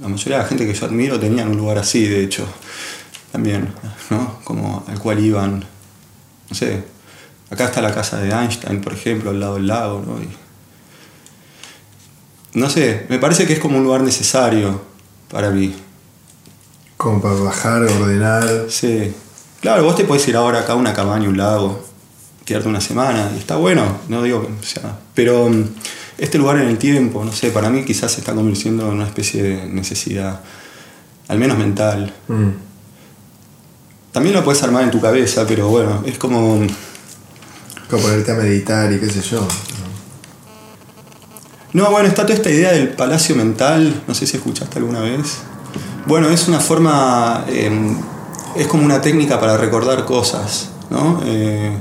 La 0.00 0.08
mayoría 0.08 0.38
de 0.38 0.42
la 0.42 0.48
gente 0.48 0.66
que 0.66 0.74
yo 0.74 0.86
admiro 0.86 1.18
tenían 1.18 1.48
un 1.48 1.56
lugar 1.56 1.78
así, 1.78 2.06
de 2.06 2.24
hecho 2.24 2.44
también, 3.34 3.68
¿no? 4.10 4.38
Como 4.44 4.84
al 4.86 4.96
cual 5.00 5.18
iban, 5.18 5.64
no 6.48 6.54
sé, 6.54 6.84
acá 7.50 7.64
está 7.64 7.82
la 7.82 7.92
casa 7.92 8.18
de 8.18 8.30
Einstein, 8.30 8.80
por 8.80 8.92
ejemplo, 8.92 9.30
al 9.30 9.40
lado 9.40 9.54
del 9.54 9.66
lago, 9.66 10.04
¿no? 10.06 10.20
no 12.52 12.70
sé, 12.70 13.06
me 13.08 13.18
parece 13.18 13.44
que 13.44 13.54
es 13.54 13.58
como 13.58 13.78
un 13.78 13.82
lugar 13.82 14.02
necesario 14.02 14.82
para 15.32 15.50
mí. 15.50 15.74
Como 16.96 17.20
para 17.20 17.34
bajar, 17.34 17.82
ordenar. 17.82 18.66
Sí. 18.68 19.12
Claro, 19.60 19.82
vos 19.82 19.96
te 19.96 20.04
podés 20.04 20.28
ir 20.28 20.36
ahora 20.36 20.60
acá 20.60 20.74
a 20.74 20.76
una 20.76 20.94
cabaña, 20.94 21.28
un 21.28 21.36
lago, 21.36 21.84
quedarte 22.44 22.68
una 22.68 22.80
semana, 22.80 23.32
y 23.34 23.38
está 23.40 23.56
bueno, 23.56 23.98
no 24.08 24.22
digo 24.22 24.46
que 24.46 24.64
sea. 24.64 24.96
Pero 25.12 25.48
mm, 25.48 25.64
este 26.18 26.38
lugar 26.38 26.58
en 26.58 26.68
el 26.68 26.78
tiempo, 26.78 27.24
no 27.24 27.32
sé, 27.32 27.50
para 27.50 27.68
mí 27.68 27.84
quizás 27.84 28.12
se 28.12 28.20
está 28.20 28.32
convirtiendo 28.32 28.86
en 28.86 28.94
una 28.94 29.06
especie 29.06 29.42
de 29.42 29.66
necesidad, 29.66 30.40
al 31.26 31.40
menos 31.40 31.58
mental. 31.58 32.14
Mm. 32.28 32.63
También 34.14 34.36
lo 34.36 34.44
puedes 34.44 34.62
armar 34.62 34.84
en 34.84 34.92
tu 34.92 35.00
cabeza, 35.00 35.44
pero 35.44 35.66
bueno, 35.66 36.04
es 36.06 36.18
como. 36.18 36.60
Como 37.90 38.02
ponerte 38.02 38.30
a 38.30 38.36
meditar 38.36 38.92
y 38.92 39.00
qué 39.00 39.10
sé 39.10 39.20
yo. 39.20 39.44
No, 41.72 41.90
bueno, 41.90 42.06
está 42.06 42.22
toda 42.22 42.36
esta 42.36 42.48
idea 42.48 42.70
del 42.70 42.90
palacio 42.90 43.34
mental, 43.34 44.04
no 44.06 44.14
sé 44.14 44.28
si 44.28 44.36
escuchaste 44.36 44.78
alguna 44.78 45.00
vez. 45.00 45.38
Bueno, 46.06 46.30
es 46.30 46.46
una 46.46 46.60
forma, 46.60 47.44
em, 47.48 47.96
es 48.54 48.68
como 48.68 48.84
una 48.84 49.00
técnica 49.00 49.40
para 49.40 49.56
recordar 49.56 50.04
cosas, 50.04 50.68
¿no? 50.90 51.20
Eh, 51.24 51.76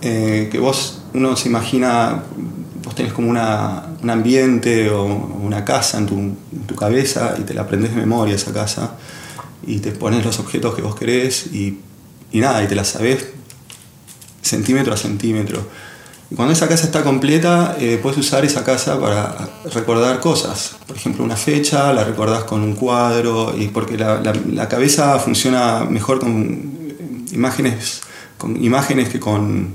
eh, 0.00 0.48
que 0.50 0.58
vos, 0.58 1.02
uno 1.12 1.36
se 1.36 1.50
imagina, 1.50 2.22
vos 2.82 2.94
tenés 2.94 3.12
como 3.12 3.28
una, 3.28 3.88
un 4.02 4.08
ambiente 4.08 4.88
o 4.88 5.04
una 5.04 5.66
casa 5.66 5.98
en 5.98 6.06
tu, 6.06 6.14
en 6.14 6.66
tu 6.66 6.74
cabeza 6.74 7.34
y 7.38 7.42
te 7.42 7.52
la 7.52 7.62
aprendes 7.62 7.94
de 7.94 8.00
memoria 8.00 8.36
esa 8.36 8.54
casa 8.54 8.92
y 9.66 9.78
te 9.78 9.92
pones 9.92 10.24
los 10.24 10.38
objetos 10.38 10.74
que 10.74 10.82
vos 10.82 10.94
querés 10.94 11.46
y, 11.46 11.78
nada, 12.32 12.62
y 12.62 12.68
te 12.68 12.74
la 12.74 12.84
sabés 12.84 13.28
centímetro 14.42 14.92
a 14.92 14.96
centímetro. 14.96 15.66
Y 16.30 16.34
cuando 16.34 16.54
esa 16.54 16.66
casa 16.66 16.86
está 16.86 17.02
completa, 17.02 17.76
eh, 17.78 17.98
puedes 18.02 18.18
usar 18.18 18.44
esa 18.44 18.64
casa 18.64 18.98
para 18.98 19.50
recordar 19.72 20.18
cosas. 20.20 20.76
Por 20.86 20.96
ejemplo, 20.96 21.24
una 21.24 21.36
fecha, 21.36 21.92
la 21.92 22.04
recordás 22.04 22.44
con 22.44 22.62
un 22.62 22.74
cuadro, 22.74 23.54
y 23.56 23.68
porque 23.68 23.98
la, 23.98 24.20
la, 24.20 24.68
cabeza 24.68 25.18
funciona 25.18 25.84
mejor 25.84 26.20
con 26.20 26.72
imágenes, 27.32 28.00
con 28.38 28.62
imágenes 28.62 29.10
que 29.10 29.20
con, 29.20 29.74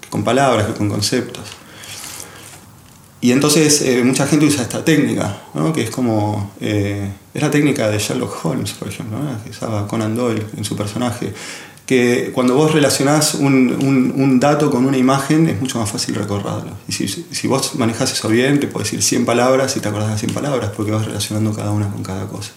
que 0.00 0.08
con 0.08 0.24
palabras, 0.24 0.66
que 0.66 0.74
con 0.74 0.88
conceptos. 0.88 1.61
Y 3.22 3.30
entonces 3.30 3.82
eh, 3.82 4.02
mucha 4.02 4.26
gente 4.26 4.46
usa 4.46 4.62
esta 4.62 4.84
técnica, 4.84 5.44
¿no? 5.54 5.72
que 5.72 5.82
es 5.82 5.90
como, 5.90 6.50
eh, 6.60 7.08
es 7.32 7.40
la 7.40 7.52
técnica 7.52 7.88
de 7.88 7.96
Sherlock 8.00 8.44
Holmes, 8.44 8.72
por 8.72 8.88
ejemplo, 8.88 9.16
que 9.44 9.50
usaba 9.50 9.86
Conan 9.86 10.16
Doyle 10.16 10.44
en 10.56 10.64
su 10.64 10.74
personaje, 10.74 11.32
que 11.86 12.32
cuando 12.34 12.56
vos 12.56 12.72
relacionás 12.72 13.34
un, 13.34 14.12
un, 14.16 14.40
dato 14.40 14.72
con 14.72 14.84
una 14.86 14.96
imagen 14.96 15.48
es 15.48 15.60
mucho 15.60 15.78
más 15.78 15.88
fácil 15.88 16.16
recordarlo. 16.16 16.72
Y 16.88 16.92
si, 16.92 17.06
si 17.06 17.46
vos 17.46 17.76
manejás 17.76 18.10
eso 18.10 18.28
bien, 18.28 18.58
te 18.58 18.66
puedes 18.66 18.90
decir 18.90 19.04
100 19.04 19.24
palabras 19.24 19.76
y 19.76 19.80
te 19.80 19.88
acordás 19.88 20.10
de 20.10 20.18
100 20.18 20.34
palabras, 20.34 20.72
porque 20.76 20.90
vas 20.90 21.06
relacionando 21.06 21.54
cada 21.54 21.70
una 21.70 21.88
con 21.92 22.02
cada 22.02 22.26
cosa. 22.26 22.50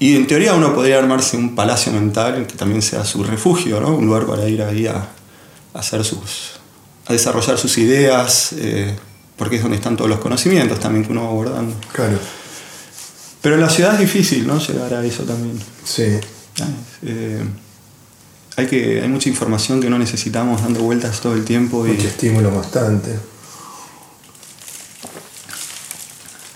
y 0.00 0.16
en 0.16 0.26
teoría 0.26 0.54
uno 0.54 0.74
podría 0.74 0.98
armarse 0.98 1.36
un 1.36 1.54
palacio 1.54 1.92
mental 1.92 2.48
que 2.48 2.56
también 2.56 2.82
sea 2.82 3.04
su 3.04 3.22
refugio, 3.22 3.80
¿no? 3.80 3.94
Un 3.94 4.06
lugar 4.06 4.26
para 4.26 4.48
ir 4.48 4.62
ahí 4.62 4.88
a, 4.88 5.10
hacer 5.74 6.04
sus. 6.04 6.54
a 7.06 7.12
desarrollar 7.12 7.56
sus 7.56 7.78
ideas, 7.78 8.52
eh, 8.58 8.96
porque 9.42 9.56
es 9.56 9.62
donde 9.62 9.76
están 9.76 9.96
todos 9.96 10.08
los 10.08 10.20
conocimientos 10.20 10.78
también 10.78 11.04
que 11.04 11.10
uno 11.10 11.24
va 11.24 11.30
abordando. 11.30 11.74
Claro. 11.92 12.16
Pero 13.40 13.56
en 13.56 13.60
la 13.60 13.68
ciudad 13.68 13.94
es 13.94 13.98
difícil, 13.98 14.46
¿no? 14.46 14.56
Llegar 14.56 14.94
a 14.94 15.04
eso 15.04 15.24
también. 15.24 15.58
Sí. 15.84 16.04
Eh, 17.02 17.42
hay, 18.56 18.66
que, 18.68 19.02
hay 19.02 19.08
mucha 19.08 19.28
información 19.28 19.80
que 19.80 19.90
no 19.90 19.98
necesitamos 19.98 20.62
dando 20.62 20.82
vueltas 20.82 21.20
todo 21.20 21.34
el 21.34 21.44
tiempo. 21.44 21.82
Mucho 21.82 22.06
estímulo 22.06 22.50
constante. 22.54 23.18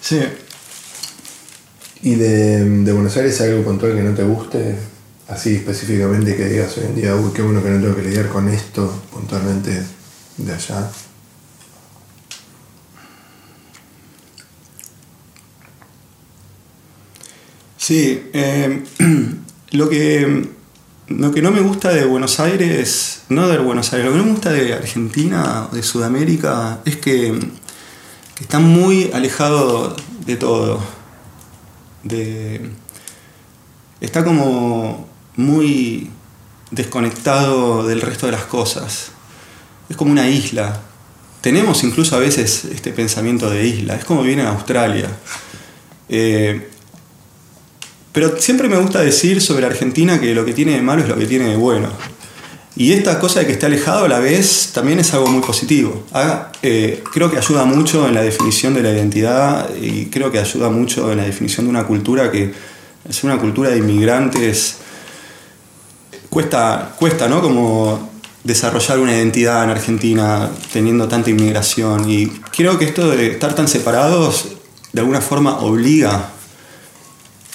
Sí. 0.00 0.20
¿Y 2.02 2.14
de, 2.14 2.92
Buenos 2.92 3.16
Aires 3.16 3.40
hay 3.40 3.50
algo 3.50 3.64
puntual 3.64 3.96
que 3.96 4.02
no 4.02 4.14
te 4.14 4.22
guste? 4.22 4.76
Así 5.26 5.56
específicamente 5.56 6.36
que 6.36 6.44
digas 6.44 6.78
hoy 6.78 6.84
en 6.84 6.94
día, 6.94 7.16
uy, 7.16 7.32
qué 7.34 7.42
bueno 7.42 7.60
que 7.64 7.70
no 7.70 7.80
tengo 7.80 7.96
que 7.96 8.02
lidiar 8.02 8.28
con 8.28 8.48
esto 8.48 9.02
puntualmente 9.12 9.82
de 10.36 10.52
allá. 10.52 10.88
Sí, 17.86 18.30
eh, 18.32 18.82
lo, 19.70 19.88
que, 19.88 20.48
lo 21.06 21.30
que 21.30 21.40
no 21.40 21.52
me 21.52 21.60
gusta 21.60 21.90
de 21.90 22.04
Buenos 22.04 22.40
Aires, 22.40 23.22
no 23.28 23.46
de 23.46 23.58
Buenos 23.58 23.92
Aires, 23.92 24.06
lo 24.06 24.10
que 24.10 24.18
no 24.18 24.24
me 24.24 24.32
gusta 24.32 24.50
de 24.50 24.74
Argentina 24.74 25.68
de 25.70 25.84
Sudamérica 25.84 26.80
es 26.84 26.96
que, 26.96 27.38
está 28.40 28.58
muy 28.58 29.12
alejado 29.14 29.94
de 30.26 30.36
todo 30.36 30.82
está 34.00 34.24
como 34.24 35.08
muy 35.36 36.10
desconectado 36.72 37.86
del 37.86 38.00
resto 38.00 38.26
de 38.26 38.32
las 38.32 38.46
cosas. 38.46 39.12
Es 39.88 39.96
como 39.96 40.10
una 40.10 40.28
isla. 40.28 40.82
Tenemos 41.40 41.84
incluso 41.84 42.16
a 42.16 42.18
veces 42.18 42.64
este 42.64 42.90
pensamiento 42.90 43.48
de 43.48 43.64
isla. 43.64 43.94
Es 43.94 44.04
como 44.04 44.24
viene 44.24 44.42
en 44.42 44.48
Australia. 44.48 45.08
Eh, 46.08 46.70
pero 48.16 48.40
siempre 48.40 48.66
me 48.66 48.78
gusta 48.78 49.02
decir 49.02 49.42
sobre 49.42 49.66
Argentina 49.66 50.18
que 50.18 50.34
lo 50.34 50.46
que 50.46 50.54
tiene 50.54 50.72
de 50.72 50.80
malo 50.80 51.02
es 51.02 51.08
lo 51.10 51.18
que 51.18 51.26
tiene 51.26 51.50
de 51.50 51.56
bueno. 51.56 51.90
Y 52.74 52.94
esta 52.94 53.20
cosa 53.20 53.40
de 53.40 53.46
que 53.46 53.52
esté 53.52 53.66
alejado 53.66 54.06
a 54.06 54.08
la 54.08 54.20
vez 54.20 54.70
también 54.72 54.98
es 54.98 55.12
algo 55.12 55.26
muy 55.26 55.42
positivo. 55.42 56.06
Ah, 56.14 56.50
eh, 56.62 57.04
creo 57.12 57.30
que 57.30 57.36
ayuda 57.36 57.66
mucho 57.66 58.08
en 58.08 58.14
la 58.14 58.22
definición 58.22 58.72
de 58.72 58.82
la 58.82 58.90
identidad 58.90 59.68
y 59.78 60.06
creo 60.06 60.32
que 60.32 60.38
ayuda 60.38 60.70
mucho 60.70 61.12
en 61.12 61.18
la 61.18 61.24
definición 61.24 61.66
de 61.66 61.70
una 61.70 61.86
cultura 61.86 62.30
que 62.30 62.54
es 63.06 63.22
una 63.22 63.36
cultura 63.36 63.68
de 63.68 63.76
inmigrantes. 63.76 64.78
Cuesta, 66.30 66.94
cuesta 66.98 67.28
¿no? 67.28 67.42
Como 67.42 68.12
desarrollar 68.44 68.98
una 68.98 69.14
identidad 69.14 69.62
en 69.62 69.68
Argentina 69.68 70.50
teniendo 70.72 71.06
tanta 71.06 71.28
inmigración. 71.28 72.10
Y 72.10 72.28
creo 72.56 72.78
que 72.78 72.86
esto 72.86 73.10
de 73.10 73.32
estar 73.32 73.54
tan 73.54 73.68
separados 73.68 74.56
de 74.94 75.00
alguna 75.00 75.20
forma 75.20 75.58
obliga 75.58 76.30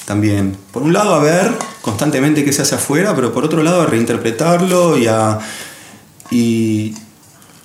también. 0.05 0.57
Por 0.71 0.83
un 0.83 0.93
lado 0.93 1.13
a 1.15 1.19
ver 1.19 1.51
constantemente 1.81 2.43
qué 2.43 2.53
se 2.53 2.61
hace 2.61 2.75
afuera, 2.75 3.15
pero 3.15 3.33
por 3.33 3.43
otro 3.43 3.63
lado 3.63 3.81
a 3.81 3.85
reinterpretarlo 3.85 4.97
y 4.97 5.07
a. 5.07 5.39
y. 6.29 6.95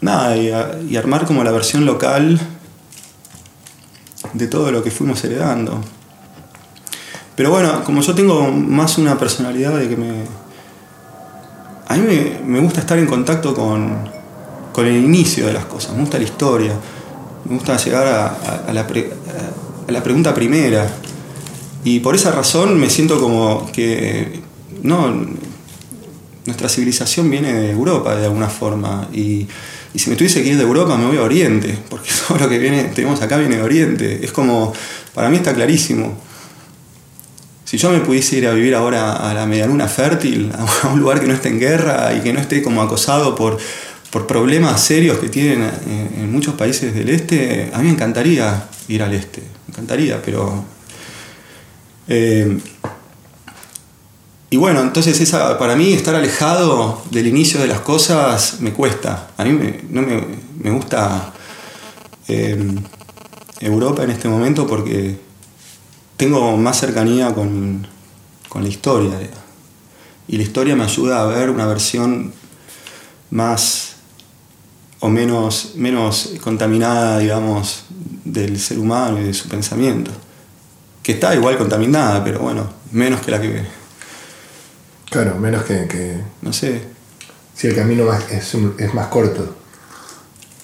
nada, 0.00 0.36
y, 0.36 0.96
armar 0.96 1.26
como 1.26 1.44
la 1.44 1.52
versión 1.52 1.84
local 1.84 2.40
de 4.32 4.46
todo 4.46 4.70
lo 4.70 4.82
que 4.82 4.90
fuimos 4.90 5.22
heredando. 5.24 5.80
Pero 7.36 7.50
bueno, 7.50 7.84
como 7.84 8.00
yo 8.00 8.14
tengo 8.14 8.50
más 8.50 8.98
una 8.98 9.18
personalidad 9.18 9.78
de 9.78 9.88
que 9.88 9.96
me. 9.96 10.24
A 11.88 11.96
mí 11.96 12.36
me, 12.44 12.60
gusta 12.60 12.80
estar 12.80 12.98
en 12.98 13.06
contacto 13.06 13.54
con, 13.54 14.10
con, 14.72 14.86
el 14.86 14.96
inicio 14.96 15.46
de 15.46 15.52
las 15.52 15.66
cosas, 15.66 15.92
me 15.92 16.00
gusta 16.00 16.18
la 16.18 16.24
historia, 16.24 16.72
me 17.44 17.54
gusta 17.54 17.76
llegar 17.76 18.06
a, 18.06 18.72
la, 18.72 18.80
a 18.80 19.92
la 19.92 20.02
pregunta 20.02 20.34
primera, 20.34 20.90
y 21.86 22.00
por 22.00 22.16
esa 22.16 22.32
razón 22.32 22.80
me 22.80 22.90
siento 22.90 23.20
como 23.20 23.70
que 23.70 24.40
no, 24.82 25.24
nuestra 26.44 26.68
civilización 26.68 27.30
viene 27.30 27.52
de 27.52 27.70
Europa 27.70 28.16
de 28.16 28.24
alguna 28.24 28.48
forma. 28.48 29.08
Y, 29.12 29.46
si 29.94 30.10
me 30.10 30.16
tuviese 30.16 30.42
que 30.42 30.48
ir 30.48 30.56
de 30.56 30.64
Europa 30.64 30.96
me 30.96 31.06
voy 31.06 31.16
a 31.16 31.22
Oriente, 31.22 31.78
porque 31.88 32.10
todo 32.28 32.38
lo 32.38 32.48
que 32.48 32.58
viene, 32.58 32.90
tenemos 32.92 33.22
acá 33.22 33.36
viene 33.36 33.58
de 33.58 33.62
Oriente. 33.62 34.18
Es 34.20 34.32
como, 34.32 34.72
para 35.14 35.30
mí 35.30 35.36
está 35.36 35.54
clarísimo. 35.54 36.18
Si 37.64 37.78
yo 37.78 37.92
me 37.92 38.00
pudiese 38.00 38.38
ir 38.38 38.48
a 38.48 38.52
vivir 38.52 38.74
ahora 38.74 39.12
a 39.12 39.32
la 39.32 39.46
medialuna 39.46 39.86
fértil, 39.86 40.50
a 40.82 40.88
un 40.88 40.98
lugar 40.98 41.20
que 41.20 41.28
no 41.28 41.34
esté 41.34 41.50
en 41.50 41.60
guerra 41.60 42.12
y 42.18 42.20
que 42.20 42.32
no 42.32 42.40
esté 42.40 42.64
como 42.64 42.82
acosado 42.82 43.36
por, 43.36 43.58
por 44.10 44.26
problemas 44.26 44.80
serios 44.80 45.18
que 45.18 45.28
tienen 45.28 45.70
en 46.18 46.32
muchos 46.32 46.56
países 46.56 46.92
del 46.92 47.10
este, 47.10 47.70
a 47.72 47.78
mí 47.78 47.84
me 47.84 47.92
encantaría 47.92 48.64
ir 48.88 49.04
al 49.04 49.14
este, 49.14 49.40
me 49.68 49.72
encantaría, 49.72 50.20
pero 50.20 50.75
eh, 52.08 52.58
y 54.48 54.56
bueno, 54.58 54.80
entonces 54.80 55.20
esa, 55.20 55.58
para 55.58 55.74
mí 55.74 55.92
estar 55.92 56.14
alejado 56.14 57.02
del 57.10 57.26
inicio 57.26 57.60
de 57.60 57.66
las 57.66 57.80
cosas 57.80 58.60
me 58.60 58.72
cuesta. 58.72 59.30
A 59.36 59.44
mí 59.44 59.52
me, 59.52 59.82
no 59.90 60.02
me, 60.02 60.70
gusta 60.70 61.32
eh, 62.28 62.74
Europa 63.60 64.04
en 64.04 64.10
este 64.10 64.28
momento 64.28 64.66
porque 64.66 65.18
tengo 66.16 66.56
más 66.56 66.78
cercanía 66.78 67.34
con, 67.34 67.86
con 68.48 68.62
la 68.62 68.68
historia. 68.68 69.12
Y 70.28 70.36
la 70.36 70.42
historia 70.44 70.76
me 70.76 70.84
ayuda 70.84 71.22
a 71.22 71.26
ver 71.26 71.50
una 71.50 71.66
versión 71.66 72.32
más 73.30 73.96
o 75.00 75.08
menos, 75.08 75.72
menos 75.74 76.34
contaminada, 76.40 77.18
digamos, 77.18 77.84
del 78.24 78.60
ser 78.60 78.78
humano 78.78 79.20
y 79.20 79.24
de 79.24 79.34
su 79.34 79.48
pensamiento 79.48 80.12
que 81.06 81.12
está 81.12 81.32
igual 81.36 81.56
contaminada, 81.56 82.24
pero 82.24 82.40
bueno, 82.40 82.68
menos 82.90 83.20
que 83.20 83.30
la 83.30 83.40
que... 83.40 83.62
Claro, 85.08 85.36
menos 85.36 85.62
que... 85.62 86.20
no 86.42 86.52
sé. 86.52 86.82
Si 87.54 87.68
el 87.68 87.76
camino 87.76 88.12
es, 88.12 88.56
es 88.78 88.92
más 88.92 89.06
corto. 89.06 89.54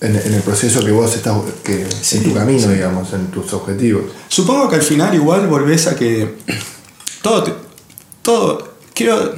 En, 0.00 0.16
el 0.16 0.42
proceso 0.42 0.84
que 0.84 0.90
vos 0.90 1.14
estás, 1.14 1.36
que, 1.62 1.86
en 2.10 2.22
tu 2.24 2.34
camino, 2.34 2.66
digamos, 2.66 3.12
en 3.12 3.28
tus 3.28 3.52
objetivos. 3.52 4.06
Supongo 4.26 4.68
que 4.68 4.74
al 4.74 4.82
final 4.82 5.14
igual 5.14 5.46
volvés 5.46 5.86
a 5.86 5.94
que 5.94 6.34
todo, 7.22 7.58
todo, 8.20 8.74
quiero, 8.94 9.36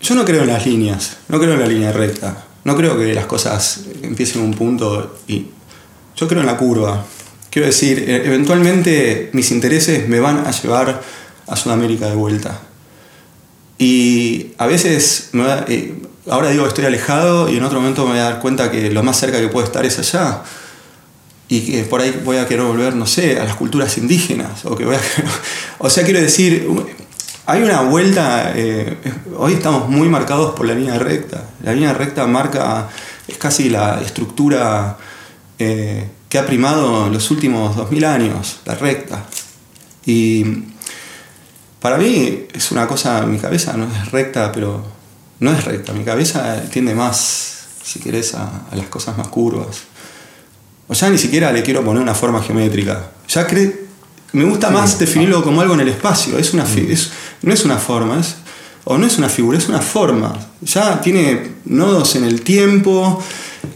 yo 0.00 0.14
no 0.16 0.24
creo 0.24 0.42
en 0.42 0.48
las 0.48 0.66
líneas, 0.66 1.18
no 1.28 1.38
creo 1.38 1.54
en 1.54 1.60
la 1.60 1.68
línea 1.68 1.92
recta, 1.92 2.44
no 2.64 2.76
creo 2.76 2.98
que 2.98 3.14
las 3.14 3.26
cosas 3.26 3.82
empiecen 4.02 4.42
en 4.42 4.48
un 4.48 4.54
punto 4.54 5.20
y 5.28 5.46
yo 6.16 6.26
creo 6.26 6.40
en 6.40 6.46
la 6.46 6.56
curva. 6.56 7.04
Quiero 7.52 7.66
decir, 7.66 8.08
e-, 8.08 8.26
eventualmente 8.26 9.28
mis 9.34 9.50
intereses 9.50 10.08
me 10.08 10.20
van 10.20 10.46
a 10.46 10.50
llevar 10.50 11.02
a 11.46 11.56
Sudamérica 11.56 12.08
de 12.08 12.14
vuelta. 12.14 12.62
Y 13.76 14.52
a 14.56 14.66
veces, 14.66 15.30
eh, 15.68 15.94
ahora 16.30 16.48
digo 16.48 16.62
que 16.62 16.68
estoy 16.68 16.86
alejado 16.86 17.50
y 17.50 17.58
en 17.58 17.64
otro 17.64 17.78
momento 17.80 18.04
me 18.04 18.12
voy 18.12 18.20
a 18.20 18.24
dar 18.24 18.40
cuenta 18.40 18.70
que 18.70 18.90
lo 18.90 19.02
más 19.02 19.18
cerca 19.18 19.38
que 19.38 19.48
puedo 19.48 19.66
estar 19.66 19.84
es 19.84 19.98
allá. 19.98 20.42
Y 21.48 21.60
que 21.60 21.82
por 21.82 22.00
ahí 22.00 22.22
voy 22.24 22.38
a 22.38 22.46
querer 22.46 22.64
volver, 22.64 22.96
no 22.96 23.06
sé, 23.06 23.38
a 23.38 23.44
las 23.44 23.56
culturas 23.56 23.98
indígenas. 23.98 24.64
O, 24.64 24.74
que 24.74 24.86
o 25.78 25.90
sea, 25.90 26.04
quiero 26.04 26.22
decir, 26.22 26.66
hay 27.44 27.62
una 27.62 27.82
vuelta, 27.82 28.54
eh, 28.56 28.96
hoy 29.36 29.52
estamos 29.54 29.90
muy 29.90 30.08
marcados 30.08 30.54
por 30.54 30.64
la 30.64 30.74
línea 30.74 30.98
recta. 30.98 31.50
La 31.62 31.74
línea 31.74 31.92
recta 31.92 32.26
marca, 32.26 32.88
es 33.28 33.36
casi 33.36 33.68
la 33.68 34.00
estructura 34.00 34.96
eh, 35.58 36.08
que 36.32 36.38
ha 36.38 36.46
primado 36.46 37.10
los 37.10 37.30
últimos 37.30 37.76
2000 37.76 38.04
años, 38.06 38.60
la 38.64 38.74
recta. 38.74 39.26
Y 40.06 40.42
para 41.78 41.98
mí 41.98 42.46
es 42.54 42.70
una 42.70 42.88
cosa, 42.88 43.26
mi 43.26 43.36
cabeza 43.36 43.74
no 43.74 43.84
es 43.84 44.10
recta, 44.10 44.50
pero 44.50 44.82
no 45.40 45.52
es 45.52 45.62
recta, 45.62 45.92
mi 45.92 46.04
cabeza 46.04 46.62
tiende 46.70 46.94
más, 46.94 47.66
si 47.84 48.00
querés, 48.00 48.34
a, 48.34 48.62
las 48.74 48.86
cosas 48.86 49.18
más 49.18 49.28
curvas. 49.28 49.82
O 50.88 50.94
ya 50.94 51.10
ni 51.10 51.18
siquiera 51.18 51.52
le 51.52 51.62
quiero 51.62 51.84
poner 51.84 52.02
una 52.02 52.14
forma 52.14 52.42
geométrica. 52.42 53.10
Ya 53.28 53.46
me 54.32 54.44
gusta 54.44 54.70
más 54.70 54.98
definirlo 54.98 55.44
como 55.44 55.60
algo 55.60 55.74
en 55.74 55.80
el 55.80 55.88
espacio. 55.88 56.38
Es 56.38 56.54
una, 56.54 56.64
mm. 56.64 56.96
no 57.42 57.52
es 57.52 57.64
una 57.66 57.76
forma, 57.76 58.18
es, 58.18 58.36
o 58.84 58.96
no 58.96 59.06
es 59.06 59.18
una 59.18 59.28
figura, 59.28 59.58
es 59.58 59.68
una 59.68 59.82
forma. 59.82 60.34
Ya 60.62 60.98
tiene 61.02 61.56
nodos 61.66 62.16
en 62.16 62.24
el 62.24 62.40
tiempo, 62.40 63.22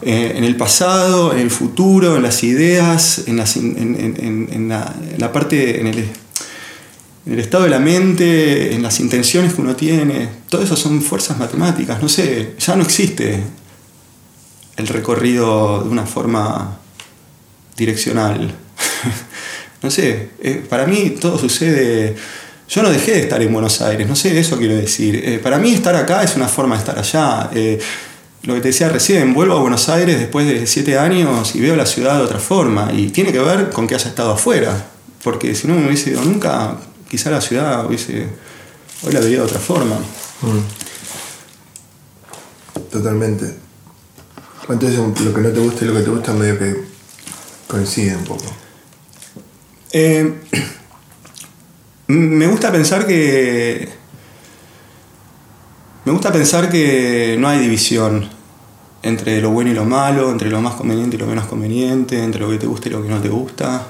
eh, 0.03 0.35
en 0.37 0.45
el 0.45 0.57
pasado, 0.57 1.33
en 1.33 1.39
el 1.41 1.51
futuro, 1.51 2.17
en 2.17 2.23
las 2.23 2.43
ideas, 2.43 3.25
en, 3.27 3.37
la, 3.37 5.33
parte, 5.33 5.81
en 5.81 5.87
el, 5.87 7.39
estado 7.39 7.65
de 7.65 7.71
la 7.71 7.79
mente, 7.79 8.75
en 8.75 8.83
las 8.83 9.01
intenciones 9.01 9.55
que 9.55 9.61
uno 9.61 9.75
tiene. 9.77 10.29
Todo 10.49 10.63
eso 10.63 10.77
son 10.77 11.03
fuerzas 11.03 11.39
matemáticas, 11.39 12.03
no 12.03 12.09
sé, 12.09 12.55
ya 12.59 12.77
no 12.77 12.83
existe 12.83 13.41
el 14.77 14.87
recorrido 14.89 15.83
de 15.83 15.89
una 15.89 16.07
forma 16.07 16.79
direccional. 17.77 18.55
no 19.83 19.91
sé, 19.91 20.31
eh, 20.41 20.65
para 20.69 20.87
mí 20.87 21.15
todo 21.21 21.39
sucede 21.39 22.17
yo 22.69 22.83
no 22.83 22.91
dejé 22.91 23.13
de 23.13 23.21
estar 23.21 23.41
en 23.41 23.53
Buenos 23.53 23.81
Aires, 23.81 24.09
no 24.09 24.17
sé, 24.17 24.39
eso 24.39 24.59
quiero 24.59 24.75
decir. 24.75 25.23
Eh, 25.25 25.39
para 25.39 25.59
mí 25.59 25.73
estar 25.73 25.95
acá 25.95 26.25
es 26.25 26.35
una 26.35 26.49
forma 26.49 26.75
de 26.75 26.81
estar 26.81 26.99
allá. 26.99 27.51
Lo 28.43 28.55
que 28.55 28.61
te 28.61 28.69
decía 28.69 28.89
recién, 28.89 29.35
vuelvo 29.35 29.57
a 29.57 29.61
Buenos 29.61 29.89
Aires 29.89 30.19
después 30.19 30.47
de 30.47 30.67
siete 30.67 30.99
años 30.99 31.55
y 31.55 31.61
veo 31.61 31.75
la 31.77 31.87
ciudad 31.87 32.19
de 32.19 32.25
otra 32.25 32.39
forma. 32.39 32.93
Y 32.93 33.09
tiene 33.09 33.33
que 33.33 33.41
ver 33.41 33.71
con 33.71 33.87
que 33.87 33.95
haya 33.95 34.09
estado 34.09 34.33
afuera. 34.33 34.87
Porque 35.25 35.55
si 35.55 35.67
no 35.67 35.75
me 35.75 35.87
hubiese 35.87 36.11
ido 36.11 36.23
nunca, 36.23 36.77
quizá 37.09 37.31
la 37.31 37.41
ciudad 37.41 37.87
hubiese. 37.87 38.29
Hoy 39.03 39.13
la 39.13 39.21
vería 39.21 39.39
de 39.39 39.45
otra 39.45 39.59
forma. 39.59 39.97
Mm. 40.43 40.61
Totalmente. 42.91 43.55
Entonces 44.69 44.99
lo 44.99 45.35
que 45.35 45.41
no 45.41 45.51
te 45.51 45.61
gusta 45.61 45.85
y 45.85 45.89
lo 45.89 45.95
que 45.95 46.03
te 46.03 46.11
gusta 46.11 46.33
medio 46.33 46.59
que 46.59 46.85
coinciden 47.67 48.19
un 48.19 48.25
poco. 48.25 48.45
Eh, 49.93 50.35
me 52.09 52.47
gusta 52.47 52.71
pensar 52.73 53.07
que. 53.07 53.96
Me 56.07 56.13
gusta 56.13 56.31
pensar 56.31 56.71
que 56.71 57.37
no 57.37 57.49
hay 57.49 57.59
división 57.59 58.29
entre 59.03 59.41
lo 59.41 59.51
bueno 59.51 59.73
y 59.73 59.75
lo 59.75 59.85
malo, 59.85 60.31
entre 60.31 60.49
lo 60.49 60.61
más 60.61 60.75
conveniente 60.75 61.17
y 61.17 61.19
lo 61.19 61.27
menos 61.27 61.47
conveniente, 61.47 62.23
entre 62.23 62.43
lo 62.43 62.49
que 62.49 62.59
te 62.59 62.67
gusta 62.69 62.89
y 62.89 62.93
lo 62.93 63.03
que 63.03 63.09
no 63.09 63.21
te 63.21 63.29
gusta. 63.29 63.89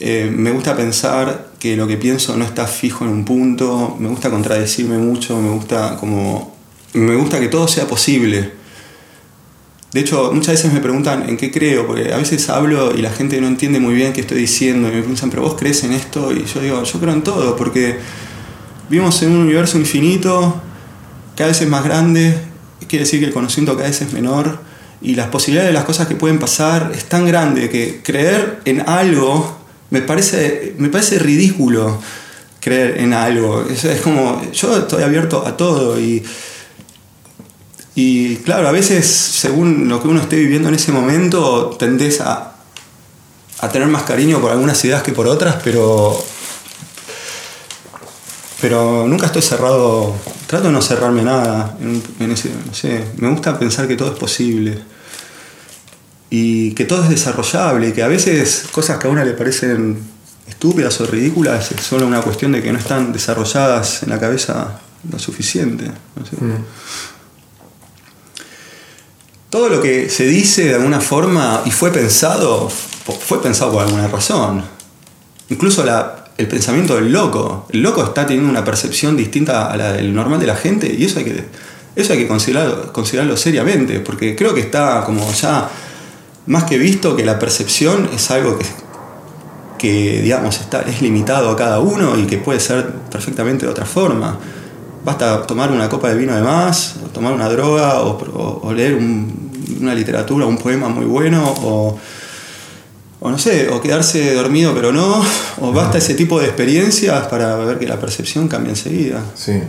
Eh, 0.00 0.28
me 0.36 0.50
gusta 0.50 0.76
pensar 0.76 1.52
que 1.60 1.76
lo 1.76 1.86
que 1.86 1.98
pienso 1.98 2.36
no 2.36 2.44
está 2.44 2.66
fijo 2.66 3.04
en 3.04 3.12
un 3.12 3.24
punto, 3.24 3.96
me 3.96 4.08
gusta 4.08 4.28
contradecirme 4.28 4.98
mucho, 4.98 5.40
me 5.40 5.50
gusta 5.50 5.96
como. 6.00 6.56
Me 6.94 7.14
gusta 7.14 7.38
que 7.38 7.46
todo 7.46 7.68
sea 7.68 7.86
posible. 7.86 8.50
De 9.92 10.00
hecho, 10.00 10.32
muchas 10.32 10.54
veces 10.54 10.72
me 10.72 10.80
preguntan 10.80 11.28
en 11.28 11.36
qué 11.36 11.52
creo, 11.52 11.86
porque 11.86 12.12
a 12.12 12.16
veces 12.16 12.48
hablo 12.48 12.92
y 12.92 13.02
la 13.02 13.10
gente 13.10 13.40
no 13.40 13.46
entiende 13.46 13.78
muy 13.78 13.94
bien 13.94 14.12
qué 14.12 14.22
estoy 14.22 14.38
diciendo, 14.38 14.88
y 14.88 14.90
me 14.90 14.98
preguntan, 14.98 15.30
pero 15.30 15.42
vos 15.42 15.54
crees 15.54 15.84
en 15.84 15.92
esto, 15.92 16.32
y 16.32 16.44
yo 16.44 16.60
digo, 16.60 16.82
yo 16.82 16.98
creo 16.98 17.12
en 17.12 17.22
todo, 17.22 17.54
porque 17.54 17.98
vivimos 18.90 19.22
en 19.22 19.30
un 19.30 19.42
universo 19.42 19.78
infinito, 19.78 20.60
cada 21.36 21.48
vez 21.48 21.60
es 21.60 21.68
más 21.68 21.84
grande, 21.84 22.36
quiere 22.88 23.04
decir 23.04 23.20
que 23.20 23.26
el 23.26 23.32
conocimiento 23.32 23.76
cada 23.76 23.88
vez 23.88 24.00
es 24.00 24.12
menor, 24.12 24.60
y 25.00 25.14
las 25.14 25.28
posibilidades 25.28 25.70
de 25.70 25.74
las 25.74 25.84
cosas 25.84 26.06
que 26.06 26.16
pueden 26.16 26.38
pasar 26.38 26.92
es 26.94 27.04
tan 27.04 27.26
grande 27.26 27.68
que 27.68 28.00
creer 28.02 28.60
en 28.64 28.88
algo 28.88 29.58
me 29.90 30.00
parece, 30.00 30.74
me 30.78 30.88
parece 30.88 31.18
ridículo 31.18 32.00
creer 32.60 32.98
en 32.98 33.12
algo. 33.12 33.66
Es, 33.68 33.84
es 33.84 34.00
como, 34.00 34.40
yo 34.52 34.78
estoy 34.78 35.02
abierto 35.02 35.46
a 35.46 35.56
todo 35.56 36.00
y 36.00 36.24
y 37.96 38.36
claro, 38.38 38.66
a 38.66 38.72
veces, 38.72 39.06
según 39.06 39.88
lo 39.88 40.02
que 40.02 40.08
uno 40.08 40.20
esté 40.20 40.36
viviendo 40.36 40.68
en 40.68 40.74
ese 40.74 40.90
momento, 40.90 41.70
tendés 41.78 42.20
a, 42.20 42.50
tener 43.72 43.88
más 43.88 44.02
cariño 44.02 44.40
por 44.40 44.50
algunas 44.50 44.84
ideas 44.84 45.02
que 45.02 45.12
por 45.12 45.26
otras, 45.26 45.56
pero. 45.62 46.22
Pero 48.60 49.06
nunca 49.06 49.26
estoy 49.26 49.42
cerrado. 49.42 50.14
Trato 50.54 50.68
de 50.68 50.72
no 50.72 50.80
cerrarme 50.80 51.24
nada. 51.24 51.76
En, 51.80 52.30
ese, 52.30 52.48
no 52.64 52.72
sé, 52.72 53.04
me 53.16 53.28
gusta 53.28 53.58
pensar 53.58 53.88
que 53.88 53.96
todo 53.96 54.12
es 54.12 54.16
posible. 54.16 54.78
Y 56.30 56.70
que 56.74 56.84
todo 56.84 57.02
es 57.02 57.08
desarrollable. 57.10 57.88
Y 57.88 57.92
que 57.92 58.04
a 58.04 58.06
veces 58.06 58.68
cosas 58.70 58.98
que 58.98 59.08
a 59.08 59.10
una 59.10 59.24
le 59.24 59.32
parecen 59.32 59.98
estúpidas 60.46 61.00
o 61.00 61.06
ridículas 61.06 61.72
es 61.72 61.80
solo 61.80 62.06
una 62.06 62.22
cuestión 62.22 62.52
de 62.52 62.62
que 62.62 62.72
no 62.72 62.78
están 62.78 63.12
desarrolladas 63.12 64.04
en 64.04 64.10
la 64.10 64.20
cabeza 64.20 64.78
lo 65.10 65.18
suficiente. 65.18 65.86
No 66.14 66.24
sé. 66.24 66.36
Mm 66.36 66.64
todo 69.50 69.68
lo 69.68 69.80
que 69.80 70.10
se 70.10 70.26
dice 70.26 70.64
de 70.64 70.74
alguna 70.74 71.00
forma 71.00 71.62
y 71.64 71.70
fue 71.70 71.92
pensado, 71.92 72.68
fue 72.68 73.40
pensado 73.40 73.70
por 73.70 73.82
alguna 73.84 74.08
razón. 74.08 74.64
Incluso 75.48 75.84
el 76.36 76.48
pensamiento 76.48 76.96
del 76.96 77.12
loco. 77.12 77.66
El 77.70 77.82
loco 77.82 78.02
está 78.02 78.26
teniendo 78.26 78.50
una 78.50 78.64
percepción 78.64 79.16
distinta 79.16 79.70
a 79.70 79.76
la 79.76 79.92
del 79.92 80.14
normal 80.14 80.40
de 80.40 80.46
la 80.46 80.56
gente 80.56 80.92
y 80.92 81.04
eso 81.04 81.18
hay 81.18 81.24
que, 81.24 81.44
eso 81.96 82.12
hay 82.12 82.18
que 82.20 82.28
considerarlo, 82.28 82.92
considerarlo 82.92 83.36
seriamente, 83.36 84.00
porque 84.00 84.34
creo 84.34 84.54
que 84.54 84.60
está 84.60 85.04
como 85.04 85.32
ya 85.32 85.68
más 86.46 86.64
que 86.64 86.78
visto 86.78 87.16
que 87.16 87.24
la 87.24 87.38
percepción 87.38 88.08
es 88.14 88.30
algo 88.30 88.58
que, 89.78 90.22
digamos, 90.22 90.60
está, 90.60 90.82
es 90.82 91.02
limitado 91.02 91.50
a 91.50 91.56
cada 91.56 91.80
uno 91.80 92.18
y 92.18 92.26
que 92.26 92.38
puede 92.38 92.60
ser 92.60 92.90
perfectamente 93.10 93.66
de 93.66 93.72
otra 93.72 93.84
forma. 93.84 94.38
Basta 95.04 95.42
tomar 95.46 95.70
una 95.70 95.88
copa 95.88 96.08
de 96.08 96.16
vino 96.16 96.34
de 96.34 96.42
más, 96.42 96.96
o 97.04 97.08
tomar 97.08 97.32
una 97.32 97.48
droga, 97.48 98.00
o, 98.00 98.72
leer 98.72 98.94
una 99.80 99.94
literatura, 99.94 100.46
un 100.46 100.56
poema 100.56 100.88
muy 100.88 101.04
bueno, 101.04 101.44
o, 101.46 101.98
no 103.30 103.38
sé, 103.38 103.68
o 103.68 103.80
quedarse 103.80 104.34
dormido 104.34 104.74
pero 104.74 104.92
no, 104.92 105.24
o 105.60 105.72
basta 105.72 105.98
ese 105.98 106.14
tipo 106.14 106.40
de 106.40 106.46
experiencias 106.46 107.26
para 107.28 107.56
ver 107.56 107.78
que 107.78 107.86
la 107.86 107.98
percepción 107.98 108.48
cambia 108.48 108.70
enseguida. 108.70 109.22
Sí, 109.34 109.60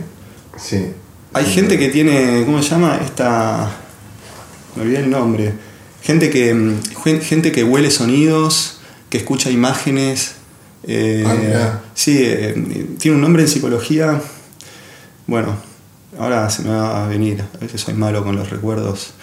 sí. 0.58 0.86
Hay 1.32 1.44
gente 1.44 1.78
que 1.78 1.88
tiene, 1.88 2.44
¿cómo 2.44 2.62
se 2.62 2.70
llama? 2.70 3.00
Esta. 3.04 3.70
Me 4.74 4.82
olvidé 4.82 5.00
el 5.00 5.10
nombre. 5.10 5.52
Gente 6.02 6.30
que, 6.30 6.54
mm, 6.54 6.80
gente 7.22 7.52
que 7.52 7.64
huele 7.64 7.90
sonidos, 7.90 8.80
que 9.10 9.18
escucha 9.18 9.50
imágenes. 9.50 10.36
Eh, 10.88 11.24
ah, 11.26 11.80
sí, 11.94 12.18
eh, 12.22 12.86
tiene 12.98 13.16
un 13.16 13.22
nombre 13.22 13.42
en 13.42 13.48
psicología 13.48 14.20
bueno, 15.26 15.56
ahora 16.20 16.48
se 16.50 16.62
me 16.62 16.70
va 16.70 17.04
a 17.04 17.08
venir, 17.08 17.42
a 17.42 17.58
veces 17.58 17.80
soy 17.80 17.94
malo 17.94 18.22
con 18.22 18.36
los 18.36 18.48
recuerdos. 18.48 19.14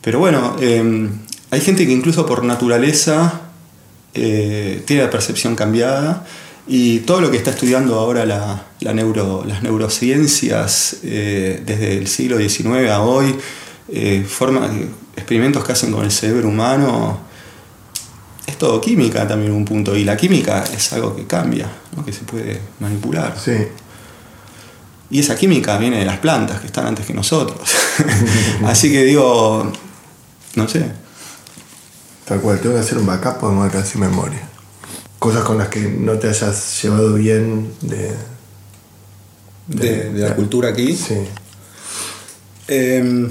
Pero 0.00 0.18
bueno, 0.18 0.56
em, 0.60 1.10
hay 1.50 1.60
gente 1.60 1.86
que 1.86 1.92
incluso 1.92 2.26
por 2.26 2.42
naturaleza 2.42 3.41
eh, 4.14 4.82
tiene 4.84 5.02
la 5.02 5.10
percepción 5.10 5.56
cambiada 5.56 6.24
y 6.66 7.00
todo 7.00 7.20
lo 7.20 7.30
que 7.30 7.36
está 7.36 7.50
estudiando 7.50 7.98
ahora 7.98 8.24
la, 8.24 8.92
neuro, 8.92 9.44
las 9.46 9.62
neurociencias 9.62 10.98
eh, 11.02 11.62
desde 11.64 11.98
el 11.98 12.06
siglo 12.06 12.38
XIX 12.38 12.90
a 12.90 13.02
hoy, 13.02 13.34
eh, 13.88 14.24
forma, 14.28 14.70
experimentos 15.16 15.64
que 15.64 15.72
hacen 15.72 15.92
con 15.92 16.04
el 16.04 16.12
cerebro 16.12 16.48
humano, 16.48 17.20
es 18.46 18.56
todo 18.58 18.80
química 18.80 19.26
también 19.26 19.52
un 19.52 19.64
punto 19.64 19.96
y 19.96 20.04
la 20.04 20.16
química 20.16 20.64
es 20.72 20.92
algo 20.92 21.16
que 21.16 21.26
cambia, 21.26 21.68
que 22.04 22.12
se 22.12 22.24
puede 22.24 22.60
manipular. 22.80 23.36
Sí. 23.42 23.56
Y 25.10 25.18
esa 25.18 25.36
química 25.36 25.76
viene 25.78 25.98
de 25.98 26.06
las 26.06 26.18
plantas 26.18 26.60
que 26.60 26.66
están 26.66 26.86
antes 26.86 27.04
que 27.04 27.12
nosotros. 27.12 27.60
Así 28.64 28.90
que 28.90 29.04
digo, 29.04 29.70
no 30.54 30.68
sé. 30.68 31.01
Tal 32.24 32.40
cual, 32.40 32.60
tengo 32.60 32.74
que 32.74 32.80
hacer 32.80 32.98
un 32.98 33.06
backup 33.06 33.38
porque 33.38 33.76
voy 33.76 33.84
sin 33.84 34.00
memoria. 34.00 34.48
Cosas 35.18 35.44
con 35.44 35.58
las 35.58 35.68
que 35.68 35.80
no 35.80 36.18
te 36.18 36.28
hayas 36.28 36.82
llevado 36.82 37.14
bien 37.14 37.72
de. 37.80 38.12
de, 39.68 40.12
la 40.14 40.34
cultura 40.34 40.70
aquí. 40.70 40.96
Sí. 40.96 41.16
Em, 42.68 43.28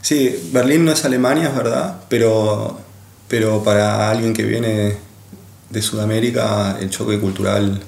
sí, 0.00 0.50
Berlín 0.52 0.84
no 0.84 0.92
es 0.92 1.04
Alemania, 1.04 1.48
es 1.48 1.56
verdad, 1.56 2.00
pero, 2.08 2.78
pero 3.28 3.62
para 3.62 4.10
alguien 4.10 4.32
que 4.32 4.42
viene 4.42 4.96
de 5.70 5.82
Sudamérica 5.82 6.78
el 6.80 6.90
choque 6.90 7.18
cultural 7.18 7.80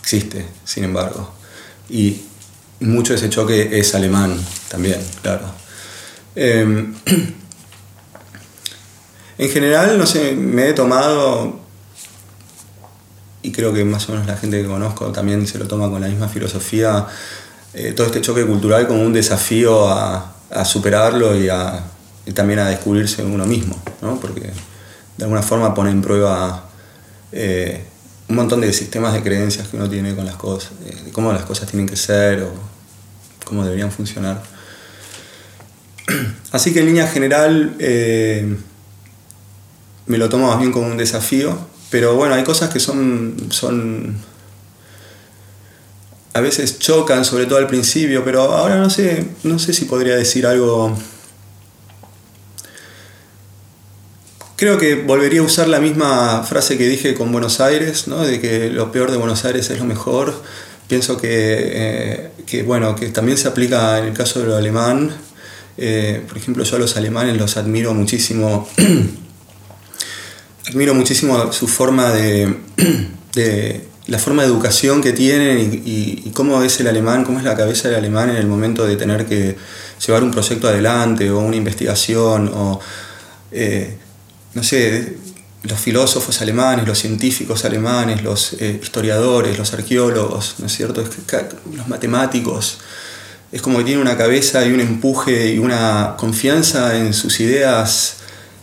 existe, 0.00 0.46
sin 0.64 0.84
embargo. 0.84 1.32
Y 1.88 2.22
mucho 2.80 3.12
de 3.12 3.18
ese 3.18 3.30
choque 3.30 3.78
es 3.78 3.94
alemán 3.94 4.36
también, 4.68 5.00
claro. 5.22 5.46
Em, 6.34 6.94
en 9.38 9.48
general, 9.48 9.98
no 9.98 10.06
sé, 10.06 10.32
me 10.32 10.68
he 10.68 10.72
tomado, 10.72 11.60
y 13.42 13.52
creo 13.52 13.72
que 13.72 13.84
más 13.84 14.08
o 14.08 14.12
menos 14.12 14.26
la 14.26 14.36
gente 14.36 14.62
que 14.62 14.68
conozco 14.68 15.12
también 15.12 15.46
se 15.46 15.58
lo 15.58 15.66
toma 15.66 15.90
con 15.90 16.00
la 16.00 16.08
misma 16.08 16.28
filosofía, 16.28 17.06
eh, 17.74 17.92
todo 17.92 18.06
este 18.06 18.20
choque 18.20 18.46
cultural 18.46 18.86
como 18.86 19.02
un 19.02 19.12
desafío 19.12 19.88
a, 19.88 20.30
superarlo 20.64 21.34
y, 21.36 21.48
también 22.32 22.60
a 22.60 22.68
descubrirse 22.68 23.24
uno 23.24 23.44
mismo, 23.44 23.76
¿no? 24.00 24.20
porque 24.20 24.52
de 25.16 25.24
alguna 25.24 25.42
forma 25.42 25.74
pone 25.74 25.90
en 25.90 26.00
prueba 26.00 26.70
eh, 27.32 27.84
un 28.28 28.36
montón 28.36 28.60
de 28.60 28.72
sistemas 28.72 29.12
de 29.12 29.22
creencias 29.22 29.66
que 29.66 29.76
uno 29.76 29.90
tiene 29.90 30.14
con 30.14 30.24
las 30.24 30.36
cosas, 30.36 30.72
de 30.80 31.10
cómo 31.10 31.32
las 31.32 31.42
cosas 31.42 31.68
tienen 31.68 31.88
que 31.88 31.96
ser 31.96 32.44
o 32.44 32.52
cómo 33.44 33.64
deberían 33.64 33.90
funcionar. 33.90 34.40
Así 36.52 36.72
que 36.72 36.80
en 36.80 36.86
línea 36.86 37.08
general 37.08 37.74
eh, 37.80 38.56
me 40.06 40.18
lo 40.18 40.28
tomo 40.28 40.48
más 40.48 40.58
bien 40.58 40.72
como 40.72 40.86
un 40.86 40.96
desafío, 40.96 41.56
pero 41.90 42.14
bueno, 42.14 42.34
hay 42.34 42.44
cosas 42.44 42.70
que 42.70 42.80
son, 42.80 43.36
son 43.50 44.16
a 46.32 46.40
veces 46.40 46.78
chocan, 46.78 47.24
sobre 47.24 47.46
todo 47.46 47.58
al 47.58 47.66
principio, 47.66 48.24
pero 48.24 48.42
ahora 48.42 48.76
no 48.76 48.90
sé, 48.90 49.26
no 49.44 49.58
sé 49.58 49.72
si 49.72 49.84
podría 49.84 50.16
decir 50.16 50.46
algo 50.46 50.96
Creo 54.56 54.78
que 54.78 54.94
volvería 54.94 55.40
a 55.40 55.42
usar 55.42 55.66
la 55.66 55.80
misma 55.80 56.44
frase 56.44 56.78
que 56.78 56.86
dije 56.86 57.14
con 57.14 57.32
Buenos 57.32 57.60
Aires, 57.60 58.06
¿no? 58.06 58.22
de 58.22 58.40
que 58.40 58.70
lo 58.70 58.92
peor 58.92 59.10
de 59.10 59.16
Buenos 59.16 59.44
Aires 59.44 59.68
es 59.70 59.78
lo 59.78 59.84
mejor. 59.84 60.32
Pienso 60.86 61.16
que, 61.16 62.30
eh, 62.48 62.62
bueno, 62.64 62.94
que 62.94 63.08
también 63.08 63.36
se 63.36 63.48
aplica 63.48 63.98
en 63.98 64.04
el 64.04 64.14
caso 64.14 64.40
de 64.40 64.46
lo 64.46 64.56
alemán. 64.56 65.12
Eh, 65.76 66.22
por 66.28 66.38
ejemplo, 66.38 66.62
yo 66.62 66.76
a 66.76 66.78
los 66.78 66.96
alemanes 66.96 67.36
los 67.36 67.56
admiro 67.56 67.94
muchísimo. 67.94 68.68
admiro 70.68 70.94
muchísimo 70.94 71.52
su 71.52 71.68
forma 71.68 72.10
de, 72.12 73.84
la 74.06 74.18
forma 74.18 74.42
de 74.42 74.48
educación 74.48 75.00
que 75.02 75.12
tienen 75.12 75.82
y, 75.84 76.30
cómo 76.34 76.62
es 76.62 76.80
el 76.80 76.88
alemán, 76.88 77.24
cómo 77.24 77.38
es 77.38 77.44
la 77.44 77.56
cabeza 77.56 77.88
del 77.88 77.98
alemán 77.98 78.30
en 78.30 78.36
el 78.36 78.46
momento 78.46 78.86
de 78.86 78.96
tener 78.96 79.26
que 79.26 79.56
llevar 80.04 80.22
un 80.22 80.30
proyecto 80.30 80.68
adelante 80.68 81.30
o 81.30 81.38
una 81.38 81.56
investigación 81.56 82.50
o, 82.54 82.80
eh, 83.52 83.96
no 84.54 84.62
sé, 84.62 85.16
los 85.62 85.80
filósofos 85.80 86.42
alemanes, 86.42 86.86
los 86.86 86.98
científicos 86.98 87.64
alemanes, 87.64 88.22
los 88.22 88.54
eh, 88.60 88.78
historiadores, 88.82 89.56
los 89.56 89.72
arqueólogos, 89.72 90.56
¿no 90.58 90.66
es 90.66 90.76
cierto? 90.76 91.02
los 91.74 91.88
matemáticos. 91.88 92.78
Es 93.50 93.62
como 93.62 93.78
que 93.78 93.84
tienen 93.84 94.02
una 94.02 94.16
cabeza 94.16 94.66
y 94.66 94.72
un 94.72 94.80
empuje 94.80 95.54
y 95.54 95.58
una 95.58 96.16
confianza 96.18 96.98
en 96.98 97.14
sus 97.14 97.40
ideas 97.40 98.16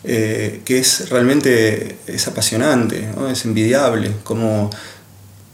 eh, 0.04 0.62
que 0.66 0.80
es 0.80 1.10
realmente 1.10 1.98
es 2.08 2.28
apasionante, 2.28 3.08
es 3.32 3.46
envidiable, 3.46 4.12
como 4.24 4.72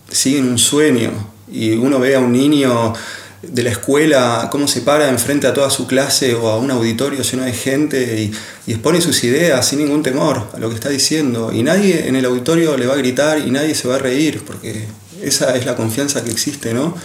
siguen 0.09 0.47
un 0.47 0.57
sueño 0.57 1.11
y 1.51 1.71
uno 1.71 1.99
ve 1.99 2.15
a 2.15 2.19
un 2.19 2.31
niño 2.31 2.93
de 3.41 3.63
la 3.63 3.71
escuela, 3.71 4.47
cómo 4.49 4.67
se 4.67 4.81
para 4.81 5.09
enfrente 5.09 5.47
a 5.47 5.53
toda 5.53 5.69
su 5.69 5.85
clase 5.85 6.33
o 6.33 6.47
a 6.47 6.57
un 6.57 6.71
auditorio 6.71 7.21
lleno 7.21 7.43
de 7.43 7.51
gente 7.53 8.21
y, 8.21 8.33
expone 8.71 9.01
sus 9.01 9.23
ideas 9.23 9.65
sin 9.65 9.79
ningún 9.79 10.03
temor 10.03 10.49
a 10.53 10.59
lo 10.59 10.69
que 10.69 10.75
está 10.75 10.89
diciendo. 10.89 11.51
Y 11.53 11.63
nadie 11.63 12.07
en 12.07 12.15
el 12.15 12.25
auditorio 12.25 12.77
le 12.77 12.85
va 12.85 12.95
a 12.95 12.97
gritar 12.97 13.39
y 13.39 13.51
nadie 13.51 13.75
se 13.75 13.87
va 13.87 13.95
a 13.95 13.99
reír, 13.99 14.43
porque 14.45 14.85
esa 15.21 15.55
es 15.55 15.65
la 15.65 15.75
confianza 15.75 16.23
que 16.23 16.31
existe, 16.31 16.73
¿no? 16.73 16.95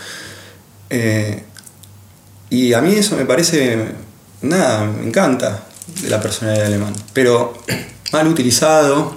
Eh, 0.90 1.42
y 2.50 2.72
a 2.72 2.80
mí 2.80 2.94
eso 2.94 3.16
me 3.16 3.24
parece, 3.24 3.78
nada, 4.42 4.84
me 4.86 5.06
encanta 5.06 5.66
de 5.86 6.10
la 6.10 6.20
personalidad 6.20 6.66
alemán. 6.66 6.94
Pero 7.12 7.54
mal 8.12 8.28
utilizado 8.28 9.14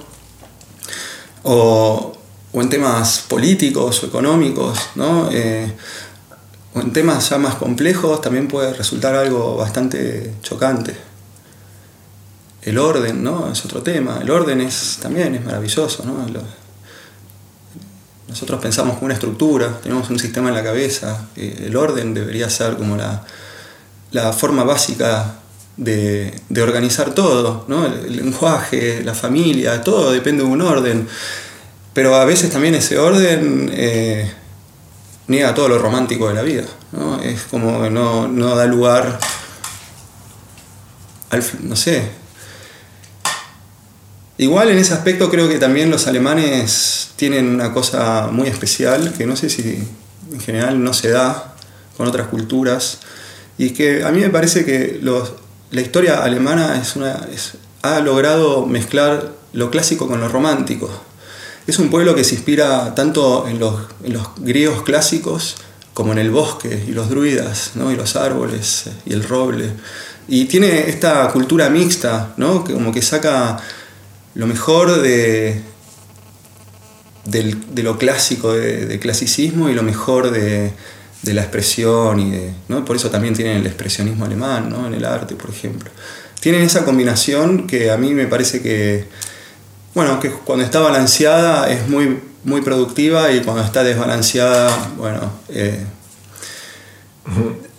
o, 1.43 2.17
o 2.51 2.61
en 2.61 2.69
temas 2.69 3.25
políticos 3.27 4.03
o 4.03 4.07
económicos, 4.07 4.79
¿no? 4.95 5.29
Eh, 5.31 5.71
o 6.73 6.81
en 6.81 6.91
temas 6.91 7.29
ya 7.29 7.37
más 7.37 7.55
complejos 7.55 8.21
también 8.21 8.47
puede 8.47 8.73
resultar 8.73 9.15
algo 9.15 9.55
bastante 9.55 10.33
chocante. 10.41 10.95
El 12.61 12.77
orden, 12.77 13.23
¿no? 13.23 13.51
Es 13.51 13.63
otro 13.63 13.81
tema. 13.81 14.19
El 14.21 14.31
orden 14.31 14.59
es, 14.61 14.97
también 15.01 15.35
es 15.35 15.45
maravilloso, 15.45 16.03
¿no? 16.03 16.25
nosotros 18.27 18.59
pensamos 18.59 18.95
con 18.95 19.05
una 19.05 19.13
estructura, 19.13 19.79
tenemos 19.81 20.09
un 20.09 20.19
sistema 20.19 20.49
en 20.49 20.55
la 20.55 20.63
cabeza. 20.63 21.27
Eh, 21.35 21.65
el 21.67 21.75
orden 21.77 22.13
debería 22.13 22.49
ser 22.49 22.75
como 22.75 22.97
la, 22.97 23.23
la 24.11 24.33
forma 24.33 24.63
básica 24.63 25.35
de, 25.77 26.61
organizar 26.61 27.13
todo, 27.13 27.65
¿no? 27.67 27.85
el, 27.85 28.15
lenguaje, 28.15 29.01
la 29.03 29.13
familia, 29.13 29.81
todo 29.81 30.11
depende 30.11 30.43
de 30.43 30.49
un 30.49 30.61
orden. 30.61 31.07
Pero 31.93 32.15
a 32.15 32.25
veces 32.25 32.51
también 32.51 32.75
ese 32.75 32.97
orden 32.97 33.71
eh, 33.73 34.29
niega 35.27 35.53
todo 35.53 35.69
lo 35.69 35.79
romántico 35.79 36.27
de 36.27 36.33
la 36.33 36.41
vida. 36.41 36.65
¿no? 36.91 37.21
Es 37.21 37.43
como 37.43 37.81
que 37.81 37.89
no, 37.89 38.55
da 38.55 38.65
lugar 38.65 39.19
al. 41.29 41.43
no 41.63 41.75
sé. 41.75 42.25
Igual 44.37 44.69
en 44.69 44.77
ese 44.77 44.93
aspecto 44.93 45.29
creo 45.29 45.47
que 45.47 45.57
también 45.57 45.89
los 45.89 46.07
alemanes 46.07 47.11
tienen 47.15 47.47
una 47.47 47.71
cosa 47.71 48.27
muy 48.29 48.49
especial 48.49 49.13
que 49.17 49.25
no 49.25 49.37
sé 49.37 49.49
si 49.49 49.81
en 50.29 50.39
general 50.41 50.83
no 50.83 50.93
se 50.93 51.09
da 51.09 51.55
con 51.95 52.07
otras 52.07 52.27
culturas. 52.27 52.99
Y 53.57 53.69
que 53.69 54.03
a 54.03 54.11
mí 54.11 54.19
me 54.19 54.29
parece 54.29 54.65
que 54.65 54.99
la 55.71 55.81
historia 55.81 56.23
alemana 56.23 56.79
es 56.81 56.95
una, 56.95 57.27
ha 57.81 57.99
logrado 57.99 58.65
mezclar 58.65 59.33
lo 59.53 59.71
clásico 59.71 60.07
con 60.07 60.21
lo 60.21 60.27
romántico. 60.27 60.89
Es 61.67 61.79
un 61.79 61.89
pueblo 61.89 62.13
que 62.13 62.23
se 62.23 62.35
inspira 62.35 62.93
tanto 62.93 63.47
en 63.47 63.59
los, 63.59 63.75
griegos 64.37 64.83
clásicos 64.83 65.55
como 65.93 66.11
en 66.11 66.19
el 66.19 66.29
bosque 66.29 66.85
y 66.87 66.91
los 66.91 67.09
druidas, 67.09 67.71
¿no? 67.75 67.91
y 67.91 67.95
los 67.95 68.15
árboles 68.15 68.85
y 69.05 69.13
el 69.13 69.23
roble. 69.23 69.71
Y 70.27 70.45
tiene 70.45 70.89
esta 70.89 71.27
cultura 71.31 71.69
mixta, 71.69 72.33
¿no? 72.37 72.63
que 72.63 72.73
como 72.73 72.91
que 72.91 73.01
saca 73.01 73.57
lo 74.35 74.47
mejor 74.47 75.01
de, 75.01 75.61
de 77.25 77.83
lo 77.83 77.97
clásico, 77.97 78.53
de, 78.53 78.99
clasicismo, 78.99 79.69
y 79.69 79.73
lo 79.73 79.83
mejor 79.83 80.31
de, 80.31 80.73
la 81.33 81.41
expresión. 81.41 82.19
Y 82.19 82.31
de, 82.31 82.53
¿no? 82.67 82.85
Por 82.85 82.95
eso 82.95 83.09
también 83.09 83.33
tienen 83.33 83.57
el 83.57 83.65
expresionismo 83.65 84.25
alemán, 84.25 84.69
¿no? 84.69 84.87
en 84.87 84.93
el 84.93 85.05
arte, 85.05 85.35
por 85.35 85.49
ejemplo. 85.49 85.89
Tienen 86.39 86.61
esa 86.61 86.85
combinación 86.85 87.65
que 87.65 87.89
a 87.91 87.97
mí 87.97 88.13
me 88.13 88.27
parece 88.27 88.61
que 88.61 89.07
bueno, 89.95 90.19
que 90.19 90.29
cuando 90.29 90.65
está 90.65 90.81
balanceada 90.81 91.71
es 91.71 91.87
muy, 91.87 92.19
muy 92.43 92.61
productiva 92.61 93.31
y 93.31 93.39
cuando 93.39 93.63
está 93.63 93.81
desbalanceada, 93.81 94.91
bueno, 94.97 95.31
eh, 95.47 95.85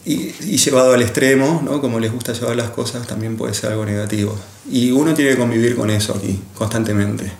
y, 0.06 0.32
llevado 0.56 0.94
al 0.94 1.02
extremo, 1.02 1.60
¿no? 1.62 1.82
como 1.82 2.00
les 2.00 2.10
gusta 2.10 2.32
llevar 2.32 2.56
las 2.56 2.70
cosas, 2.70 3.06
también 3.06 3.36
puede 3.36 3.52
ser 3.52 3.72
algo 3.72 3.84
negativo. 3.84 4.34
Y 4.70 4.92
uno 4.92 5.12
tiene 5.12 5.32
que 5.32 5.36
convivir 5.36 5.76
con 5.76 5.90
eso 5.90 6.14
aquí, 6.14 6.40
constantemente. 6.54 7.30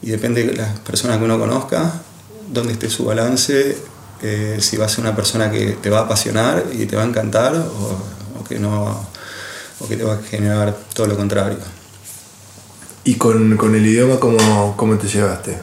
Y 0.00 0.08
depende 0.08 0.44
de 0.44 0.54
la 0.54 0.74
persona 0.76 1.18
que 1.18 1.24
uno 1.24 1.38
conozca, 1.38 2.00
dónde 2.50 2.72
esté 2.72 2.88
su 2.88 3.04
balance, 3.04 3.76
eh, 4.22 4.58
si 4.60 4.76
va 4.76 4.86
a 4.86 4.88
ser 4.88 5.00
una 5.00 5.16
persona 5.16 5.50
que 5.50 5.72
te 5.80 5.90
va 5.90 6.00
a 6.00 6.02
apasionar 6.02 6.64
y 6.72 6.86
te 6.86 6.96
va 6.96 7.02
a 7.02 7.06
encantar 7.06 7.54
o, 7.56 8.44
que 8.48 8.58
no, 8.58 9.08
o 9.78 9.88
que 9.88 9.96
te 9.96 10.04
va 10.04 10.14
a 10.14 10.22
generar 10.22 10.76
todo 10.94 11.06
lo 11.06 11.16
contrario. 11.16 11.58
¿Y 13.04 13.14
con, 13.14 13.58
el 13.74 13.86
idioma 13.86 14.18
cómo, 14.20 14.76
cómo 14.76 14.96
te 14.98 15.08
llevaste? 15.08 15.58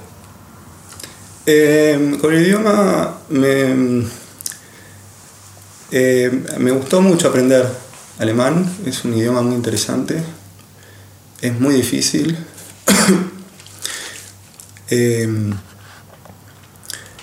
Eh, 1.46 2.18
con 2.20 2.34
el 2.34 2.46
idioma 2.46 3.20
me, 3.30 4.06
eh, 5.92 6.44
me 6.58 6.72
gustó 6.72 7.02
mucho 7.02 7.30
aprender 7.30 7.66
alemán, 8.20 8.70
es 8.86 9.06
un 9.06 9.14
idioma 9.14 9.42
muy 9.42 9.56
interesante, 9.56 10.22
es 11.42 11.60
muy 11.60 11.76
difícil. 11.76 12.38
Eh, 14.90 15.28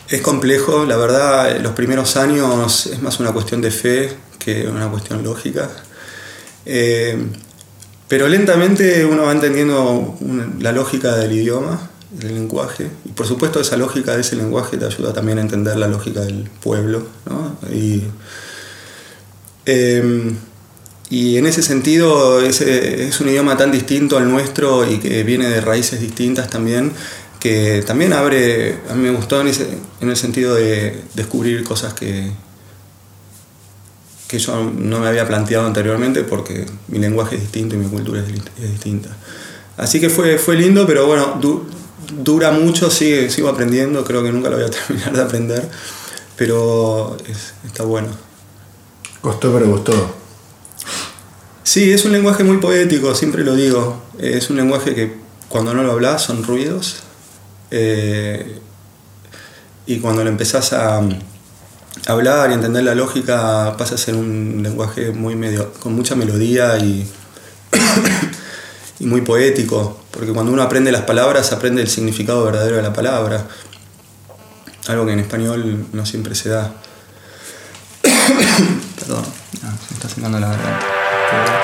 es 0.09 0.21
complejo, 0.21 0.85
la 0.85 0.97
verdad, 0.97 1.61
los 1.61 1.73
primeros 1.73 2.17
años 2.17 2.87
es 2.87 3.01
más 3.01 3.21
una 3.21 3.33
cuestión 3.33 3.61
de 3.61 3.71
fe 3.71 4.17
que 4.39 4.69
una 4.69 4.89
cuestión 4.89 5.23
lógica. 5.23 5.71
Pero 8.09 8.29
lentamente 8.29 9.05
uno 9.05 9.25
va 9.25 9.33
entendiendo 9.33 10.17
la 10.61 10.73
lógica 10.73 11.17
del 11.17 11.33
idioma, 11.33 11.91
del 12.11 12.35
lenguaje, 12.35 12.89
y 13.05 13.09
por 13.09 13.27
supuesto 13.27 13.61
esa 13.61 13.77
lógica 13.77 14.15
de 14.15 14.21
ese 14.21 14.37
lenguaje 14.37 14.77
te 14.77 14.85
ayuda 14.85 15.13
también 15.13 15.39
a 15.39 15.41
entender 15.41 15.77
la 15.77 15.89
lógica 15.89 16.21
del 16.21 16.49
pueblo. 16.63 17.07
¿no? 17.27 17.57
Y, 17.75 18.05
em, 19.65 20.37
en 21.11 21.47
ese 21.47 21.63
sentido 21.63 22.41
es 22.41 23.21
un 23.21 23.29
idioma 23.29 23.57
tan 23.57 23.73
distinto 23.73 24.19
al 24.19 24.29
nuestro 24.29 24.89
y 24.89 24.99
que 24.99 25.23
viene 25.23 25.49
de 25.49 25.61
raíces 25.61 26.01
distintas 26.01 26.51
también, 26.51 26.93
que 27.45 27.85
también 27.87 28.15
abre, 28.15 28.79
a 28.89 28.95
mí 28.95 29.03
me 29.03 29.11
gustó 29.11 29.39
en, 29.39 29.49
ese, 29.49 29.69
en 30.01 30.09
el 30.09 30.17
sentido 30.17 30.55
de 30.55 31.03
descubrir 31.13 31.63
cosas 31.63 31.93
que, 31.93 32.31
que 34.27 34.39
yo 34.39 34.73
no 34.75 35.01
me 35.01 35.09
había 35.09 35.29
planteado 35.29 35.67
anteriormente 35.67 36.23
porque 36.23 36.65
mi 36.89 36.99
lenguaje 36.99 37.37
es 37.37 37.43
distinto 37.43 37.75
y 37.75 37.79
mi 37.81 37.87
cultura 37.87 38.23
es, 38.23 38.71
distinta. 38.71 39.11
Así 39.77 40.01
que 40.01 40.09
fue, 40.09 40.39
fue 40.39 40.57
lindo, 40.57 40.87
pero 40.87 41.07
bueno, 41.07 41.39
dura 42.17 42.51
mucho, 42.51 42.91
sigue, 42.91 43.29
sigo 43.29 43.51
aprendiendo, 43.51 44.05
creo 44.05 44.23
que 44.23 44.33
nunca 44.33 44.49
lo 44.49 44.57
voy 44.57 44.65
a 44.65 44.71
terminar 44.87 45.13
de 45.13 45.23
aprender, 45.23 45.69
pero 46.37 47.15
está 47.67 47.83
bueno. 47.83 48.09
Costó, 49.21 49.53
pero 49.53 49.67
gustó. 49.67 50.15
Sí, 51.63 51.93
es 51.93 52.07
un 52.07 52.13
lenguaje 52.13 52.43
muy 52.43 52.57
poético, 52.57 53.15
siempre 53.15 53.45
lo 53.45 53.55
digo. 53.55 54.03
Es 54.19 54.49
un 54.49 54.57
lenguaje 54.57 54.95
que 54.95 55.15
cuando 55.51 55.75
no 55.75 55.83
lo 55.83 55.93
hablas 55.93 56.23
son 56.23 56.43
ruidos. 56.43 57.04
Eh, 57.77 58.61
y 59.87 59.99
cuando 59.99 60.23
lo 60.23 60.31
empezás 60.31 60.73
a, 60.75 61.03
hablar 62.07 62.51
y 62.51 62.55
entender 62.55 62.85
la 62.85 62.95
lógica 62.95 63.75
pasa 63.77 63.97
a 63.97 63.99
ser 63.99 64.15
un 64.15 64.61
lenguaje 64.63 65.11
muy 65.11 65.35
medio, 65.35 65.73
con 65.81 65.93
mucha 65.95 66.15
melodía 66.15 66.79
y, 66.79 67.11
y 69.01 69.07
muy 69.07 69.23
poético, 69.23 70.05
porque 70.13 70.33
cuando 70.33 70.53
uno 70.53 70.63
aprende 70.63 70.93
las 70.93 71.03
palabras 71.03 71.53
aprende 71.53 71.83
el 71.83 71.89
significado 71.89 72.45
verdadero 72.45 72.77
de 72.77 72.83
la 72.83 72.93
palabra, 72.93 73.49
algo 74.87 75.07
que 75.07 75.13
en 75.13 75.21
español 75.21 75.87
no 75.93 76.07
siempre 76.07 76.37
se 76.37 76.51
da. 76.51 76.75
Perdón, 79.01 79.25
se 79.89 79.95
está 79.95 80.09
sentando 80.09 80.39
la 80.39 80.49
garganta. 80.49 81.64